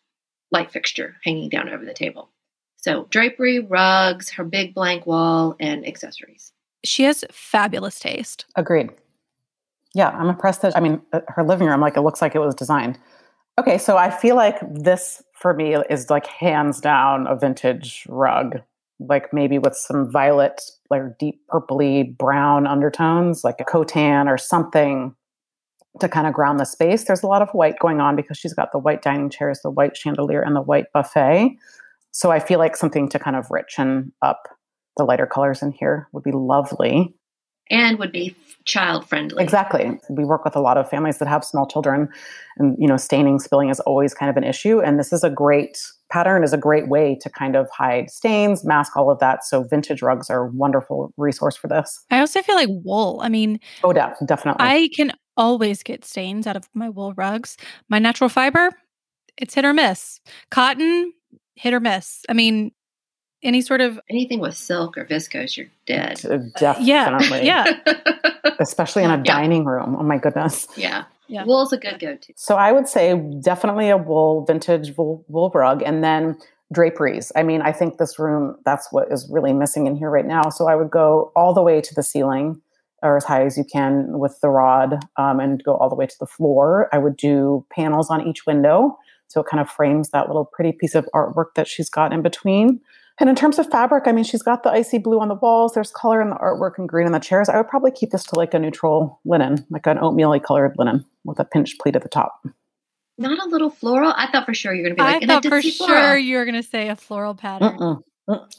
light 0.52 0.72
fixture 0.72 1.16
hanging 1.24 1.50
down 1.50 1.70
over 1.70 1.86
the 1.86 1.94
table. 1.94 2.31
So 2.82 3.08
drapery, 3.10 3.60
rugs, 3.60 4.30
her 4.32 4.44
big 4.44 4.74
blank 4.74 5.06
wall, 5.06 5.56
and 5.60 5.88
accessories. 5.88 6.52
She 6.84 7.04
has 7.04 7.24
fabulous 7.32 8.00
taste. 8.00 8.46
Agreed. 8.56 8.90
Yeah, 9.94 10.10
I'm 10.10 10.30
impressed 10.30 10.64
that 10.64 10.76
I 10.76 10.80
mean 10.80 11.02
uh, 11.14 11.22
her 11.28 11.44
living 11.44 11.68
room 11.68 11.82
like 11.82 11.96
it 11.96 12.02
looks 12.02 12.22
like 12.22 12.36
it 12.36 12.40
was 12.40 12.56
designed. 12.56 12.98
Okay, 13.60 13.78
so 13.78 13.98
I 13.98 14.10
feel 14.10 14.36
like 14.36 14.58
this 14.72 15.22
for 15.34 15.54
me 15.54 15.76
is 15.76 16.10
like 16.10 16.26
hands 16.26 16.82
down 16.82 17.28
a 17.28 17.36
vintage 17.36 18.06
rug. 18.10 18.62
Like 19.00 19.34
maybe 19.34 19.58
with 19.58 19.76
some 19.76 20.12
violet, 20.12 20.62
like 20.90 21.18
deep 21.20 21.42
purpley 21.50 22.16
brown 22.18 22.68
undertones, 22.68 23.44
like 23.44 23.60
a 23.60 23.64
Khotan 23.64 24.28
or 24.28 24.38
something 24.38 25.16
to 26.00 26.08
kind 26.08 26.28
of 26.28 26.34
ground 26.34 26.60
the 26.60 26.66
space. 26.66 27.04
There's 27.04 27.24
a 27.24 27.28
lot 27.28 27.42
of 27.42 27.50
white 27.50 27.80
going 27.80 28.00
on 28.00 28.16
because 28.16 28.38
she's 28.38 28.54
got 28.54 28.72
the 28.72 28.78
white 28.80 29.02
dining 29.02 29.30
chairs, 29.30 29.60
the 29.62 29.72
white 29.72 29.98
chandelier, 29.98 30.42
and 30.42 30.56
the 30.56 30.62
white 30.62 30.86
buffet. 30.94 31.58
So 32.12 32.32
I 32.32 32.40
feel 32.40 32.60
like 32.60 32.76
something 32.76 33.10
to 33.10 33.20
kind 33.20 33.36
of 33.36 33.48
richen 33.48 34.12
up 34.22 34.44
the 34.98 35.04
lighter 35.04 35.26
colors 35.26 35.62
in 35.62 35.72
here 35.72 36.08
would 36.12 36.24
be 36.24 36.32
lovely. 36.32 37.14
And 37.70 37.98
would 38.00 38.12
be 38.12 38.36
child 38.66 39.08
friendly. 39.08 39.44
Exactly. 39.44 40.00
We 40.10 40.26
work 40.26 40.44
with 40.44 40.56
a 40.56 40.60
lot 40.60 40.78
of 40.78 40.90
families 40.90 41.18
that 41.20 41.28
have 41.28 41.44
small 41.44 41.66
children 41.66 42.10
and 42.58 42.76
you 42.80 42.88
know 42.88 42.98
staining 42.98 43.40
spilling 43.40 43.70
is 43.70 43.80
always 43.82 44.14
kind 44.14 44.30
of 44.30 44.38
an 44.38 44.44
issue 44.44 44.80
and 44.82 45.00
this 45.00 45.12
is 45.12 45.24
a 45.24 45.30
great 45.30 45.80
pattern 46.12 46.44
is 46.44 46.54
a 46.54 46.58
great 46.58 46.90
way 46.90 47.18
to 47.22 47.30
kind 47.30 47.56
of 47.56 47.70
hide 47.72 48.10
stains, 48.12 48.64
mask 48.66 48.96
all 48.96 49.10
of 49.10 49.20
that. 49.20 49.44
So 49.46 49.64
vintage 49.64 50.02
rugs 50.02 50.30
are 50.30 50.48
a 50.48 50.52
wonderful 50.52 51.14
resource 51.18 51.56
for 51.56 51.68
this. 51.68 52.04
I 52.12 52.20
also 52.20 52.42
feel 52.42 52.56
like 52.56 52.70
wool. 52.70 53.20
I 53.24 53.30
mean, 53.30 53.60
oh, 53.84 53.94
de- 53.94 54.14
definitely. 54.26 54.66
I 54.66 54.90
can 54.96 55.14
always 55.38 55.82
get 55.82 56.06
stains 56.06 56.46
out 56.46 56.58
of 56.58 56.68
my 56.74 56.90
wool 56.90 57.14
rugs. 57.16 57.58
My 57.90 57.98
natural 57.98 58.30
fiber, 58.30 58.70
it's 59.38 59.54
hit 59.54 59.66
or 59.66 59.74
miss. 59.74 60.20
Cotton, 60.52 61.14
hit 61.56 61.74
or 61.74 61.80
miss. 61.80 62.24
I 62.30 62.34
mean, 62.34 62.72
any 63.44 63.62
sort 63.62 63.82
of 63.82 64.00
anything 64.10 64.40
with 64.40 64.56
silk 64.56 64.98
or 64.98 65.06
viscose, 65.06 65.58
you're 65.58 65.68
dead. 65.86 66.24
Uh, 66.26 66.38
definitely. 66.58 67.46
Yeah. 67.46 67.66
yeah. 67.86 67.96
Especially 68.60 69.04
in 69.04 69.12
a 69.12 69.18
yeah. 69.18 69.24
dining 69.24 69.66
room. 69.66 69.96
Oh 69.98 70.04
my 70.04 70.18
goodness. 70.18 70.68
Yeah. 70.76 71.06
Yeah. 71.28 71.46
Wool's 71.46 71.72
a 71.72 71.78
good 71.78 72.00
go-to. 72.00 72.34
So 72.36 72.58
I 72.58 72.72
would 72.72 72.90
say 72.90 73.16
definitely 73.42 73.90
a 73.90 73.98
wool 73.98 74.46
vintage 74.46 74.96
wool, 74.98 75.24
wool 75.30 75.50
rug 75.56 75.82
and 75.82 76.04
then 76.04 76.38
draperies. 76.74 77.32
I 77.36 77.44
mean, 77.44 77.62
I 77.62 77.72
think 77.72 77.98
this 77.98 78.20
room 78.20 78.58
that's 78.66 78.90
what 78.92 79.12
is 79.12 79.28
really 79.32 79.54
missing 79.54 79.88
in 79.88 79.96
here 79.96 80.10
right 80.10 80.26
now. 80.26 80.50
So 80.50 80.68
I 80.68 80.76
would 80.76 80.92
go 80.92 81.32
all 81.36 81.54
the 81.54 81.62
way 81.62 81.82
to 81.82 81.96
the 81.96 82.04
ceiling 82.04 82.62
or 83.02 83.18
as 83.18 83.24
high 83.24 83.46
as 83.46 83.58
you 83.58 83.64
can 83.64 84.20
with 84.20 84.38
the 84.42 84.50
rod 84.50 85.00
um, 85.18 85.40
and 85.40 85.64
go 85.64 85.76
all 85.76 85.90
the 85.90 85.96
way 85.96 86.06
to 86.06 86.16
the 86.20 86.26
floor. 86.26 86.88
I 86.94 86.98
would 86.98 87.18
do 87.18 87.66
panels 87.72 88.10
on 88.10 88.28
each 88.28 88.46
window. 88.46 88.98
So 89.32 89.42
it 89.42 89.48
kind 89.48 89.62
of 89.62 89.70
frames 89.70 90.10
that 90.10 90.28
little 90.28 90.46
pretty 90.46 90.72
piece 90.72 90.96
of 90.96 91.08
artwork 91.14 91.54
that 91.56 91.68
she's 91.68 91.90
got 91.90 92.14
in 92.14 92.22
between. 92.22 92.82
And 93.20 93.30
in 93.30 93.36
terms 93.36 93.60
of 93.60 93.70
fabric, 93.70 94.08
I 94.08 94.12
mean, 94.14 94.24
she's 94.24 94.42
got 94.42 94.64
the 94.64 94.72
icy 94.72 94.98
blue 94.98 95.20
on 95.20 95.28
the 95.28 95.36
walls. 95.36 95.74
There's 95.74 95.92
color 95.92 96.22
in 96.22 96.32
the 96.32 96.38
artwork 96.38 96.78
and 96.78 96.90
green 96.90 97.06
in 97.06 97.14
the 97.14 97.20
chairs. 97.20 97.50
I 97.50 97.58
would 97.58 97.68
probably 97.68 97.92
keep 97.92 98.10
this 98.10 98.24
to 98.26 98.36
like 98.36 98.54
a 98.54 98.60
neutral 98.60 99.20
linen, 99.26 99.66
like 99.70 99.86
an 99.86 100.00
oatmeal 100.00 100.38
colored 100.40 100.74
linen 100.78 101.06
with 101.24 101.40
a 101.40 101.46
pinch 101.46 101.78
pleat 101.80 101.96
at 101.96 102.02
the 102.02 102.10
top. 102.10 102.42
Not 103.18 103.38
a 103.46 103.50
little 103.50 103.70
floral. 103.70 104.14
I 104.16 104.32
thought 104.32 104.46
for 104.46 104.54
sure 104.54 104.74
you 104.74 104.82
were 104.82 104.90
going 104.90 104.98
to 104.98 105.04
be 105.04 105.06
like. 105.06 105.24
I 105.24 105.26
thought 105.28 105.46
for 105.46 105.62
sure 105.62 106.18
you 106.18 106.38
were 106.38 106.46
going 106.46 106.62
to 106.62 106.68
say 106.68 106.90
a 106.90 106.96
floral 106.96 107.36
pattern. 107.36 107.78
Mm-mm. 107.78 108.02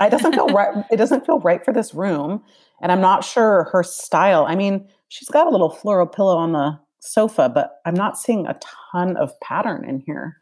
It 0.00 0.10
doesn't 0.10 0.34
feel 0.34 0.48
right. 0.48 0.84
It 0.90 0.96
doesn't 0.96 1.26
feel 1.26 1.40
right 1.40 1.64
for 1.64 1.72
this 1.72 1.94
room, 1.94 2.42
and 2.80 2.92
I'm 2.92 3.00
not 3.00 3.24
sure 3.24 3.68
her 3.72 3.82
style. 3.82 4.44
I 4.46 4.54
mean, 4.54 4.86
she's 5.08 5.28
got 5.28 5.46
a 5.46 5.50
little 5.50 5.70
floral 5.70 6.06
pillow 6.06 6.36
on 6.36 6.52
the 6.52 6.78
sofa, 7.00 7.48
but 7.48 7.80
I'm 7.84 7.94
not 7.94 8.18
seeing 8.18 8.46
a 8.46 8.58
ton 8.92 9.16
of 9.16 9.32
pattern 9.40 9.88
in 9.88 10.00
here. 10.06 10.36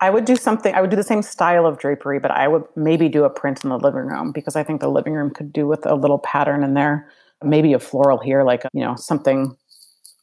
I 0.00 0.08
would 0.08 0.24
do 0.24 0.34
something, 0.34 0.74
I 0.74 0.80
would 0.80 0.90
do 0.90 0.96
the 0.96 1.02
same 1.02 1.22
style 1.22 1.66
of 1.66 1.78
drapery, 1.78 2.18
but 2.18 2.30
I 2.30 2.48
would 2.48 2.64
maybe 2.74 3.08
do 3.08 3.24
a 3.24 3.30
print 3.30 3.62
in 3.64 3.70
the 3.70 3.78
living 3.78 4.06
room 4.06 4.32
because 4.32 4.56
I 4.56 4.62
think 4.62 4.80
the 4.80 4.88
living 4.88 5.12
room 5.12 5.30
could 5.30 5.52
do 5.52 5.66
with 5.66 5.84
a 5.84 5.94
little 5.94 6.18
pattern 6.18 6.64
in 6.64 6.74
there. 6.74 7.10
Maybe 7.44 7.72
a 7.74 7.78
floral 7.78 8.18
here, 8.18 8.42
like, 8.42 8.62
you 8.72 8.82
know, 8.82 8.96
something 8.96 9.54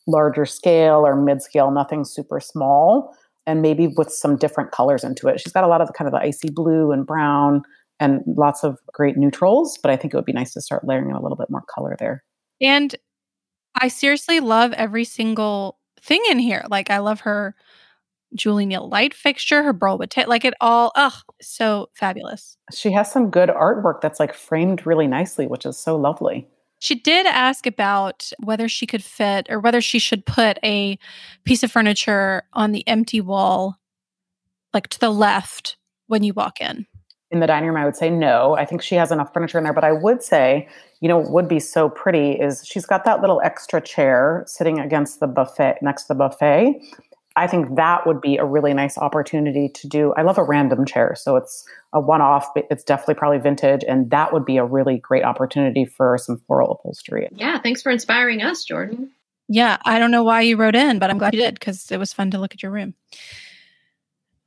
larger 0.07 0.45
scale 0.45 1.05
or 1.05 1.15
mid 1.15 1.41
scale, 1.41 1.69
nothing 1.69 2.05
super 2.05 2.39
small, 2.39 3.15
and 3.45 3.61
maybe 3.61 3.87
with 3.87 4.11
some 4.11 4.35
different 4.35 4.71
colors 4.71 5.03
into 5.03 5.27
it. 5.27 5.39
She's 5.39 5.53
got 5.53 5.63
a 5.63 5.67
lot 5.67 5.81
of 5.81 5.87
the 5.87 5.93
kind 5.93 6.07
of 6.07 6.11
the 6.11 6.25
icy 6.25 6.49
blue 6.49 6.91
and 6.91 7.05
brown 7.05 7.61
and 7.99 8.21
lots 8.25 8.63
of 8.63 8.79
great 8.93 9.17
neutrals, 9.17 9.77
but 9.81 9.91
I 9.91 9.95
think 9.95 10.13
it 10.13 10.17
would 10.17 10.25
be 10.25 10.33
nice 10.33 10.53
to 10.53 10.61
start 10.61 10.87
layering 10.87 11.09
in 11.09 11.15
a 11.15 11.21
little 11.21 11.37
bit 11.37 11.49
more 11.49 11.63
color 11.73 11.95
there. 11.99 12.23
And 12.61 12.95
I 13.79 13.89
seriously 13.89 14.39
love 14.39 14.73
every 14.73 15.03
single 15.03 15.77
thing 16.01 16.23
in 16.29 16.39
here. 16.39 16.65
Like, 16.69 16.89
I 16.89 16.99
love 16.99 17.21
her 17.21 17.55
Julie 18.35 18.65
Neill 18.65 18.89
light 18.89 19.13
fixture, 19.13 19.63
her 19.63 19.73
burl 19.73 19.97
with 19.97 20.15
like 20.27 20.45
it 20.45 20.53
all. 20.61 20.91
Ugh, 20.95 21.13
so 21.41 21.89
fabulous. 21.93 22.57
She 22.73 22.91
has 22.91 23.11
some 23.11 23.29
good 23.29 23.49
artwork 23.49 24.01
that's 24.01 24.19
like 24.19 24.33
framed 24.33 24.85
really 24.85 25.07
nicely, 25.07 25.47
which 25.47 25.65
is 25.65 25.77
so 25.77 25.95
lovely. 25.95 26.47
She 26.79 26.95
did 26.95 27.25
ask 27.25 27.65
about 27.65 28.31
whether 28.43 28.69
she 28.69 28.85
could 28.85 29.03
fit 29.03 29.47
or 29.49 29.59
whether 29.59 29.81
she 29.81 29.97
should 29.97 30.25
put 30.25 30.59
a 30.63 30.99
piece 31.43 31.63
of 31.63 31.71
furniture 31.71 32.43
on 32.53 32.71
the 32.71 32.87
empty 32.87 33.19
wall, 33.19 33.77
like 34.73 34.87
to 34.89 34.99
the 34.99 35.09
left 35.09 35.77
when 36.05 36.23
you 36.23 36.33
walk 36.33 36.61
in. 36.61 36.85
In 37.31 37.39
the 37.39 37.47
dining 37.47 37.69
room, 37.69 37.77
I 37.77 37.83
would 37.83 37.95
say 37.95 38.09
no. 38.09 38.55
I 38.55 38.63
think 38.63 38.81
she 38.81 38.95
has 38.95 39.11
enough 39.11 39.33
furniture 39.33 39.57
in 39.57 39.63
there, 39.63 39.73
but 39.73 39.83
I 39.83 39.91
would 39.91 40.23
say, 40.23 40.69
you 41.01 41.09
know, 41.09 41.17
what 41.17 41.31
would 41.31 41.47
be 41.47 41.59
so 41.59 41.89
pretty 41.89 42.33
is 42.33 42.65
she's 42.65 42.85
got 42.85 43.03
that 43.05 43.21
little 43.21 43.41
extra 43.43 43.81
chair 43.81 44.43
sitting 44.47 44.79
against 44.79 45.19
the 45.19 45.27
buffet 45.27 45.79
next 45.81 46.03
to 46.03 46.09
the 46.09 46.15
buffet 46.15 46.79
I 47.37 47.45
think 47.45 47.75
that 47.75 48.07
would 48.07 48.19
be 48.19 48.37
a 48.37 48.45
really 48.45 48.73
nice 48.73 48.97
opportunity 48.97 49.69
to 49.69 49.87
do. 49.87 50.11
I 50.17 50.23
love 50.23 50.39
a 50.39 50.43
random 50.43 50.85
chair, 50.85 51.13
so 51.15 51.35
it's 51.35 51.63
a 51.93 52.01
one 52.01 52.19
off, 52.19 52.51
but 52.55 52.65
it's 52.71 52.83
definitely 52.83 53.13
probably 53.13 53.37
vintage, 53.37 53.83
and 53.87 54.09
that 54.09 54.33
would 54.33 54.43
be 54.43 54.57
a 54.57 54.65
really 54.65 54.97
great 54.97 55.23
opportunity 55.23 55.85
for 55.85 56.17
some 56.17 56.41
floral 56.47 56.71
upholstery. 56.71 57.29
Yeah, 57.31 57.59
thanks 57.59 57.83
for 57.83 57.91
inspiring 57.91 58.41
us, 58.41 58.63
Jordan. 58.63 59.11
Yeah, 59.47 59.77
I 59.85 59.99
don't 59.99 60.09
know 60.09 60.23
why 60.23 60.41
you 60.41 60.57
wrote 60.57 60.75
in, 60.75 60.97
but 60.97 61.11
I'm 61.11 61.19
glad 61.19 61.35
you 61.35 61.39
did 61.39 61.53
because 61.53 61.91
it 61.91 61.97
was 61.97 62.11
fun 62.11 62.31
to 62.31 62.39
look 62.39 62.55
at 62.55 62.63
your 62.63 62.71
room. 62.71 62.95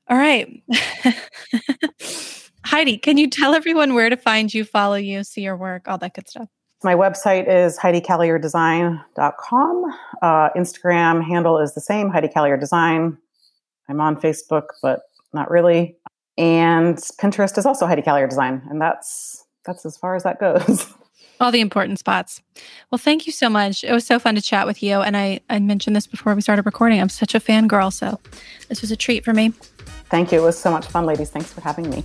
All 0.08 0.18
right. 0.18 0.62
Heidi, 2.64 2.98
can 2.98 3.16
you 3.16 3.30
tell 3.30 3.54
everyone 3.54 3.94
where 3.94 4.10
to 4.10 4.16
find 4.16 4.52
you, 4.52 4.64
follow 4.64 4.96
you, 4.96 5.22
see 5.22 5.42
your 5.42 5.56
work, 5.56 5.86
all 5.86 5.98
that 5.98 6.14
good 6.14 6.28
stuff? 6.28 6.48
My 6.82 6.94
website 6.94 7.46
is 7.46 7.78
HeidiCaillierDesign.com. 7.78 9.84
Uh, 10.22 10.48
Instagram 10.56 11.22
handle 11.22 11.58
is 11.58 11.74
the 11.74 11.80
same, 11.80 12.08
Heidi 12.08 12.28
Caillier 12.28 12.56
Design. 12.56 13.18
I'm 13.88 14.00
on 14.00 14.18
Facebook, 14.18 14.68
but 14.80 15.02
not 15.34 15.50
really. 15.50 15.98
And 16.38 16.96
Pinterest 16.96 17.58
is 17.58 17.66
also 17.66 17.86
Heidi 17.86 18.00
Caillier 18.00 18.26
Design, 18.26 18.62
and 18.70 18.80
that's 18.80 19.44
that's 19.66 19.84
as 19.84 19.98
far 19.98 20.16
as 20.16 20.22
that 20.22 20.40
goes. 20.40 20.86
All 21.40 21.52
the 21.52 21.60
important 21.60 21.98
spots. 21.98 22.40
Well, 22.90 22.98
thank 22.98 23.26
you 23.26 23.32
so 23.32 23.50
much. 23.50 23.84
It 23.84 23.92
was 23.92 24.06
so 24.06 24.18
fun 24.18 24.34
to 24.34 24.42
chat 24.42 24.66
with 24.66 24.82
you. 24.82 25.00
And 25.00 25.16
I, 25.16 25.40
I 25.48 25.58
mentioned 25.58 25.96
this 25.96 26.06
before 26.06 26.34
we 26.34 26.42
started 26.42 26.66
recording. 26.66 27.00
I'm 27.00 27.08
such 27.08 27.34
a 27.34 27.40
fangirl, 27.40 27.90
so 27.92 28.20
this 28.68 28.82
was 28.82 28.90
a 28.90 28.96
treat 28.96 29.24
for 29.24 29.32
me. 29.32 29.54
Thank 30.10 30.32
you. 30.32 30.40
It 30.40 30.42
was 30.42 30.58
so 30.58 30.70
much 30.70 30.86
fun, 30.86 31.06
ladies. 31.06 31.30
Thanks 31.30 31.50
for 31.52 31.62
having 31.62 31.88
me. 31.88 32.04